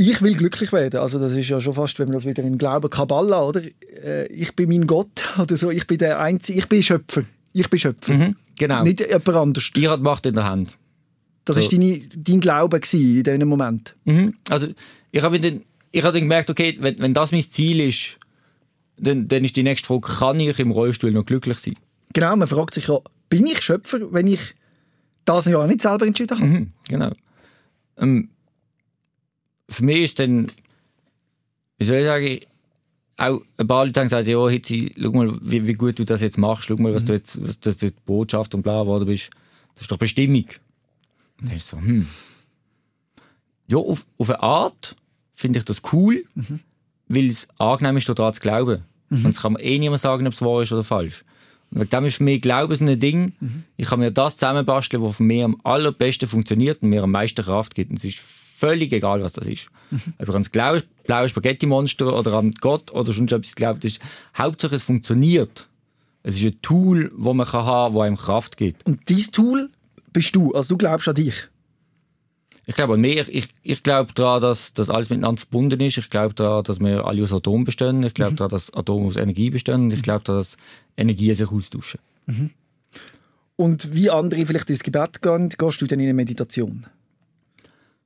ich 0.00 0.22
will 0.22 0.34
glücklich 0.36 0.72
werden. 0.72 1.00
Also 1.00 1.18
das 1.18 1.32
ist 1.32 1.48
ja 1.48 1.60
schon 1.60 1.74
fast, 1.74 1.98
wenn 1.98 2.06
man 2.06 2.14
das 2.14 2.24
wieder 2.24 2.44
in 2.44 2.56
Glauben 2.56 2.88
Kabbala, 2.88 3.42
oder? 3.44 3.62
Äh, 4.04 4.26
Ich 4.32 4.54
bin 4.54 4.68
mein 4.68 4.86
Gott 4.86 5.24
oder 5.40 5.56
so. 5.56 5.70
Ich 5.72 5.88
bin 5.88 5.98
der 5.98 6.20
Einzige. 6.20 6.60
Ich 6.60 6.68
bin 6.68 6.84
Schöpfer. 6.84 7.24
Ich 7.52 7.68
bin 7.70 7.78
Schöpfer. 7.78 8.12
Mhm, 8.14 8.36
genau. 8.58 8.82
Nicht 8.82 9.00
jemand 9.00 9.28
anders. 9.28 9.70
Ihr 9.76 9.90
hat 9.90 10.00
Macht 10.00 10.26
in 10.26 10.34
der 10.34 10.44
Hand. 10.44 10.76
Das 11.44 11.56
So. 11.56 11.62
ist 11.62 11.72
deine, 11.72 12.00
dein 12.16 12.40
Glaube 12.40 12.76
in 12.92 13.22
diesem 13.22 13.48
Moment. 13.48 13.94
Mhm. 14.04 14.34
Also 14.50 14.68
ich 15.10 15.22
habe 15.22 15.40
dann, 15.40 15.62
ich 15.90 16.02
habe 16.02 16.12
dann 16.12 16.22
gemerkt, 16.22 16.50
okay, 16.50 16.76
wenn, 16.80 16.98
wenn 16.98 17.14
das 17.14 17.32
mein 17.32 17.42
Ziel 17.42 17.80
ist, 17.80 18.18
dann, 18.98 19.28
dann 19.28 19.44
ist 19.44 19.56
die 19.56 19.62
nächste 19.62 19.86
Frage, 19.86 20.00
kann 20.02 20.40
ich 20.40 20.58
im 20.58 20.70
Rollstuhl 20.72 21.10
noch 21.10 21.24
glücklich 21.24 21.58
sein? 21.58 21.76
Genau, 22.12 22.36
man 22.36 22.48
fragt 22.48 22.74
sich 22.74 22.88
ja, 22.88 22.98
bin 23.30 23.46
ich 23.46 23.60
Schöpfer, 23.62 24.12
wenn 24.12 24.26
ich 24.26 24.54
das 25.24 25.46
ja 25.46 25.66
nicht 25.66 25.80
selber 25.82 26.06
entschieden 26.06 26.38
habe? 26.38 26.46
Mhm, 26.48 26.72
genau. 26.88 27.12
Ähm, 27.98 28.28
für 29.68 29.84
mich 29.84 29.98
ist 29.98 30.18
dann, 30.18 30.50
wie 31.78 31.84
soll 31.84 31.98
ich 31.98 32.04
sagen, 32.04 32.40
auch 33.18 33.40
ein 33.56 33.66
paar 33.66 33.84
Leute 33.84 34.00
haben 34.00 34.06
gesagt, 34.06 34.28
ja, 34.28 34.48
Hitzi, 34.48 34.94
schau 35.00 35.10
mal, 35.10 35.36
wie, 35.42 35.66
wie 35.66 35.72
gut 35.74 35.98
du 35.98 36.04
das 36.04 36.20
jetzt 36.20 36.38
machst, 36.38 36.68
schau 36.68 36.76
mal, 36.76 36.94
was 36.94 37.04
du 37.04 37.12
jetzt, 37.12 37.42
was 37.44 37.58
du 37.58 37.70
jetzt 37.70 38.04
Botschaft 38.06 38.54
und 38.54 38.62
bla 38.62 38.82
geworden 38.82 39.06
bist. 39.06 39.30
Das 39.74 39.82
ist 39.82 39.92
doch 39.92 39.98
Bestimmung. 39.98 40.44
Und 41.40 41.50
dann 41.50 41.56
ist 41.56 41.68
so, 41.68 41.76
hm. 41.76 42.06
Ja, 43.66 43.78
auf, 43.78 44.06
auf 44.16 44.30
eine 44.30 44.42
Art 44.42 44.96
finde 45.32 45.58
ich 45.58 45.64
das 45.64 45.82
cool, 45.92 46.24
weil 47.08 47.26
es 47.26 47.48
angenehm 47.58 47.96
ist, 47.96 48.08
daran 48.08 48.32
zu 48.32 48.40
glauben. 48.40 48.84
Und 49.10 49.26
es 49.26 49.42
kann 49.42 49.54
mir 49.54 49.62
eh 49.62 49.78
niemand 49.78 50.00
sagen, 50.00 50.26
ob 50.26 50.32
es 50.32 50.42
wahr 50.42 50.62
ist 50.62 50.72
oder 50.72 50.84
falsch. 50.84 51.24
Und 51.70 51.80
wegen 51.80 51.90
dem 51.90 52.04
ist 52.06 52.16
für 52.16 52.24
mich 52.24 52.40
Glauben 52.40 52.74
so 52.74 52.84
ein 52.84 53.00
Ding. 53.00 53.32
Ich 53.76 53.88
kann 53.88 54.00
mir 54.00 54.10
das 54.10 54.36
zusammenbasteln, 54.36 55.02
was 55.02 55.16
für 55.16 55.22
mich 55.22 55.42
am 55.42 55.60
allerbesten 55.64 56.28
funktioniert 56.28 56.82
und 56.82 56.90
mir 56.90 57.02
am 57.02 57.10
meisten 57.10 57.44
Kraft 57.44 57.74
gibt. 57.74 57.90
Und 57.90 57.98
es 57.98 58.04
ist 58.04 58.20
völlig 58.58 58.92
egal, 58.92 59.22
was 59.22 59.32
das 59.32 59.46
ist. 59.46 59.68
Ob 60.18 60.28
ich 60.28 60.34
ans 60.34 60.48
blaue, 60.48 60.82
blaue 61.04 61.28
Spaghetti-Monster 61.28 62.18
oder 62.18 62.34
an 62.34 62.50
Gott 62.60 62.90
oder 62.92 63.12
schon 63.12 63.26
etwas 63.26 63.54
glaubt, 63.54 63.84
ist 63.84 64.00
Hauptsache 64.36 64.74
es 64.74 64.82
funktioniert. 64.82 65.68
Es 66.22 66.36
ist 66.36 66.44
ein 66.44 66.62
Tool, 66.62 67.12
das 67.16 67.34
man 67.34 67.46
kann 67.46 67.64
haben 67.64 67.94
kann, 67.94 68.00
das 68.00 68.06
einem 68.06 68.16
Kraft 68.16 68.56
gibt. 68.56 68.84
Und 68.86 69.08
dieses 69.08 69.30
Tool 69.30 69.70
bist 70.12 70.34
du, 70.34 70.52
also 70.52 70.74
du 70.74 70.78
glaubst 70.78 71.08
an 71.08 71.14
dich. 71.14 71.48
Ich 72.66 72.74
glaube 72.74 72.94
an 72.94 73.00
mich. 73.00 73.26
Ich, 73.28 73.48
ich 73.62 73.82
glaube 73.82 74.12
daran, 74.12 74.42
dass, 74.42 74.74
dass 74.74 74.90
alles 74.90 75.08
miteinander 75.08 75.40
verbunden 75.40 75.80
ist. 75.80 75.96
Ich 75.96 76.10
glaube 76.10 76.34
daran, 76.34 76.64
dass 76.64 76.80
wir 76.80 77.06
alle 77.06 77.22
aus 77.22 77.32
Atomen 77.32 77.64
bestehen. 77.64 78.02
Ich 78.02 78.12
glaube 78.12 78.34
daran, 78.34 78.50
dass 78.50 78.74
Atome 78.74 79.06
aus 79.06 79.16
Energie 79.16 79.48
bestehen. 79.48 79.84
Und 79.84 79.94
ich 79.94 80.02
glaube 80.02 80.24
daran, 80.24 80.40
dass 80.40 80.58
Energien 80.94 81.34
sich 81.34 81.50
austauschen. 81.50 82.00
Und 83.56 83.94
wie 83.94 84.10
andere 84.10 84.44
vielleicht 84.44 84.68
ins 84.68 84.82
Gebet 84.82 85.22
gehen, 85.22 85.48
gehst 85.48 85.80
du 85.80 85.86
dann 85.86 85.98
in 85.98 86.06
eine 86.06 86.14
Meditation. 86.14 86.84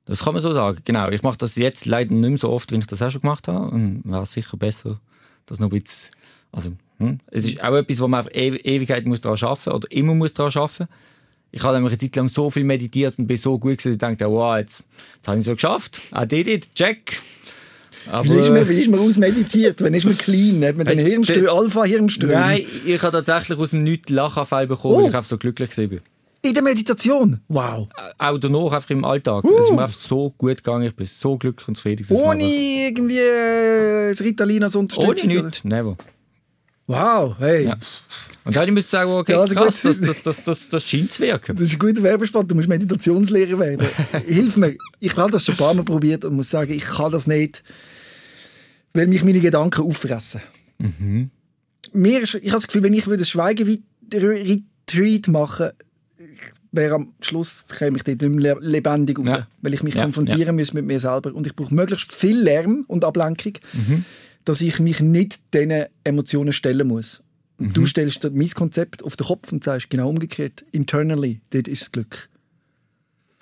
Das 0.05 0.23
kann 0.23 0.33
man 0.33 0.41
so 0.43 0.53
sagen. 0.53 0.79
Genau. 0.83 1.09
Ich 1.09 1.23
mache 1.23 1.37
das 1.37 1.55
jetzt 1.55 1.85
leider 1.85 2.13
nicht 2.13 2.27
mehr 2.29 2.37
so 2.37 2.49
oft, 2.49 2.71
wie 2.71 2.77
ich 2.77 2.85
das 2.87 3.01
auch 3.01 3.09
schon 3.11 3.21
gemacht 3.21 3.47
habe. 3.47 3.69
Und 3.71 4.01
wäre 4.03 4.25
sicher 4.25 4.57
besser, 4.57 4.99
das 5.45 5.59
noch 5.59 5.71
ein 5.71 5.81
bisschen. 5.81 6.11
Also, 6.51 6.71
hm? 6.99 7.19
Es 7.31 7.45
ist 7.45 7.63
auch 7.63 7.73
etwas, 7.75 7.99
wo 7.99 8.07
man 8.07 8.21
auf 8.21 8.27
Ew 8.35 8.55
Ewigkeit 8.63 9.05
muss 9.05 9.21
daran 9.21 9.37
arbeiten 9.41 9.69
oder 9.71 9.91
immer 9.91 10.13
muss 10.13 10.33
daran 10.33 10.51
arbeiten. 10.55 10.87
Ich 11.51 11.61
habe 11.63 11.75
nämlich 11.75 11.91
eine 11.93 11.99
Zeit 11.99 12.15
lang 12.15 12.27
so 12.27 12.49
viel 12.49 12.63
meditiert 12.63 13.17
und 13.19 13.27
bin 13.27 13.37
so 13.37 13.57
gut 13.59 13.77
gewesen, 13.77 13.97
dass 13.97 14.11
ich 14.11 14.17
dachte, 14.17 14.31
wow, 14.31 14.57
jetzt, 14.57 14.83
jetzt 15.15 15.27
habe 15.27 15.37
ich 15.37 15.41
es 15.41 15.45
so 15.45 15.53
geschafft. 15.53 16.01
I 16.15 16.25
did 16.27 16.47
it, 16.47 16.73
check. 16.75 17.13
Aber, 18.11 18.25
Wie 18.25 18.39
ist 18.39 18.49
man, 18.49 18.67
wie 18.67 18.81
ist 18.81 18.89
man 18.89 18.99
ausmeditiert? 18.99 19.81
Wenn 19.81 19.93
ist 19.93 20.03
man 20.05 20.17
clean? 20.17 20.63
Hat 20.65 20.75
man 20.75 20.85
den 20.87 20.99
Äh, 20.99 21.03
Hirnströ 21.03 21.41
der- 21.43 21.53
Alpha-Hirnström? 21.53 22.31
Nein, 22.31 22.65
ich 22.85 23.01
habe 23.01 23.23
tatsächlich 23.23 23.57
aus 23.57 23.69
dem 23.69 23.83
Nichts 23.83 24.09
Lachanfall 24.11 24.67
bekommen, 24.67 24.95
Oh. 24.95 24.97
weil 25.03 25.09
ich 25.09 25.15
einfach 25.15 25.29
so 25.29 25.37
glücklich 25.37 25.77
war. 25.77 25.99
In 26.45 26.53
der 26.53 26.61
Meditation? 26.61 27.39
Wow. 27.47 27.87
Auch 28.17 28.37
danach, 28.37 28.73
einfach 28.73 28.89
im 28.89 29.05
Alltag. 29.05 29.45
Es 29.45 29.63
ist 29.63 29.71
mir 29.71 29.83
einfach 29.83 29.97
so 29.97 30.29
gut 30.37 30.57
gegangen, 30.57 30.83
ich 30.83 30.93
bin 30.93 31.07
so 31.07 31.37
glücklich 31.37 31.65
und 31.69 31.75
zufrieden. 31.75 32.05
Ohne 32.09 32.43
irgendwie 32.43 33.17
äh, 33.17 34.09
das 34.09 34.19
Ritalin 34.19 34.61
als 34.61 34.75
Ohne 34.75 34.81
Unterstützung? 34.81 35.31
oder? 35.31 35.43
nichts, 35.43 35.63
never. 35.63 35.95
Wow, 36.85 37.37
hey. 37.39 37.67
Ja. 37.67 37.77
Und 38.43 38.57
dann 38.57 38.69
muss 38.71 38.83
ich 38.83 38.89
sagen, 38.89 39.09
okay, 39.11 39.31
Ja, 39.31 39.39
also 39.39 39.55
krass, 39.55 39.83
das, 39.83 40.01
das, 40.01 40.43
das, 40.43 40.67
das, 40.67 40.85
scheint 40.85 41.13
zu 41.13 41.23
wirken. 41.23 41.55
Das 41.55 41.69
ist 41.69 41.75
ein 41.75 41.79
guter 41.79 42.03
Werbespot, 42.03 42.51
du 42.51 42.55
musst 42.55 42.67
Meditationslehrer 42.67 43.57
werden. 43.57 43.87
Hilf 44.27 44.57
mir. 44.57 44.75
Ich 44.99 45.15
habe 45.15 45.31
das 45.31 45.45
schon 45.45 45.55
ein 45.55 45.59
paar 45.59 45.73
Mal 45.73 45.85
probiert 45.85 46.25
und 46.25 46.35
muss 46.35 46.49
sagen, 46.49 46.73
ich 46.73 46.83
kann 46.83 47.13
das 47.13 47.25
nicht, 47.25 47.63
weil 48.91 49.07
mich 49.07 49.23
meine 49.23 49.39
Gedanken 49.39 49.83
auffressen. 49.83 50.41
Mhm. 50.77 51.29
Mir 51.93 52.23
ich 52.23 52.33
habe 52.33 52.49
das 52.49 52.67
Gefühl, 52.67 52.83
wenn 52.83 52.93
ich 52.93 53.07
würde 53.07 53.23
ein 53.23 53.27
Schweigen-Retreat 53.27 55.29
machen 55.29 55.71
wäre 56.73 56.95
am 56.95 57.13
Schluss 57.21 57.65
käme 57.67 57.95
ich 57.97 58.03
dort 58.03 58.21
nicht 58.21 58.29
mehr 58.31 58.55
le- 58.55 58.61
lebendig 58.67 59.17
raus, 59.19 59.27
Ja. 59.27 59.47
weil 59.61 59.73
ich 59.73 59.81
mich 59.83 59.95
Ja, 59.95 60.03
konfrontieren 60.03 60.47
ja. 60.47 60.51
muss 60.53 60.73
mit 60.73 60.85
mir 60.85 60.99
selber. 60.99 61.33
Und 61.33 61.47
ich 61.47 61.55
brauche 61.55 61.73
möglichst 61.73 62.11
viel 62.11 62.37
Lärm 62.37 62.83
und 62.87 63.05
Ablenkung, 63.05 63.53
Mhm. 63.73 64.03
dass 64.43 64.59
ich 64.61 64.79
mich 64.79 64.99
nicht 64.99 65.39
diesen 65.53 65.85
Emotionen 66.03 66.51
stellen 66.51 66.87
muss. 66.87 67.23
Mhm. 67.59 67.73
du 67.73 67.85
stellst 67.85 68.27
mein 68.33 68.49
Konzept 68.49 69.03
auf 69.03 69.15
den 69.15 69.27
Kopf 69.27 69.51
und 69.51 69.63
sagst 69.63 69.89
genau 69.91 70.09
umgekehrt, 70.09 70.65
internally, 70.71 71.39
dort 71.51 71.67
ist 71.67 71.81
das 71.83 71.91
Glück. 71.91 72.27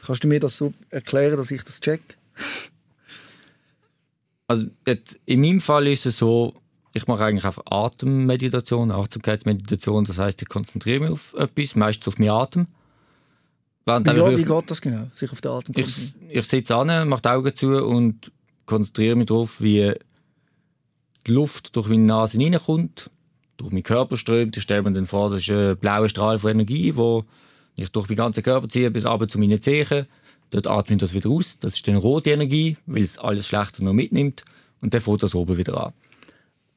Kannst 0.05 0.23
du 0.25 0.27
mir 0.27 0.39
das 0.41 0.57
so 0.57 0.73
erklären, 0.89 1.37
dass 1.37 1.49
ich 1.49 1.63
das 1.63 1.79
check? 1.79 2.01
Also 4.47 4.65
jetzt, 4.85 5.17
in 5.25 5.39
meinem 5.41 5.61
Fall 5.61 5.87
ist 5.87 6.05
es 6.05 6.17
so, 6.17 6.53
ich 6.93 7.07
mache 7.07 7.23
eigentlich 7.23 7.45
einfach 7.45 7.63
Atemmeditation, 7.67 8.91
Achtsamkeitsmeditation. 8.91 10.03
Das 10.03 10.17
heißt, 10.17 10.41
ich 10.41 10.49
konzentriere 10.49 10.99
mich 10.99 11.09
auf 11.11 11.33
etwas, 11.35 11.75
meistens 11.77 12.07
auf 12.09 12.19
meinen 12.19 12.31
Atem. 12.31 12.67
Wie, 13.85 14.37
wie 14.37 14.43
geht 14.43 14.69
das 14.71 14.81
genau, 14.81 15.07
sich 15.15 15.31
auf 15.31 15.41
den 15.41 15.51
Atem 15.51 15.73
ich, 15.77 16.13
ich 16.29 16.45
sitze 16.45 16.75
an, 16.75 17.09
mache 17.09 17.21
die 17.23 17.29
Augen 17.29 17.55
zu 17.55 17.83
und 17.85 18.31
konzentriere 18.65 19.15
mich 19.15 19.25
darauf, 19.25 19.59
wie 19.61 19.93
die 21.27 21.31
Luft 21.31 21.75
durch 21.75 21.87
meine 21.87 22.03
Nase 22.03 22.37
reinkommt, 22.39 23.09
durch 23.57 23.71
meinen 23.71 23.83
Körper 23.83 24.17
strömt. 24.17 24.55
Ich 24.57 24.63
stelle 24.63 24.83
mir 24.83 24.93
dann 24.93 25.05
vor, 25.05 25.29
das 25.29 25.41
ist 25.41 25.49
ein 25.49 25.77
blauer 25.77 26.09
Strahl 26.09 26.37
von 26.39 26.51
Energie, 26.51 26.95
wo 26.95 27.25
ich 27.75 27.89
durch 27.89 28.07
meinen 28.07 28.17
ganzen 28.17 28.43
Körper 28.43 28.67
ziehe 28.69 28.91
bis 28.91 29.05
runter 29.05 29.27
zu 29.27 29.39
meinen 29.39 29.61
Zehen. 29.61 30.05
Dort 30.51 30.67
atme 30.67 30.95
ich 30.95 30.99
das 31.01 31.13
wieder 31.13 31.29
aus. 31.29 31.57
Das 31.59 31.75
ist 31.75 31.87
dann 31.87 31.95
rote 31.95 32.31
Energie, 32.31 32.77
weil 32.85 33.03
es 33.03 33.17
alles 33.17 33.47
Schlechte 33.47 33.83
noch 33.83 33.93
mitnimmt. 33.93 34.43
Und 34.81 34.93
dann 34.93 35.01
fängt 35.01 35.23
das 35.23 35.33
oben 35.35 35.57
wieder 35.57 35.93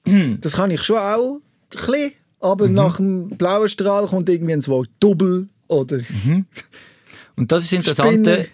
an. 0.06 0.38
Das 0.40 0.52
kann 0.54 0.70
ich 0.70 0.82
schon 0.82 0.98
auch 0.98 1.36
ein 1.36 1.40
bisschen, 1.70 2.12
aber 2.40 2.68
Mhm. 2.68 2.74
nach 2.74 2.96
dem 2.98 3.28
blauen 3.30 3.68
Strahl 3.68 4.06
kommt 4.06 4.28
irgendwie 4.28 4.52
ein 4.52 4.66
Wort 4.66 4.90
Double 5.00 5.48
oder 5.68 5.98
Mhm. 5.98 6.46
Und 7.36 7.50
das 7.52 7.64
ist 7.64 7.72
das 7.72 7.78
Interessante. 7.78 8.34
Spinne. 8.34 8.48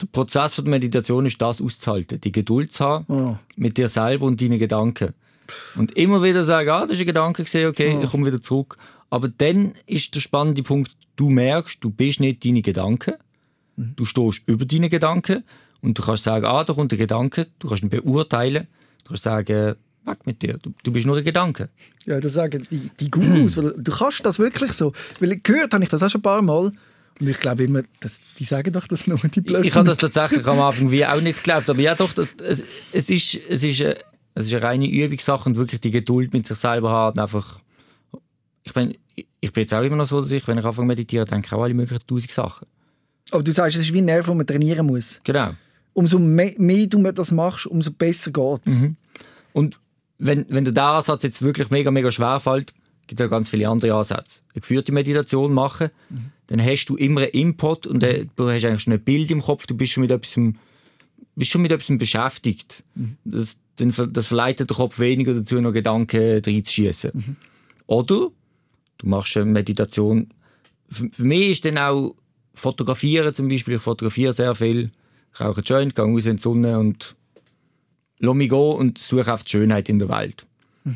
Der 0.00 0.06
Prozess 0.12 0.54
von 0.54 0.64
der 0.66 0.70
Meditation 0.72 1.24
ist 1.24 1.40
das 1.40 1.62
auszuhalten, 1.62 2.20
die 2.20 2.32
Geduld 2.32 2.70
zu 2.72 2.84
haben 2.84 3.04
Oh. 3.08 3.38
mit 3.56 3.78
dir 3.78 3.88
selber 3.88 4.26
und 4.26 4.40
deinen 4.42 4.58
Gedanken. 4.58 5.14
Und 5.76 5.96
immer 5.96 6.22
wieder 6.22 6.44
sagen, 6.44 6.68
ah, 6.70 6.82
das 6.82 6.92
ist 6.96 7.00
ein 7.00 7.06
Gedanke 7.06 7.44
gesehen, 7.44 7.68
okay, 7.68 7.98
ich 8.02 8.10
komme 8.10 8.26
wieder 8.26 8.42
zurück. 8.42 8.76
Aber 9.08 9.28
dann 9.28 9.72
ist 9.86 10.14
der 10.14 10.20
spannende 10.20 10.62
Punkt, 10.62 10.90
du 11.16 11.30
merkst, 11.30 11.82
du 11.82 11.88
bist 11.90 12.20
nicht 12.20 12.44
deine 12.44 12.60
Gedanken, 12.62 13.14
du 13.76 14.04
stehst 14.04 14.42
über 14.46 14.66
deine 14.66 14.90
Gedanken 14.90 15.44
und 15.80 15.96
du 15.96 16.02
kannst 16.02 16.24
sagen, 16.24 16.44
ah, 16.44 16.64
da 16.64 16.74
kommt 16.74 16.92
ein 16.92 16.98
Gedanke, 16.98 17.46
du 17.58 17.68
kannst 17.68 17.82
ihn 17.84 17.88
beurteilen, 17.88 18.66
du 19.04 19.08
kannst 19.08 19.22
sagen, 19.22 19.76
weg 20.04 20.18
mit 20.26 20.42
dir, 20.42 20.58
du, 20.58 20.74
du 20.82 20.92
bist 20.92 21.06
nur 21.06 21.16
ein 21.16 21.24
Gedanke. 21.24 21.68
Ja, 22.04 22.20
das 22.20 22.34
sagen 22.34 22.66
die, 22.70 22.90
die 23.00 23.10
Gurus. 23.10 23.54
du 23.76 23.92
kannst 23.92 24.26
das 24.26 24.38
wirklich 24.38 24.72
so. 24.72 24.92
Weil 25.20 25.36
gehört 25.38 25.72
habe 25.72 25.84
ich 25.84 25.90
das 25.90 26.02
auch 26.02 26.10
schon 26.10 26.18
ein 26.18 26.22
paar 26.22 26.42
Mal. 26.42 26.72
Und 27.20 27.28
ich 27.28 27.40
glaube 27.40 27.64
immer, 27.64 27.82
das, 28.00 28.20
die 28.38 28.44
sagen 28.44 28.72
doch 28.72 28.86
das 28.86 29.06
nur, 29.06 29.18
die 29.18 29.40
blöffen. 29.40 29.64
ich 29.66 29.74
habe 29.74 29.86
das 29.86 29.96
tatsächlich 29.96 30.46
am 30.46 30.60
Anfang 30.60 30.90
wie 30.90 31.06
auch 31.06 31.20
nicht 31.20 31.38
geglaubt, 31.38 31.70
aber 31.70 31.80
ja 31.80 31.94
doch, 31.94 32.10
es, 32.42 32.62
es, 32.92 33.08
ist, 33.08 33.40
es, 33.48 33.62
ist 33.62 33.80
eine, 33.80 33.96
es 34.34 34.46
ist 34.46 34.52
eine 34.52 34.62
reine 34.62 34.86
Übungssache 34.86 35.48
und 35.48 35.56
wirklich 35.56 35.80
die 35.80 35.90
Geduld 35.90 36.32
mit 36.34 36.46
sich 36.46 36.58
selber 36.58 36.90
haben 36.90 37.18
einfach, 37.18 37.60
ich 38.64 38.74
bin, 38.74 38.96
ich 39.40 39.52
bin 39.52 39.62
jetzt 39.62 39.72
auch 39.72 39.82
immer 39.82 39.96
noch 39.96 40.06
so, 40.06 40.20
dass 40.20 40.30
ich, 40.30 40.46
wenn 40.46 40.58
ich 40.58 40.64
anfange 40.64 40.86
zu 40.86 40.88
meditieren, 40.88 41.26
denke 41.26 41.46
ich 41.46 41.52
auch 41.52 41.62
alle 41.62 41.72
möglichen 41.72 42.06
tausend 42.06 42.30
Sachen. 42.30 42.66
Aber 43.30 43.42
du 43.42 43.52
sagst, 43.52 43.76
es 43.76 43.82
ist 43.82 43.92
wie 43.92 43.98
ein 43.98 44.04
Nerv, 44.04 44.26
den 44.26 44.36
man 44.36 44.46
trainieren 44.46 44.86
muss. 44.86 45.20
Genau. 45.24 45.54
Umso 45.94 46.18
mehr, 46.18 46.52
mehr 46.58 46.86
du 46.86 47.02
das 47.12 47.32
machst, 47.32 47.66
umso 47.66 47.90
besser 47.92 48.30
geht 48.30 48.60
es. 48.66 48.80
Mhm. 48.80 48.96
Und 49.52 49.80
wenn, 50.18 50.44
wenn 50.48 50.64
dir 50.64 50.72
der 50.72 50.84
Ansatz 50.84 51.22
jetzt 51.22 51.42
wirklich 51.42 51.70
mega, 51.70 51.90
mega 51.90 52.10
schwer 52.10 52.40
fällt, 52.40 52.74
gibt 53.06 53.20
es 53.20 53.24
ja 53.24 53.28
ganz 53.28 53.48
viele 53.48 53.68
andere 53.68 53.94
Ansätze. 53.94 54.40
Eine 54.52 54.60
geführte 54.60 54.92
Meditation 54.92 55.52
machen, 55.52 55.90
dann 56.48 56.64
hast 56.64 56.86
du 56.86 56.96
immer 56.96 57.22
einen 57.22 57.30
Input 57.30 57.86
und 57.86 58.02
äh, 58.02 58.26
du 58.36 58.50
hast 58.50 58.64
eigentlich 58.64 58.82
schon 58.82 58.92
ein 58.92 59.02
Bild 59.02 59.30
im 59.30 59.42
Kopf, 59.42 59.66
du 59.66 59.76
bist 59.76 59.92
schon 59.92 60.02
mit 60.02 60.10
etwas, 60.10 60.38
bist 61.34 61.50
schon 61.50 61.62
mit 61.62 61.72
etwas 61.72 61.98
beschäftigt. 61.98 62.84
Das, 63.24 63.56
dann, 63.76 63.92
das 64.12 64.28
verleitet 64.28 64.70
den 64.70 64.76
Kopf 64.76 64.98
weniger 64.98 65.34
dazu, 65.34 65.60
noch 65.60 65.72
Gedanken 65.72 66.40
reinzuschießen. 66.44 67.36
Oder 67.86 68.30
du 68.98 69.06
machst 69.06 69.36
eine 69.36 69.46
Meditation. 69.46 70.28
Für, 70.88 71.08
für 71.10 71.24
mich 71.24 71.50
ist 71.50 71.64
dann 71.64 71.78
auch 71.78 72.14
Fotografieren 72.56 73.34
zum 73.34 73.48
Beispiel, 73.48 73.74
ich 73.74 73.82
fotografiere 73.82 74.32
sehr 74.32 74.54
viel, 74.54 74.90
ich 75.34 75.40
rauche 75.40 75.56
einen 75.56 75.64
Joint, 75.64 75.94
gehe 75.94 76.04
raus 76.06 76.24
in 76.24 76.36
die 76.36 76.42
Sonne 76.42 76.78
und 76.78 77.14
lass 78.18 78.34
mich 78.34 78.48
gehen 78.48 78.58
und 78.58 78.96
suche 78.96 79.30
auf 79.30 79.44
die 79.44 79.50
Schönheit 79.50 79.90
in 79.90 79.98
der 79.98 80.08
Welt. 80.08 80.46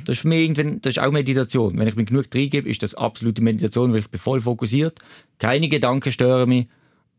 Das 0.05 0.16
ist 0.16 0.22
für 0.22 0.29
mich 0.29 0.42
irgendwann, 0.42 0.81
das 0.81 0.96
ist 0.96 1.03
auch 1.03 1.11
Meditation. 1.11 1.76
Wenn 1.76 1.88
ich 1.88 1.97
mir 1.97 2.05
genug 2.05 2.26
reingebe, 2.32 2.68
ist 2.68 2.82
das 2.82 2.95
absolute 2.95 3.43
Meditation, 3.43 3.93
weil 3.93 4.01
ich 4.01 4.09
bin 4.09 4.20
voll 4.20 4.41
fokussiert. 4.41 4.99
Keine 5.38 5.68
Gedanken 5.68 6.12
stören 6.12 6.49
mich. 6.49 6.68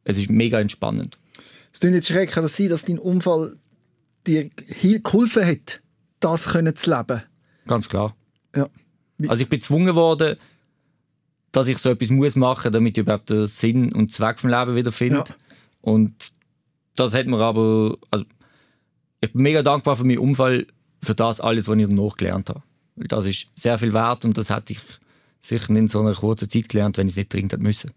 Es 0.06 0.18
ist 0.18 0.30
mega 0.30 0.60
entspannend. 0.60 1.18
Es 1.74 1.82
klingt 1.82 1.96
jetzt 1.96 2.08
schrecklich, 2.08 2.32
kann 2.32 2.44
das 2.44 2.56
sein, 2.56 2.70
dass 2.70 2.86
dein 2.86 2.98
Unfall 2.98 3.58
dir 4.26 4.50
geholfen 4.80 5.46
hat, 5.46 5.82
das 6.22 6.50
können 6.50 6.76
zu 6.76 6.96
leben? 6.96 7.24
Ganz 7.68 7.90
klar. 7.90 8.16
Ja. 8.56 8.70
Also 9.28 9.44
ich 9.44 9.50
bin 9.50 9.60
gezwungen 9.60 9.96
worden, 9.96 10.38
dass 11.52 11.68
ich 11.68 11.78
so 11.78 11.90
etwas 11.90 12.10
muss 12.10 12.36
machen, 12.36 12.72
damit 12.72 12.98
ich 12.98 13.02
überhaupt 13.02 13.30
den 13.30 13.48
Sinn 13.48 13.94
und 13.94 14.12
Zweck 14.12 14.40
vom 14.40 14.50
Leben 14.50 14.76
wieder 14.76 14.92
finde. 14.92 15.18
Ja. 15.18 15.36
Und 15.82 16.16
das 16.96 17.14
hat 17.14 17.28
mir 17.28 17.40
aber, 17.40 17.98
also 18.10 18.26
ich 19.20 19.34
bin 19.34 19.42
mega 19.44 19.62
dankbar 19.62 19.96
für 19.96 20.06
meinen 20.06 20.20
Unfall, 20.20 20.68
für 21.04 21.16
das 21.16 21.40
alles, 21.40 21.68
was 21.68 21.78
ich 21.78 21.88
danach 21.88 22.18
gelernt 22.18 22.50
habe. 22.50 22.64
Weil 22.96 23.08
das 23.08 23.26
ist 23.26 23.48
sehr 23.56 23.78
viel 23.78 23.94
wert 23.94 24.26
und 24.26 24.38
das 24.38 24.50
hätte 24.50 24.74
ich 24.74 24.80
sicher 25.40 25.72
nicht 25.74 25.82
in 25.82 25.88
so 25.88 26.02
einer 26.02 26.14
kurzen 26.14 26.50
Zeit 26.50 26.70
gelernt, 26.70 26.98
wenn 26.98 27.08
ich 27.08 27.14
es 27.14 27.18
nicht 27.18 27.34
dringend 27.34 27.54
hätte 27.54 27.64
müssen. 27.64 27.92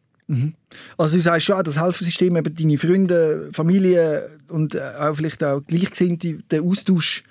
Also 0.96 1.16
du 1.16 1.22
sagst 1.22 1.46
schon, 1.46 1.62
das 1.62 1.78
Helfersystem, 1.78 2.34
eben 2.36 2.54
deine 2.54 2.78
Freunde, 2.78 3.50
Familie 3.52 4.30
und 4.48 4.74
äh, 4.74 4.80
auch 4.98 5.14
vielleicht 5.14 5.44
auch 5.44 5.60
Gleichgesinnte, 5.66 6.38
der 6.50 6.62
Austausch, 6.62 7.24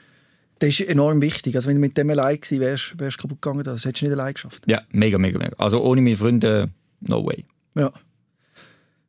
Das 0.59 0.69
ist 0.69 0.82
enorm 0.88 1.21
wichtig. 1.21 1.55
Also 1.55 1.69
wenn 1.69 1.76
du 1.76 1.82
mit 1.82 1.97
dem 1.97 2.09
allein 2.11 2.39
gewesen 2.39 2.59
wärst, 2.59 2.99
wärst 2.99 3.17
du 3.17 3.21
kaputt 3.24 3.41
gegangen. 3.41 3.63
Das 3.63 3.84
hättest 3.84 4.03
du 4.03 4.05
nicht 4.05 4.13
allein 4.13 4.34
geschafft. 4.34 4.63
Ja, 4.67 4.82
mega, 4.91 5.17
mega, 5.17 5.39
mega. 5.39 5.55
Also 5.57 5.84
ohne 5.84 6.01
meine 6.01 6.15
Freunde, 6.15 6.69
no 7.01 7.26
way. 7.26 7.43
Ja. 7.76 7.91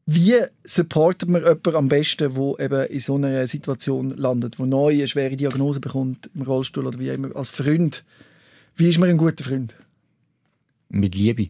Wie 0.07 0.37
supportet 0.65 1.31
man 1.31 1.43
jemanden 1.43 1.77
am 1.77 1.89
besten, 1.89 2.35
der 2.35 2.61
eben 2.65 2.87
in 2.91 3.01
so 3.01 3.15
einer 3.15 3.47
Situation 3.47 4.11
landet, 4.11 4.59
der 4.59 4.67
neu 4.67 4.93
eine 4.93 5.09
schwere 5.09 5.37
Diagnose 5.37 5.81
bekommt, 5.81 6.31
im 6.35 6.43
Rollstuhl 6.43 6.87
oder 6.87 6.99
wie 6.99 7.09
immer, 7.09 7.35
als 7.35 7.49
Freund? 7.49 8.05
Wie 8.77 8.89
ist 8.89 8.99
man 8.99 9.09
ein 9.09 9.17
guter 9.17 9.45
Freund? 9.45 9.75
Mit 10.91 11.15
Liebe. 11.15 11.49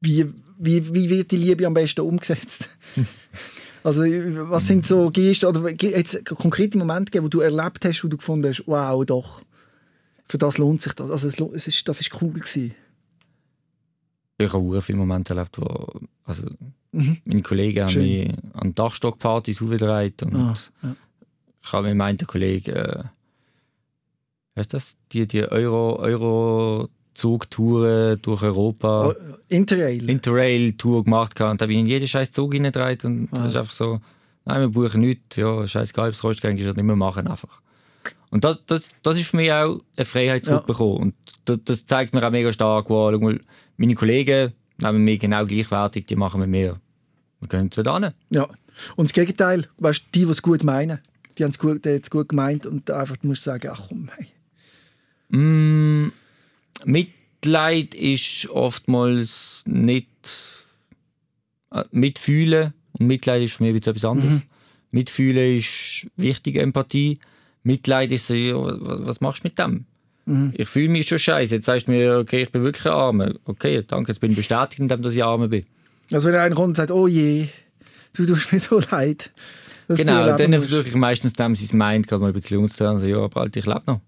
Wie, 0.00 0.26
wie, 0.58 0.94
wie 0.94 1.10
wird 1.10 1.30
die 1.32 1.36
Liebe 1.36 1.66
am 1.66 1.74
besten 1.74 2.00
umgesetzt? 2.00 2.70
also 3.84 4.02
was 4.02 4.66
sind 4.66 4.86
so 4.86 5.10
Gesten 5.10 5.46
oder 5.46 5.70
jetzt 5.70 6.24
konkrete 6.24 6.78
Momente 6.78 7.10
gegeben, 7.10 7.26
wo 7.26 7.28
du 7.28 7.40
erlebt 7.40 7.84
hast, 7.84 8.02
wo 8.02 8.08
du 8.08 8.16
gefunden 8.16 8.48
hast, 8.48 8.64
wow, 8.66 9.04
doch, 9.04 9.42
für 10.26 10.38
das 10.38 10.56
lohnt 10.56 10.80
sich 10.80 10.94
das. 10.94 11.10
Also 11.10 11.28
es, 11.28 11.38
es 11.54 11.68
ist, 11.68 11.88
das 11.88 12.00
ist 12.00 12.22
cool 12.22 12.32
gewesen. 12.32 12.74
Ich 14.38 14.52
habe 14.52 14.82
viele 14.82 14.98
Momente 14.98 15.34
erlebt, 15.34 15.58
wo 15.58 16.00
also 16.24 16.44
Mhm. 16.94 17.18
meine 17.24 17.42
Kollegen 17.42 17.84
haben 17.86 17.94
mich 17.98 18.30
an 18.52 18.74
Dachstockpartys 18.74 19.62
aufgedreht 19.62 20.22
und 20.24 20.34
Ah, 20.36 20.54
ja. 20.82 20.94
ich 21.62 21.72
habe 21.72 21.88
mit 21.88 21.96
meinen 21.96 22.18
Kollegen, 22.18 22.70
äh, 22.74 23.04
was 24.54 24.62
ist 24.66 24.74
das? 24.74 24.96
Die, 25.12 25.26
die 25.26 25.42
Euro, 25.50 25.96
Euro-Zugtouren 27.14 28.20
durch 28.20 28.42
Europa, 28.42 29.08
Oh, 29.08 29.14
Interrail. 29.48 30.08
Interrail-Tour 30.10 31.04
gemacht 31.04 31.40
und 31.40 31.60
da 31.60 31.66
bin 31.66 31.76
ich 31.78 31.80
in 31.84 31.86
jeden 31.86 32.08
scheiß 32.08 32.32
Zug 32.32 32.52
hineingedreht 32.52 33.04
und 33.04 33.28
Ah. 33.32 33.38
das 33.38 33.46
ist 33.48 33.56
einfach 33.56 33.72
so, 33.74 34.00
nein, 34.44 34.60
wir 34.60 34.68
buchen 34.68 35.00
nichts, 35.00 35.36
ja, 35.36 35.66
scheißegal, 35.66 36.08
ob 36.08 36.14
es 36.14 36.20
kostet, 36.20 36.44
eigentlich 36.50 36.66
das 36.66 36.76
nicht 36.76 36.84
mehr 36.84 36.96
machen 36.96 37.26
einfach. 37.26 37.60
Und 38.30 38.44
das, 38.44 38.58
das, 38.66 38.88
das 39.02 39.18
ist 39.18 39.28
für 39.28 39.36
mich 39.36 39.52
auch 39.52 39.78
eine 39.96 40.04
Freiheit 40.04 40.46
Ja. 40.46 40.52
zurückbekommen. 40.54 40.96
Und 40.98 41.14
das, 41.44 41.58
das 41.64 41.86
zeigt 41.86 42.14
mir 42.14 42.26
auch 42.26 42.30
mega 42.30 42.52
stark, 42.52 42.88
wow, 42.88 43.12
schau 43.12 43.20
mal, 43.20 43.40
meine 43.82 43.96
Kollegen 43.96 44.52
nehmen 44.78 45.04
mich 45.04 45.18
genau 45.18 45.44
gleichwertig, 45.44 46.06
die 46.06 46.14
machen 46.14 46.40
mit 46.40 46.50
mir. 46.50 46.80
Wir 47.40 47.48
gehen 47.48 47.68
da 47.68 47.98
hin. 47.98 48.12
Ja. 48.30 48.48
Und 48.94 49.08
das 49.08 49.12
Gegenteil, 49.12 49.68
weißt, 49.78 50.04
die, 50.14 50.24
die 50.24 50.30
es 50.30 50.40
gut 50.40 50.62
meinen, 50.62 51.00
die 51.36 51.42
haben 51.42 51.50
es 51.50 51.58
gut, 51.58 51.84
die 51.84 52.00
gut 52.08 52.28
gemeint 52.28 52.64
und 52.64 52.88
einfach 52.90 53.16
du 53.16 53.26
musst 53.26 53.42
sagen, 53.42 53.70
ach 53.72 53.88
komm, 53.88 54.08
hey. 54.16 54.28
Mm, 55.36 56.12
Mitleid 56.84 57.94
ist 57.96 58.48
oftmals 58.50 59.64
nicht 59.66 60.06
äh, 61.72 61.82
mitfühlen 61.90 62.74
und 62.92 63.06
Mitleid 63.08 63.42
ist 63.42 63.56
für 63.56 63.64
mich 63.64 63.74
etwas 63.74 64.04
anderes. 64.04 64.42
Mitfühlen 64.92 65.56
ist 65.56 66.06
wichtige 66.16 66.60
Empathie. 66.60 67.18
Mitleid 67.64 68.12
ist 68.12 68.28
so, 68.28 68.34
was 68.34 69.20
machst 69.20 69.42
du 69.42 69.48
mit 69.48 69.58
dem? 69.58 69.86
Ich 70.54 70.68
fühle 70.68 70.88
mich 70.88 71.08
schon 71.08 71.18
scheiße. 71.18 71.56
Jetzt 71.56 71.66
sagst 71.66 71.88
du 71.88 71.92
mir, 71.92 72.18
okay, 72.18 72.42
ich 72.42 72.52
bin 72.52 72.62
wirklich 72.62 72.86
ein 72.86 72.92
Armer. 72.92 73.34
Okay, 73.44 73.82
danke, 73.86 74.12
jetzt 74.12 74.20
bin 74.20 74.30
ich 74.30 74.36
bestätigt, 74.36 74.78
indem 74.78 75.02
dass 75.02 75.14
ich 75.14 75.24
Armer 75.24 75.48
bin. 75.48 75.64
Also 76.12 76.28
wenn 76.28 76.36
einer 76.36 76.54
kommt 76.54 76.68
und 76.68 76.76
sagt, 76.76 76.90
oh 76.90 77.08
je, 77.08 77.48
du 78.12 78.26
tust 78.26 78.52
mir 78.52 78.60
so 78.60 78.80
leid. 78.90 79.30
Genau, 79.88 80.36
dann 80.36 80.52
versuche 80.52 80.88
ich 80.88 80.94
meistens 80.94 81.32
dem 81.32 81.54
sein 81.54 81.78
Mind 81.78 82.06
gerade 82.06 82.22
mal 82.22 82.28
ein 82.28 82.34
bisschen 82.34 82.58
umzuhören 82.58 82.96
und 82.96 83.00
so, 83.00 83.06
ja, 83.06 83.18
aber 83.18 83.40
Alter, 83.40 83.58
ich 83.58 83.66
lebe 83.66 83.82
noch. 83.86 84.00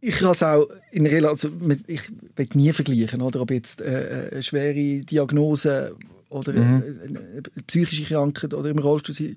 Ich 0.00 0.16
kann 0.16 0.30
es 0.32 0.42
auch 0.42 0.68
in 0.92 1.06
Rela 1.06 1.30
also 1.30 1.48
ich 1.86 2.00
will 2.36 2.48
nie 2.54 2.72
vergleichen, 2.72 3.22
oder 3.22 3.40
ob 3.40 3.50
jetzt 3.50 3.80
äh, 3.80 4.28
eine 4.32 4.42
schwere 4.42 5.04
Diagnose 5.04 5.94
oder 6.28 6.52
Mhm. 6.52 6.82
eine, 7.04 7.18
eine 7.18 7.42
psychische 7.66 8.04
Krankheit 8.04 8.54
oder 8.54 8.70
im 8.70 8.78
Rollstuhl 8.78 9.14
sein, 9.14 9.36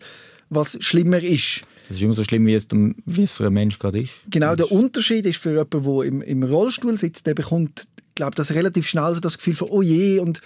was 0.49 0.77
schlimmer 0.81 1.21
ist. 1.21 1.61
Das 1.87 1.97
ist 1.97 2.03
immer 2.03 2.13
so 2.13 2.23
schlimm, 2.23 2.45
wie 2.45 2.53
es, 2.53 2.67
dem, 2.67 2.95
wie 3.05 3.23
es 3.23 3.31
für 3.33 3.45
einen 3.45 3.53
Mensch 3.55 3.79
gerade 3.79 4.01
ist. 4.01 4.13
Genau, 4.29 4.55
der 4.55 4.71
Unterschied 4.71 5.25
ist 5.25 5.37
für 5.37 5.51
jemanden, 5.51 5.83
der 5.83 6.03
im, 6.05 6.21
im 6.21 6.43
Rollstuhl 6.43 6.97
sitzt, 6.97 7.25
der 7.25 7.33
bekommt, 7.33 7.87
glaube 8.15 8.35
das 8.35 8.51
relativ 8.51 8.87
schnell 8.87 9.13
so 9.13 9.19
das 9.19 9.37
Gefühl 9.37 9.55
von 9.55 9.69
«Oh 9.69 9.81
je» 9.81 10.19
und 10.19 10.41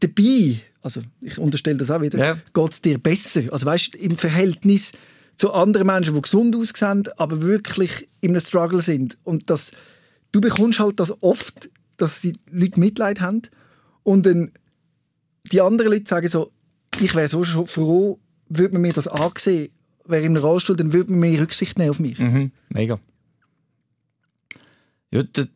dabei, 0.00 0.60
also 0.82 1.02
ich 1.20 1.38
unterstelle 1.38 1.76
das 1.76 1.90
auch 1.90 2.00
wieder, 2.00 2.18
Ja. 2.18 2.38
geht 2.54 2.72
es 2.72 2.80
dir 2.82 2.98
besser. 2.98 3.42
Also 3.52 3.66
weißt 3.66 3.94
im 3.96 4.16
Verhältnis 4.16 4.92
zu 5.36 5.52
anderen 5.52 5.86
Menschen, 5.86 6.14
die 6.14 6.20
gesund 6.22 6.56
aussehen, 6.56 7.04
aber 7.16 7.42
wirklich 7.42 8.08
in 8.20 8.30
einem 8.30 8.40
Struggle 8.40 8.80
sind. 8.80 9.18
Und 9.24 9.50
das, 9.50 9.70
du 10.32 10.40
bekommst 10.40 10.80
halt 10.80 11.00
das 11.00 11.12
oft, 11.22 11.70
dass 11.96 12.20
die 12.22 12.32
Leute 12.50 12.80
Mitleid 12.80 13.20
haben 13.20 13.42
und 14.02 14.26
dann 14.26 14.52
die 15.52 15.60
anderen 15.60 15.92
Leute 15.92 16.08
sagen 16.08 16.28
so, 16.28 16.50
ich 17.00 17.14
wäre 17.14 17.28
so 17.28 17.44
schon 17.44 17.66
froh, 17.66 18.18
würde 18.50 18.74
man 18.74 18.82
mir 18.82 18.92
das 18.92 19.08
ansehen, 19.08 19.70
wäre 20.04 20.24
im 20.24 20.36
Rollstuhl, 20.36 20.76
dann 20.76 20.92
würde 20.92 21.10
man 21.12 21.20
mehr 21.20 21.40
Rücksicht 21.40 21.78
nehmen 21.78 21.90
auf 21.90 21.98
mich. 22.00 22.18
Mhm, 22.18 22.50
mega. 22.68 22.98
Ja, 25.12 25.22
das 25.24 25.48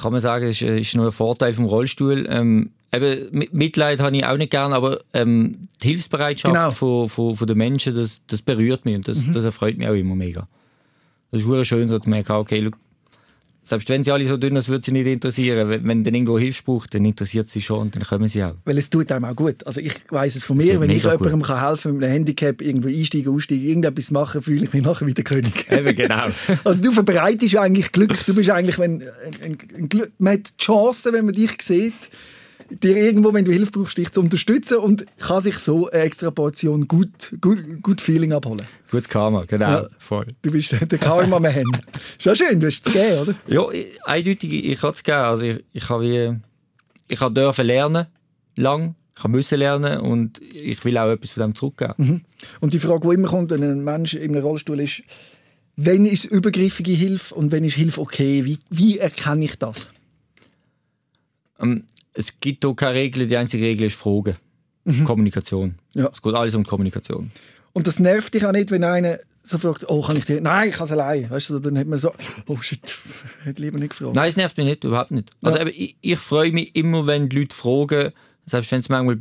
kann 0.00 0.12
man 0.12 0.20
sagen, 0.20 0.46
ist, 0.48 0.62
ist 0.62 0.96
nur 0.96 1.06
ein 1.06 1.12
Vorteil 1.12 1.52
vom 1.54 1.64
Rollstuhl. 1.64 2.26
Ähm, 2.28 2.70
eben, 2.92 3.30
Mi- 3.30 3.48
Mitleid 3.52 4.00
habe 4.00 4.16
ich 4.16 4.24
auch 4.24 4.36
nicht 4.36 4.50
gern, 4.50 4.72
aber 4.72 5.00
ähm, 5.14 5.68
die 5.82 5.88
Hilfsbereitschaft 5.88 6.54
Genau. 6.54 6.70
von, 6.70 7.08
von, 7.08 7.36
von 7.36 7.46
den 7.46 7.56
Menschen, 7.58 7.94
das, 7.94 8.20
das 8.26 8.42
berührt 8.42 8.84
mich 8.84 8.96
und 8.96 9.08
das, 9.08 9.18
das 9.32 9.44
erfreut 9.44 9.78
mich 9.78 9.88
auch 9.88 9.94
immer 9.94 10.14
mega. 10.14 10.48
Das 11.30 11.42
ist 11.42 11.66
schön, 11.66 11.88
so 11.88 11.98
zu 11.98 12.08
merken, 12.08 12.32
okay, 12.32 12.70
selbst 13.68 13.90
wenn 13.90 14.02
sie 14.02 14.10
alle 14.10 14.24
so 14.24 14.38
dünn 14.38 14.54
sind, 14.54 14.68
würde 14.68 14.84
sie 14.84 14.92
nicht 14.92 15.06
interessieren. 15.06 15.68
Wenn, 15.68 15.86
wenn 15.86 16.02
dann 16.02 16.14
irgendwo 16.14 16.38
Hilfe 16.38 16.62
braucht, 16.64 16.94
dann 16.94 17.04
interessiert 17.04 17.50
sie 17.50 17.60
schon 17.60 17.80
und 17.80 17.96
dann 17.96 18.02
kommen 18.02 18.26
sie 18.26 18.42
auch. 18.42 18.54
Weil 18.64 18.78
es 18.78 18.88
tut 18.88 19.12
einem 19.12 19.26
auch 19.26 19.36
gut. 19.36 19.66
Also 19.66 19.80
ich 19.80 19.94
weiß 20.08 20.36
es 20.36 20.44
von 20.44 20.56
mir, 20.56 20.80
wenn 20.80 20.88
ich 20.88 21.02
jemandem 21.02 21.42
kann 21.42 21.68
helfen 21.68 21.94
mit 21.94 22.04
einem 22.04 22.12
Handicap, 22.14 22.62
irgendwo 22.62 22.88
einsteigen, 22.88 23.34
aussteigen, 23.34 23.68
irgendetwas 23.68 24.10
machen, 24.10 24.40
fühle 24.40 24.64
ich 24.64 24.72
mich 24.72 24.82
nachher 24.82 25.06
wie 25.06 25.12
der 25.12 25.24
König. 25.24 25.66
Eben, 25.70 25.94
genau. 25.94 26.24
Also 26.64 26.82
du 26.82 26.92
verbreitest 26.92 27.56
eigentlich 27.56 27.92
Glück. 27.92 28.14
Du 28.26 28.34
bist 28.34 28.48
eigentlich, 28.50 28.78
wenn 28.78 29.02
ein, 29.02 29.08
ein, 29.44 29.58
ein 29.76 29.88
Glück, 29.88 30.12
man 30.18 30.34
hat 30.34 30.48
die 30.48 30.64
Chance, 30.64 31.12
wenn 31.12 31.26
man 31.26 31.34
dich 31.34 31.60
sieht, 31.60 31.92
dir 32.70 32.96
irgendwo, 32.96 33.32
wenn 33.32 33.44
du 33.44 33.52
Hilfe 33.52 33.72
brauchst, 33.72 33.96
dich 33.98 34.10
zu 34.12 34.20
unterstützen 34.20 34.78
und 34.78 35.06
kann 35.18 35.40
sich 35.40 35.58
so 35.58 35.88
eine 35.90 36.02
extra 36.02 36.30
Portion 36.30 36.86
gut, 36.88 37.34
gut, 37.40 37.58
gut 37.82 38.00
Feeling 38.00 38.32
abholen. 38.32 38.62
Gutes 38.90 39.08
Karma, 39.08 39.44
genau. 39.46 39.68
Ja. 39.68 39.88
Voll. 39.98 40.26
Du 40.42 40.50
bist 40.50 40.72
der 40.80 40.98
Karma-Man. 40.98 41.64
ist 42.18 42.24
ja 42.26 42.34
schön, 42.36 42.60
du 42.60 42.66
hast 42.66 42.86
es 42.86 42.92
gegeben, 42.92 43.18
oder? 43.20 43.34
Ja, 43.46 43.70
ich- 43.70 44.04
eindeutig, 44.04 44.52
ich, 44.66 44.80
kann 44.80 44.92
es 44.92 45.02
geben. 45.02 45.16
Also 45.18 45.42
ich, 45.44 45.64
ich 45.72 45.88
habe 45.88 46.02
wie, 46.04 46.38
ich 47.08 47.20
habe 47.20 47.34
dürfen 47.34 47.66
lernen, 47.66 48.06
lang, 48.56 48.94
ich 49.16 49.24
habe 49.24 49.32
müssen 49.32 49.58
lernen 49.58 50.00
und 50.00 50.40
ich 50.42 50.84
will 50.84 50.96
auch 50.98 51.10
etwas 51.10 51.32
von 51.32 51.42
dem 51.44 51.54
zurückgeben. 51.54 52.24
Und 52.60 52.72
die 52.72 52.78
Frage, 52.78 53.08
die 53.08 53.14
immer 53.14 53.28
kommt, 53.28 53.50
wenn 53.50 53.62
ein 53.62 53.82
Mensch 53.82 54.14
in 54.14 54.34
einem 54.36 54.44
Rollstuhl 54.44 54.80
ist, 54.80 55.02
wenn 55.76 56.04
ist 56.06 56.24
übergriffige 56.24 56.92
Hilfe 56.92 57.34
und 57.34 57.50
wenn 57.52 57.64
ist 57.64 57.74
Hilfe 57.74 58.00
okay? 58.00 58.44
Wie, 58.44 58.58
wie 58.68 58.98
erkenne 58.98 59.44
ich 59.44 59.56
das? 59.58 59.88
Ähm, 61.60 61.84
es 62.18 62.40
gibt 62.40 62.64
hier 62.64 62.74
keine 62.74 62.94
Regel, 62.94 63.26
die 63.26 63.36
einzige 63.36 63.64
Regel 63.64 63.86
ist 63.86 63.96
Fragen. 63.96 64.36
Kommunikation. 65.04 65.74
Ja. 65.94 66.10
Es 66.12 66.22
geht 66.22 66.34
alles 66.34 66.54
um 66.54 66.64
Kommunikation. 66.64 67.30
Und 67.74 67.86
das 67.86 67.98
nervt 68.00 68.32
dich 68.34 68.44
auch 68.46 68.52
nicht, 68.52 68.70
wenn 68.70 68.82
einer 68.84 69.18
so 69.42 69.58
fragt, 69.58 69.84
oh, 69.88 70.02
kann 70.02 70.16
ich 70.16 70.24
dir? 70.24 70.40
Nein, 70.40 70.70
ich 70.70 70.74
kann 70.76 70.86
es 70.86 70.92
allein. 70.92 71.30
Weißt 71.30 71.50
du, 71.50 71.58
dann 71.58 71.78
hat 71.78 71.86
man 71.86 71.98
so, 71.98 72.12
oh 72.46 72.56
shit, 72.60 72.80
ich 73.40 73.44
hätte 73.46 73.62
lieber 73.62 73.78
nicht 73.78 73.90
gefragt. 73.90 74.14
Nein, 74.16 74.28
es 74.28 74.36
nervt 74.36 74.56
mich 74.56 74.66
nicht, 74.66 74.84
überhaupt 74.84 75.10
nicht. 75.10 75.30
Also 75.42 75.58
Ja. 75.58 75.66
eben, 75.66 75.72
ich, 75.76 75.96
ich 76.00 76.18
freue 76.18 76.50
mich 76.52 76.74
immer, 76.74 77.06
wenn 77.06 77.28
die 77.28 77.38
Leute 77.40 77.54
fragen, 77.54 78.12
selbst 78.46 78.72
wenn 78.72 78.80
es 78.80 78.88
manchmal 78.88 79.16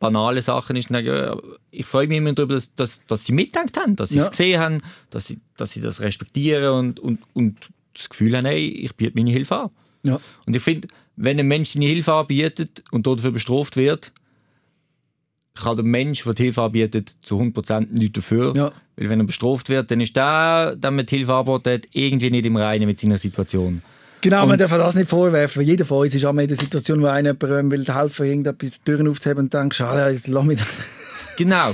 banalen 0.00 0.42
Sachen 0.42 0.74
ist, 0.76 0.90
dann, 0.90 1.38
ich 1.70 1.86
freue 1.86 2.08
mich 2.08 2.18
immer 2.18 2.32
darüber, 2.32 2.54
dass, 2.54 2.74
dass, 2.74 3.00
dass 3.06 3.24
sie 3.24 3.32
mitgedacht 3.32 3.76
haben, 3.78 3.94
dass 3.96 4.10
sie 4.10 4.16
Ja. 4.16 4.24
es 4.24 4.30
gesehen 4.32 4.60
haben, 4.60 4.78
dass 5.10 5.26
sie, 5.26 5.38
dass 5.56 5.70
sie 5.70 5.80
das 5.80 6.00
respektieren 6.00 6.74
und, 6.74 7.00
und, 7.00 7.20
und 7.32 7.56
das 7.94 8.08
Gefühl 8.08 8.36
haben, 8.36 8.46
hey, 8.46 8.66
ich 8.68 8.94
biete 8.96 9.12
meine 9.14 9.30
Hilfe 9.30 9.56
an. 9.56 9.70
Ja. 10.04 10.20
Und 10.46 10.56
ich 10.56 10.62
finde, 10.62 10.88
wenn 11.16 11.38
ein 11.38 11.48
Mensch 11.48 11.70
seine 11.70 11.86
Hilfe 11.86 12.12
anbietet 12.12 12.82
und 12.90 13.06
dafür 13.06 13.30
bestraft 13.32 13.76
wird, 13.76 14.12
kann 15.54 15.76
der 15.76 15.84
Mensch, 15.84 16.24
der 16.24 16.34
die 16.34 16.42
Hilfe 16.44 16.62
anbietet, 16.62 17.14
zu 17.22 17.38
100% 17.40 17.88
nichts 17.90 18.14
dafür. 18.14 18.54
Ja. 18.56 18.72
Weil 18.96 19.08
wenn 19.10 19.20
er 19.20 19.26
bestraft 19.26 19.68
wird, 19.68 19.90
dann 19.90 20.00
ist 20.00 20.16
der, 20.16 20.76
der 20.76 20.90
mit 20.90 21.10
Hilfe 21.10 21.32
hat, 21.34 21.88
irgendwie 21.92 22.30
nicht 22.30 22.46
im 22.46 22.56
Reinen 22.56 22.86
mit 22.86 22.98
seiner 23.00 23.18
Situation. 23.18 23.82
Genau, 24.22 24.42
man 24.46 24.52
Und- 24.52 24.60
darf 24.60 24.70
das 24.70 24.94
nicht 24.94 25.10
vorwerfen. 25.10 25.62
Jeder 25.62 25.84
von 25.84 25.98
uns 25.98 26.14
ist 26.14 26.24
auch 26.24 26.32
mal 26.32 26.42
in 26.42 26.48
der 26.48 26.56
Situation, 26.56 27.02
wo 27.02 27.06
einer 27.06 27.32
jemandem 27.40 27.70
will 27.72 27.84
helfen, 27.94 28.26
irgendetwas 28.26 28.70
die 28.70 28.84
Türen 28.84 29.08
aufzuheben 29.08 29.44
und 29.44 29.54
denkt, 29.54 29.80
ah, 29.80 30.08
jetzt 30.10 30.28
lass 30.28 30.44
mich. 30.44 30.60
Genau. 31.38 31.72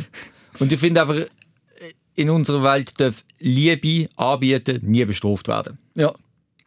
Und 0.60 0.72
ich 0.72 0.78
finde 0.78 1.02
einfach, 1.02 1.16
in 2.14 2.30
unserer 2.30 2.62
Welt 2.62 2.92
darf 3.00 3.24
Liebe 3.40 4.08
anbieten 4.16 4.78
nie 4.82 5.04
bestraft 5.04 5.48
werden. 5.48 5.78
Ja, 5.96 6.14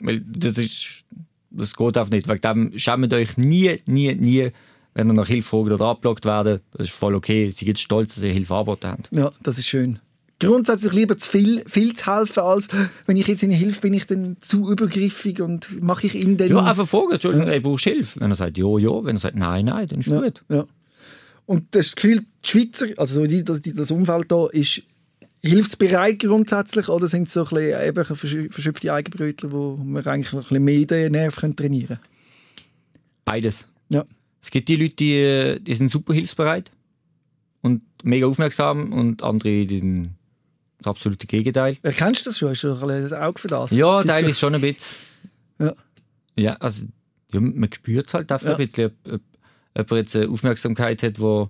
Weil 0.02 0.22
das 0.22 0.58
ist, 0.58 1.04
das 1.52 1.76
geht 1.76 1.98
einfach 1.98 2.12
nicht. 2.12 2.28
Wegen 2.28 2.42
dem 2.42 2.78
schämt 2.78 3.14
euch 3.14 3.38
nie, 3.38 3.82
nie, 3.86 4.14
nie, 4.16 4.52
wenn 4.94 5.08
ihr 5.08 5.14
nach 5.14 5.28
Hilfe 5.28 5.50
fragt 5.50 5.72
oder 5.72 5.86
abblockt 5.86 6.26
werden. 6.26 6.60
Das 6.72 6.88
ist 6.88 6.94
voll 6.94 7.16
okay. 7.16 7.52
Sie 7.52 7.66
sind 7.66 7.80
stolz, 7.80 8.16
dass 8.16 8.24
ihr 8.24 8.34
Hilfe 8.34 8.56
angeboten 8.56 8.88
habt. 8.88 9.10
ja, 9.12 9.32
das 9.44 9.58
ist 9.58 9.68
schön. 9.68 10.00
Grundsätzlich 10.40 10.94
lieber 10.94 11.18
zu 11.18 11.30
viel, 11.30 11.64
viel 11.68 11.94
zu 11.94 12.12
helfen, 12.12 12.40
als 12.40 12.68
wenn 13.06 13.16
ich 13.16 13.28
jetzt 13.28 13.44
in 13.44 13.52
Hilfe 13.52 13.82
bin, 13.82 13.94
ich 13.94 14.08
dann 14.08 14.38
zu 14.42 14.72
übergriffig 14.72 15.40
und 15.40 15.84
mache 15.84 16.08
ich 16.08 16.16
ihn 16.16 16.36
dann... 16.38 16.50
Ja, 16.50 16.64
einfach 16.64 16.88
fragen, 16.88 17.12
Entschuldigung, 17.12 17.48
hey, 17.48 17.60
brauchst 17.60 17.86
du 17.86 17.92
Hilfe? 17.92 18.20
Wenn 18.20 18.32
er 18.32 18.36
sagt, 18.36 18.58
ja, 18.58 18.78
ja. 18.80 19.04
Wenn 19.04 19.18
er 19.18 19.20
sagt, 19.20 19.36
nein, 19.36 19.66
nein, 19.66 19.88
dann 19.88 20.00
ist 20.00 20.10
gut. 20.10 20.44
Ja. 20.50 20.66
Und 21.46 21.76
das 21.76 21.96
Gefühl, 21.96 22.22
die 22.44 22.50
Schweizer, 22.50 22.88
also 22.98 23.26
das, 23.28 23.62
die, 23.62 23.74
das 23.74 23.92
Umfeld 23.92 24.32
da 24.32 24.48
ist 24.48 24.82
hilfsbereit 25.44 26.20
grundsätzlich 26.20 26.88
oder 26.88 27.08
sind 27.08 27.28
es 27.28 27.34
so 27.34 27.42
ein 27.42 27.50
bisschen 27.50 27.88
eben 27.88 28.04
verschü- 28.04 28.52
verschöpfte 28.52 28.94
Eigenbrötler, 28.94 29.52
wo 29.52 29.76
man 29.78 30.06
eigentlich 30.06 30.34
noch 30.34 30.42
ein 30.42 30.48
bisschen 30.48 30.64
mehr 30.64 30.86
den 30.86 31.12
Nerv 31.14 31.36
trainieren 31.36 31.88
können? 31.88 32.00
Beides. 33.26 33.68
Ja. 33.90 34.04
Es 34.42 34.50
gibt 34.52 34.68
die 34.70 34.76
Leute, 34.76 34.96
die, 34.96 35.16
äh, 35.16 35.60
die 35.60 35.74
sind 35.74 35.90
super 35.90 36.14
hilfsbereit 36.14 36.72
und 37.62 37.82
mega 38.04 38.26
aufmerksam 38.28 38.92
und 38.94 39.22
andere, 39.24 39.66
die 39.66 39.80
sind 39.80 40.16
das 40.80 40.88
absolute 40.88 41.28
Gegenteil. 41.28 41.78
Erkennst 41.84 42.26
du 42.26 42.30
das 42.32 42.40
schon? 42.40 42.50
Hast 42.50 42.64
du 42.64 42.74
ein 42.74 42.90
ein 42.90 43.14
Auge 43.14 43.40
für 43.40 43.48
das? 43.48 43.72
Ja, 43.72 44.02
Gibt's 44.02 44.14
teilweise 44.18 44.40
schon 44.40 44.56
ein 44.56 44.62
bisschen. 44.62 44.98
Ja. 45.60 45.74
Ja, 46.38 46.54
also 46.56 46.86
ja, 47.34 47.40
man 47.40 47.72
spürt 47.72 48.08
es 48.08 48.14
halt 48.14 48.32
einfach 48.32 48.48
Ja. 48.48 48.56
ein 48.56 48.66
bisschen, 48.68 48.86
ob, 49.06 49.14
ob, 49.14 49.22
ob 49.76 49.92
er 49.92 49.98
jetzt 49.98 50.16
eine 50.16 50.30
Aufmerksamkeit 50.30 51.04
hat, 51.04 51.18
die 51.18 51.22
von 51.22 51.50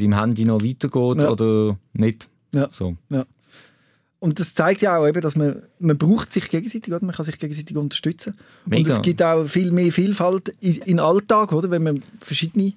seinem 0.00 0.18
Handy 0.18 0.44
noch 0.44 0.62
weitergeht 0.62 1.18
Ja. 1.22 1.30
oder 1.30 1.76
nicht. 1.92 2.28
Ja. 2.52 2.68
So. 2.70 2.96
Und 4.20 4.40
das 4.40 4.54
zeigt 4.54 4.82
ja 4.82 4.98
auch 4.98 5.06
eben, 5.06 5.20
dass 5.20 5.36
man, 5.36 5.62
man 5.78 5.96
braucht 5.96 6.32
sich 6.32 6.48
gegenseitig, 6.48 6.92
oder? 6.92 7.04
man 7.04 7.14
kann 7.14 7.24
sich 7.24 7.38
gegenseitig 7.38 7.76
unterstützen. 7.76 8.34
Und 8.64 8.70
Mega. 8.70 8.92
es 8.92 9.00
gibt 9.02 9.22
auch 9.22 9.46
viel 9.46 9.70
mehr 9.70 9.92
Vielfalt 9.92 10.54
den 10.60 10.98
Alltag, 10.98 11.52
oder? 11.52 11.70
wenn 11.70 11.84
man 11.84 12.02
verschiedene... 12.20 12.72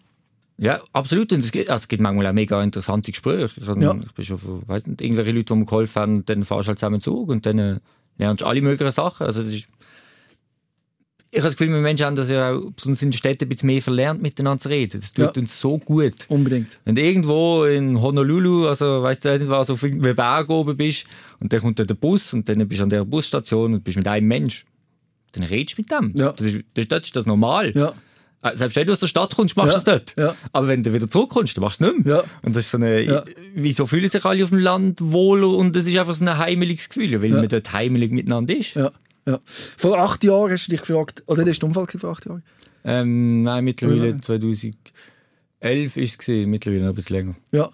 Ja, 0.58 0.80
absolut. 0.94 1.34
Und 1.34 1.40
es 1.40 1.52
gibt, 1.52 1.72
also 1.72 1.82
es 1.84 1.88
gibt 1.88 2.04
manchmal 2.04 2.28
auch 2.28 2.34
mega 2.34 2.62
interessante 2.62 3.12
Gespräche. 3.12 3.60
Ich, 3.60 3.82
Ja. 3.82 3.96
ich 3.96 4.12
bin 4.12 4.26
schon 4.26 4.38
von, 4.38 4.62
weiss 4.68 4.86
nicht, 4.86 5.02
irgendwelche 5.02 5.32
Leute, 5.32 5.46
die 5.46 5.56
mir 5.56 5.66
geholfen 5.66 6.00
haben, 6.00 6.26
dann 6.26 6.44
fahrst 6.44 6.68
du 6.68 6.70
halt 6.70 6.80
zusammen 6.80 7.02
Zug 7.02 7.30
und 7.30 7.48
dann 7.48 7.58
äh, 7.58 7.80
lernst 8.20 8.42
du 8.42 8.46
alle 8.46 8.62
möglichen 8.62 8.92
Sachen. 8.92 9.26
Also 9.26 9.42
das 9.42 9.52
ist, 9.52 9.68
ich 11.32 11.40
habe 11.40 11.48
das 11.48 11.56
Gefühl, 11.58 11.74
wir 11.74 11.80
Menschen 11.82 12.06
haben 12.06 12.16
das 12.18 12.30
ja 12.30 12.52
auch, 12.52 12.72
besonders 12.72 13.02
in 13.02 13.10
den 13.10 13.14
Städten, 13.14 13.46
ein 13.46 13.50
bisschen 13.50 13.68
mehr 13.68 13.82
verlernt, 13.82 14.22
miteinander 14.22 14.60
zu 14.62 14.70
reden. 14.70 15.00
Das 15.00 15.14
tut 15.14 15.36
Ja. 15.38 15.42
uns 15.42 15.60
so 15.60 15.78
gut. 15.78 16.14
Unbedingt. 16.28 16.78
Wenn 16.86 16.96
du 16.96 17.02
irgendwo 17.02 17.64
in 17.64 18.02
Honolulu, 18.02 18.68
also 18.68 19.02
weißt 19.02 19.24
du 19.26 19.40
nicht 19.40 19.48
was, 19.50 19.70
auf 19.70 19.82
irgendeinem 19.82 20.16
Berg 20.16 20.50
oben 20.50 20.76
bist 20.76 21.06
und 21.40 21.54
dann 21.54 21.62
kommt 21.62 21.80
dann 21.80 21.88
der 21.88 21.96
Bus 21.96 22.34
und 22.34 22.48
dann 22.50 22.68
bist 22.68 22.80
du 22.80 22.84
an 22.84 22.90
der 22.90 23.06
Busstation 23.06 23.74
und 23.74 23.84
bist 23.84 23.98
mit 23.98 24.08
einem 24.08 24.28
Mensch, 24.28 24.66
dann 25.32 25.44
redest 25.44 25.78
du 25.78 25.82
mit 25.84 25.92
dem. 25.92 26.14
Ja. 26.16 26.34
Das, 26.34 26.46
ist, 26.48 26.64
das, 26.74 26.88
das 26.90 27.04
ist 27.06 27.16
das 27.16 27.26
normal. 27.26 27.72
Ja. 27.74 27.94
Äh, 28.44 28.58
Selbst 28.58 28.76
wenn 28.76 28.88
du 28.88 28.92
aus 28.94 29.00
der 29.00 29.08
Stadt 29.08 29.36
kommst, 29.36 29.56
machst 29.56 29.88
du 29.88 29.92
Ja. 29.92 29.98
es 29.98 30.04
dort. 30.16 30.16
Ja. 30.18 30.36
Aber 30.52 30.68
wenn 30.68 30.84
du 30.84 30.92
wieder 30.94 31.10
zurückkommst, 31.10 31.56
dann 31.56 31.62
machst 31.64 31.80
du 31.80 31.86
es 31.86 31.94
nicht 31.94 32.06
mehr. 32.06 32.16
Ja. 32.18 32.24
Und 32.44 32.56
das 32.56 32.66
ist 32.66 32.72
so 32.72 32.78
eine, 32.78 33.00
Ja. 33.02 33.24
wieso 33.54 33.86
fühlen 33.86 34.10
sich 34.10 34.26
alle 34.26 34.44
auf 34.44 34.50
dem 34.50 34.58
Land 34.60 35.00
wohler 35.00 35.50
und 35.50 35.76
es 35.78 35.88
ist 35.88 35.96
einfach 35.98 36.16
so 36.16 36.26
ein 36.26 36.38
heimeliges 36.38 36.90
Gefühl, 36.90 37.22
weil 37.22 37.30
man 37.30 37.48
dort 37.48 37.72
heimelig 37.72 38.12
miteinander 38.12 38.58
ist. 38.58 38.74
Ja. 38.74 38.92
Ja. 39.28 39.40
Vor 39.78 40.00
acht 40.00 40.24
Jahren 40.24 40.52
hast 40.52 40.68
du 40.68 40.72
dich 40.72 40.82
gefragt, 40.82 41.24
oder 41.28 41.44
das 41.46 41.62
war 41.62 41.70
der 41.70 41.82
Unfall 41.82 42.00
vor 42.00 42.12
acht 42.12 42.26
Jahren? 42.26 42.44
Ähm, 42.84 43.44
nein, 43.44 43.64
mittlerweile 43.64 44.10
Ja. 44.10 44.22
2011 44.22 44.74
ist 45.62 45.96
es 45.98 46.18
gewesen, 46.18 46.50
mittlerweile 46.50 46.82
noch 46.84 46.90
ein 46.90 46.96
bisschen 46.96 47.16
länger. 47.16 47.36
Ja. 47.52 47.70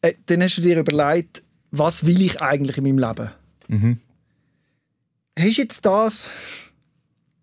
Äh, 0.00 0.14
dann 0.26 0.42
hast 0.42 0.56
du 0.56 0.62
dir 0.62 0.78
überlegt, 0.78 1.42
was 1.70 2.06
will 2.06 2.22
ich 2.22 2.40
eigentlich 2.40 2.78
in 2.78 2.84
meinem 2.84 2.98
Leben? 2.98 3.30
Mhm. 3.68 3.98
Hast 5.38 5.58
du 5.58 5.62
jetzt 5.62 5.84
das 5.84 6.28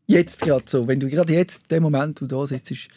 jetzt 0.07 0.41
gerade 0.41 0.65
so, 0.67 0.87
wenn 0.87 0.99
du 0.99 1.09
gerade 1.09 1.33
jetzt, 1.33 1.69
den 1.69 1.83
Moment, 1.83 2.21
wo 2.21 2.25
du 2.25 2.35
da 2.35 2.47
sitzt, 2.47 2.87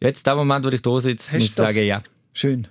Jetzt, 0.00 0.26
der 0.26 0.34
Moment, 0.34 0.64
wo 0.64 0.68
ich 0.70 0.82
da 0.82 1.00
sitze, 1.00 1.36
muss 1.36 1.44
ich 1.44 1.52
sagen, 1.52 1.84
ja. 1.84 2.02
schön. 2.32 2.66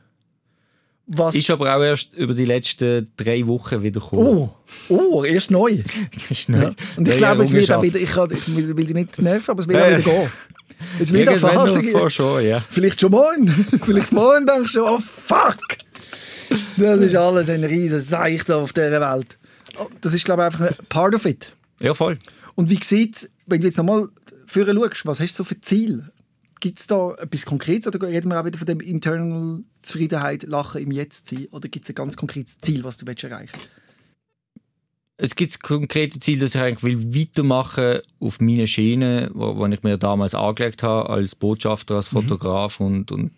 Was? 1.13 1.35
Ist 1.35 1.49
aber 1.49 1.75
auch 1.75 1.81
erst 1.81 2.13
über 2.13 2.33
die 2.33 2.45
letzten 2.45 3.11
drei 3.17 3.45
Wochen 3.45 3.81
wieder 3.81 3.99
gekommen. 3.99 4.27
oh, 4.27 4.49
oh, 4.89 5.23
erst 5.23 5.51
neu. 5.51 5.79
Schnell. 6.31 6.63
Ja. 6.63 6.73
Und 6.95 7.07
ich 7.07 7.17
glaube, 7.17 7.43
es 7.43 7.51
wird 7.51 7.71
auch 7.71 7.83
wieder, 7.83 7.99
ich, 7.99 8.09
kann, 8.09 8.29
ich 8.31 8.55
will 8.55 8.73
dich 8.85 8.93
nicht 8.95 9.21
nerven, 9.21 9.51
aber 9.51 9.59
es 9.61 9.67
wird 9.67 9.77
Ja, 9.77 9.85
auch 9.85 9.89
wieder 9.89 10.01
gehen. 10.01 10.31
Es 10.99 11.13
wird 11.13 11.27
Irgendwann 11.27 11.51
Phase 11.51 12.09
schon, 12.09 12.43
ja. 12.45 12.63
Vielleicht 12.69 12.99
schon 13.01 13.11
morgen. 13.11 13.47
Vielleicht 13.85 14.11
morgen 14.11 14.45
denkst 14.45 14.73
du, 14.73 14.85
oh 14.85 14.99
fuck. 14.99 15.57
Das 16.77 17.01
ist 17.01 17.15
alles 17.15 17.49
ein 17.49 17.63
riesen 17.63 17.99
Seich 17.99 18.43
da 18.45 18.57
auf 18.57 18.73
dieser 18.73 18.99
Welt. 18.99 19.37
Oh, 19.79 19.87
Das 20.01 20.13
ist, 20.13 20.25
glaube 20.25 20.41
ich, 20.41 20.45
einfach 20.47 20.61
ein 20.67 20.75
part 20.89 21.13
of 21.13 21.25
it. 21.25 21.53
Ja, 21.81 21.93
voll. 21.93 22.17
Und 22.55 22.69
wie 22.69 22.79
sieht 22.83 23.29
wenn 23.51 23.61
du 23.61 23.67
jetzt 23.67 23.77
nochmal 23.77 24.07
vorher 24.47 24.73
schaust, 24.73 25.05
was 25.05 25.19
hast 25.19 25.33
du 25.33 25.37
so 25.37 25.43
für 25.43 25.59
Ziel? 25.61 26.03
Gibt 26.61 26.79
es 26.79 26.85
da 26.85 27.15
etwas 27.15 27.45
Konkretes 27.45 27.87
oder 27.87 28.07
reden 28.07 28.29
wir 28.29 28.39
auch 28.39 28.45
wieder 28.45 28.59
von 28.59 28.67
dem 28.67 28.79
internal 28.81 29.63
Zufriedenheit, 29.81 30.43
Lachen 30.43 30.81
im 30.81 30.91
Jetzt 30.91 31.27
sein? 31.27 31.47
Oder 31.51 31.67
gibt 31.67 31.85
es 31.85 31.89
ein 31.89 31.95
ganz 31.95 32.15
konkretes 32.15 32.59
Ziel, 32.59 32.83
was 32.83 32.97
du 32.97 33.07
willst 33.07 33.23
erreichen 33.23 33.57
Es 35.17 35.35
gibt 35.35 35.63
konkrete 35.63 36.19
Ziele, 36.19 36.41
dass 36.41 36.53
ich 36.53 36.61
eigentlich 36.61 36.83
will 36.83 37.15
weitermachen 37.15 38.01
auf 38.19 38.39
meine 38.39 38.67
Schiene, 38.67 39.31
wo, 39.33 39.57
wo 39.57 39.65
ich 39.65 39.81
mir 39.81 39.97
damals 39.97 40.35
angelegt 40.35 40.83
habe, 40.83 41.09
als 41.09 41.33
Botschafter, 41.33 41.95
als 41.95 42.09
Fotograf 42.09 42.79
und, 42.79 43.11
und 43.11 43.33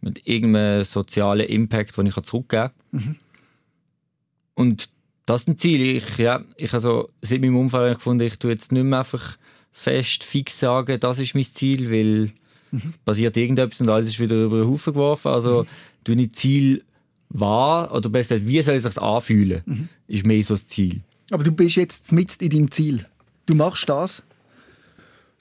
mit 0.00 0.26
irgendeinem 0.26 0.84
sozialen 0.84 1.46
Impact, 1.46 1.96
den 1.96 2.06
ich 2.06 2.20
zurückgeben 2.22 2.72
kann. 2.90 3.18
Und 4.54 4.88
das 5.26 5.42
ist 5.42 5.48
ein 5.48 5.58
Ziel. 5.58 5.96
Ich, 5.98 6.18
ja, 6.18 6.42
ich 6.56 6.74
also 6.74 7.10
seit 7.22 7.40
meinem 7.40 7.56
Unfall 7.56 7.82
habe 7.82 7.92
ich 7.92 7.98
gefunden, 7.98 8.26
ich 8.26 8.36
tue 8.36 8.50
jetzt 8.50 8.72
nicht 8.72 8.82
mehr 8.82 8.98
einfach 8.98 9.38
fest, 9.70 10.24
fix 10.24 10.58
sagen, 10.58 10.98
das 10.98 11.20
ist 11.20 11.36
mein 11.36 11.44
Ziel, 11.44 11.88
weil 11.92 12.32
passiert 13.04 13.36
irgendetwas 13.36 13.80
und 13.80 13.88
alles 13.88 14.08
ist 14.08 14.20
wieder 14.20 14.36
über 14.44 14.60
den 14.60 14.68
Haufen 14.68 14.92
geworfen. 14.92 15.28
Also 15.28 15.66
du 16.04 16.14
nicht 16.14 16.36
Ziel 16.36 16.82
wahr, 17.28 17.94
oder 17.94 18.08
besser 18.08 18.36
gesagt, 18.36 18.50
wie 18.50 18.62
soll 18.62 18.76
es 18.76 18.84
sich 18.84 18.98
anfühlen, 18.98 19.88
ist 20.06 20.26
mehr 20.26 20.42
so 20.42 20.54
das 20.54 20.66
Ziel. 20.66 21.00
Aber 21.30 21.44
du 21.44 21.52
bist 21.52 21.76
jetzt 21.76 22.12
mit 22.12 22.40
in 22.40 22.50
deinem 22.50 22.70
Ziel. 22.70 23.04
Du 23.46 23.54
machst 23.54 23.88
das. 23.88 24.22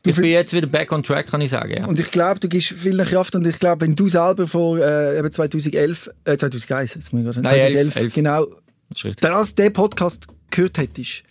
Du 0.03 0.09
Ich 0.11 0.15
bin 0.15 0.25
jetzt 0.25 0.53
wieder 0.53 0.67
back 0.67 0.91
on 0.91 1.01
track, 1.03 1.27
kann 1.27 1.41
ich 1.41 1.49
sagen. 1.49 1.71
Ja. 1.71 1.85
Und 1.85 1.99
ich 1.99 2.11
glaube, 2.11 2.39
du 2.39 2.47
gibst 2.47 2.69
viel 2.69 2.97
Kraft 3.03 3.35
und 3.35 3.45
ich 3.47 3.59
glaube, 3.59 3.81
wenn 3.81 3.95
du 3.95 4.07
selber 4.07 4.47
vor 4.47 4.77
äh, 4.77 5.17
eben 5.17 5.31
2011, 5.31 6.09
äh, 6.25 6.37
2001, 6.37 6.95
jetzt 6.95 7.13
muss 7.13 7.21
ich 7.21 7.33
sagen, 7.33 7.41
Nein, 7.43 7.59
2011, 7.61 7.95
11, 7.95 7.95
11. 7.95 8.13
genau, 8.13 8.45
Das 8.45 8.97
ist 8.97 9.05
richtig. 9.05 9.21
das, 9.21 9.55
den 9.55 9.73
Podcast 9.73 10.27
gehört 10.49 10.77
hättest, 10.77 11.23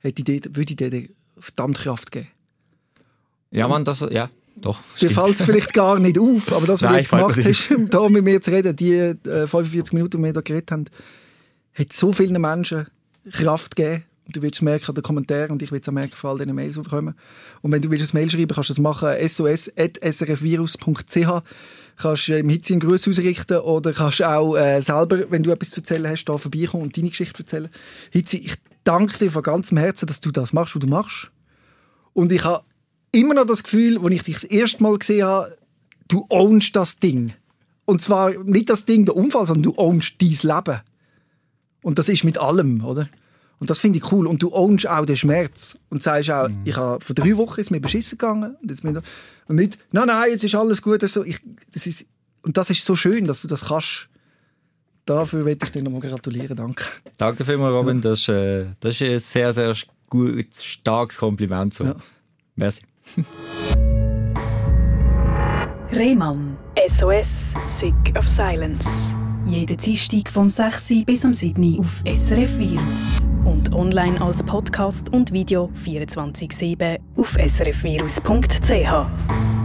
hätte 0.00 0.20
ich 0.20 0.24
dir, 0.24 0.54
würde 0.54 0.70
ich 0.70 0.76
dir 0.76 1.08
verdammt 1.38 1.78
Kraft 1.78 2.12
geben. 2.12 2.28
Ja, 3.50 3.68
Mann, 3.68 3.84
das, 3.84 4.00
ja, 4.10 4.30
doch. 4.56 4.80
Dir 5.00 5.10
fällt 5.10 5.40
es 5.40 5.44
vielleicht 5.44 5.72
gar 5.72 5.98
nicht 5.98 6.18
auf, 6.18 6.52
aber 6.52 6.66
das, 6.66 6.80
was 6.80 6.80
du 6.80 6.86
Nein, 6.86 6.96
jetzt 6.96 7.08
fällt 7.08 7.26
mir 7.26 7.32
gemacht 7.32 7.48
hast, 7.48 7.70
um 7.70 7.88
da 7.90 8.08
mit 8.08 8.24
mir 8.24 8.40
zu 8.40 8.50
reden, 8.50 8.74
die 8.76 8.94
äh, 8.94 9.46
45 9.46 9.92
Minuten, 9.94 10.18
die 10.18 10.24
wir 10.24 10.32
da 10.32 10.40
geredet 10.40 10.70
haben, 10.70 10.84
hat 11.74 11.92
so 11.92 12.12
vielen 12.12 12.40
Menschen 12.40 12.86
Kraft 13.30 13.76
gegeben. 13.76 14.04
Und 14.26 14.36
du 14.36 14.42
wirst 14.42 14.62
merken 14.62 14.86
an 14.88 14.94
den 14.94 15.02
Kommentaren 15.02 15.50
und 15.50 15.60
ich 15.62 15.72
will 15.72 15.80
es 15.80 15.88
auch 15.88 15.92
merken, 15.92 16.14
vor 16.14 16.30
all 16.30 16.38
diesen 16.38 16.54
Mails, 16.54 16.76
die 16.76 16.82
kommen. 16.82 17.16
Und 17.60 17.72
wenn 17.72 17.82
du 17.82 17.90
willst 17.90 18.14
ein 18.14 18.18
Mail 18.18 18.30
schreiben 18.30 18.54
kannst 18.54 18.70
du 18.70 18.74
das 18.74 18.80
machen, 18.80 19.08
sos.srfvirus.ch 19.28 21.42
kannst 21.96 22.28
äh, 22.28 22.38
im 22.38 22.48
Hitze 22.48 22.74
einen 22.74 22.80
Gruß 22.80 23.08
ausrichten 23.08 23.58
oder 23.58 23.92
kannst 23.92 24.22
auch 24.22 24.54
äh, 24.56 24.80
selber, 24.80 25.28
wenn 25.30 25.42
du 25.42 25.50
etwas 25.50 25.70
zu 25.70 25.80
erzählen 25.80 26.08
hast, 26.08 26.24
da 26.24 26.38
vorbeikommen 26.38 26.84
und 26.84 26.96
deine 26.96 27.08
Geschichte 27.08 27.42
erzählen. 27.42 27.68
Hitze, 28.10 28.38
ich 28.38 28.54
danke 28.84 29.18
dir 29.18 29.32
von 29.32 29.42
ganzem 29.42 29.76
Herzen, 29.76 30.06
dass 30.06 30.20
du 30.20 30.30
das 30.30 30.52
machst, 30.52 30.76
was 30.76 30.80
du 30.80 30.86
machst. 30.86 31.32
Und 32.12 32.30
ich 32.30 32.44
habe 32.44 32.62
immer 33.12 33.34
noch 33.34 33.46
das 33.46 33.62
Gefühl, 33.62 33.98
als 34.02 34.14
ich 34.14 34.22
dich 34.22 34.34
das 34.34 34.44
erste 34.44 34.82
Mal 34.82 34.98
gesehen 34.98 35.24
habe, 35.24 35.56
du 36.08 36.26
ownst 36.28 36.74
das 36.74 36.98
Ding. 36.98 37.34
Und 37.84 38.02
zwar 38.02 38.30
nicht 38.44 38.70
das 38.70 38.84
Ding, 38.84 39.04
der 39.04 39.16
Unfall, 39.16 39.46
sondern 39.46 39.62
du 39.62 39.78
ownst 39.78 40.20
dein 40.20 40.28
Leben. 40.28 40.80
Und 41.82 41.98
das 41.98 42.08
ist 42.08 42.24
mit 42.24 42.38
allem, 42.38 42.84
oder? 42.84 43.08
Und 43.58 43.70
das 43.70 43.78
finde 43.78 43.98
ich 43.98 44.10
cool. 44.10 44.26
Und 44.26 44.42
du 44.42 44.52
ownst 44.52 44.88
auch 44.88 45.04
den 45.04 45.16
Schmerz. 45.16 45.78
Und 45.88 46.02
sagst 46.02 46.30
auch, 46.30 46.48
ich 46.64 46.76
habe 46.76 47.04
vor 47.04 47.14
drei 47.14 47.36
Wochen 47.36 47.60
ist 47.60 47.70
mir 47.70 47.80
beschissen 47.80 48.18
gegangen. 48.18 48.56
Und, 48.60 48.70
jetzt 48.70 48.84
ich, 48.84 48.96
und 49.48 49.56
nicht, 49.56 49.78
nein, 49.92 50.06
nein, 50.06 50.30
jetzt 50.30 50.44
ist 50.44 50.54
alles 50.54 50.82
gut. 50.82 51.02
Also 51.02 51.24
ich, 51.24 51.38
das 51.72 51.86
ist, 51.86 52.06
und 52.42 52.56
das 52.56 52.70
ist 52.70 52.84
so 52.84 52.96
schön, 52.96 53.24
dass 53.24 53.42
du 53.42 53.48
das 53.48 53.66
kannst. 53.66 54.08
Dafür 55.04 55.44
möchte 55.44 55.66
ich 55.66 55.72
dir 55.72 55.82
nochmal 55.82 56.00
gratulieren. 56.00 56.56
Danke. 56.56 56.84
Danke 57.18 57.44
vielmals, 57.44 57.72
Robin. 57.72 58.00
Das 58.00 58.20
ist, 58.20 58.28
äh, 58.28 58.66
das 58.80 59.00
ist 59.00 59.02
ein 59.02 59.20
sehr, 59.20 59.52
sehr 59.52 59.76
gut, 60.08 60.54
starkes 60.60 61.18
Kompliment. 61.18 61.74
So. 61.74 61.84
Ja. 61.84 61.94
Merci. 62.56 62.82
Rehmann. 65.92 66.56
SOS, 66.98 67.26
Sick 67.80 67.94
of 68.16 68.24
Silence. 68.36 68.82
Jeden 69.46 69.76
Dienstag 69.76 70.30
vom 70.30 70.48
6. 70.48 71.04
bis 71.04 71.24
am 71.24 71.34
7. 71.34 71.80
auf 71.80 72.02
SRF 72.06 72.58
Virus. 72.58 73.26
Und 73.44 73.74
online 73.74 74.20
als 74.20 74.42
Podcast 74.42 75.12
und 75.12 75.32
Video 75.32 75.70
24-7 75.76 76.98
auf 77.16 77.34
srfvirus.ch. 77.34 79.61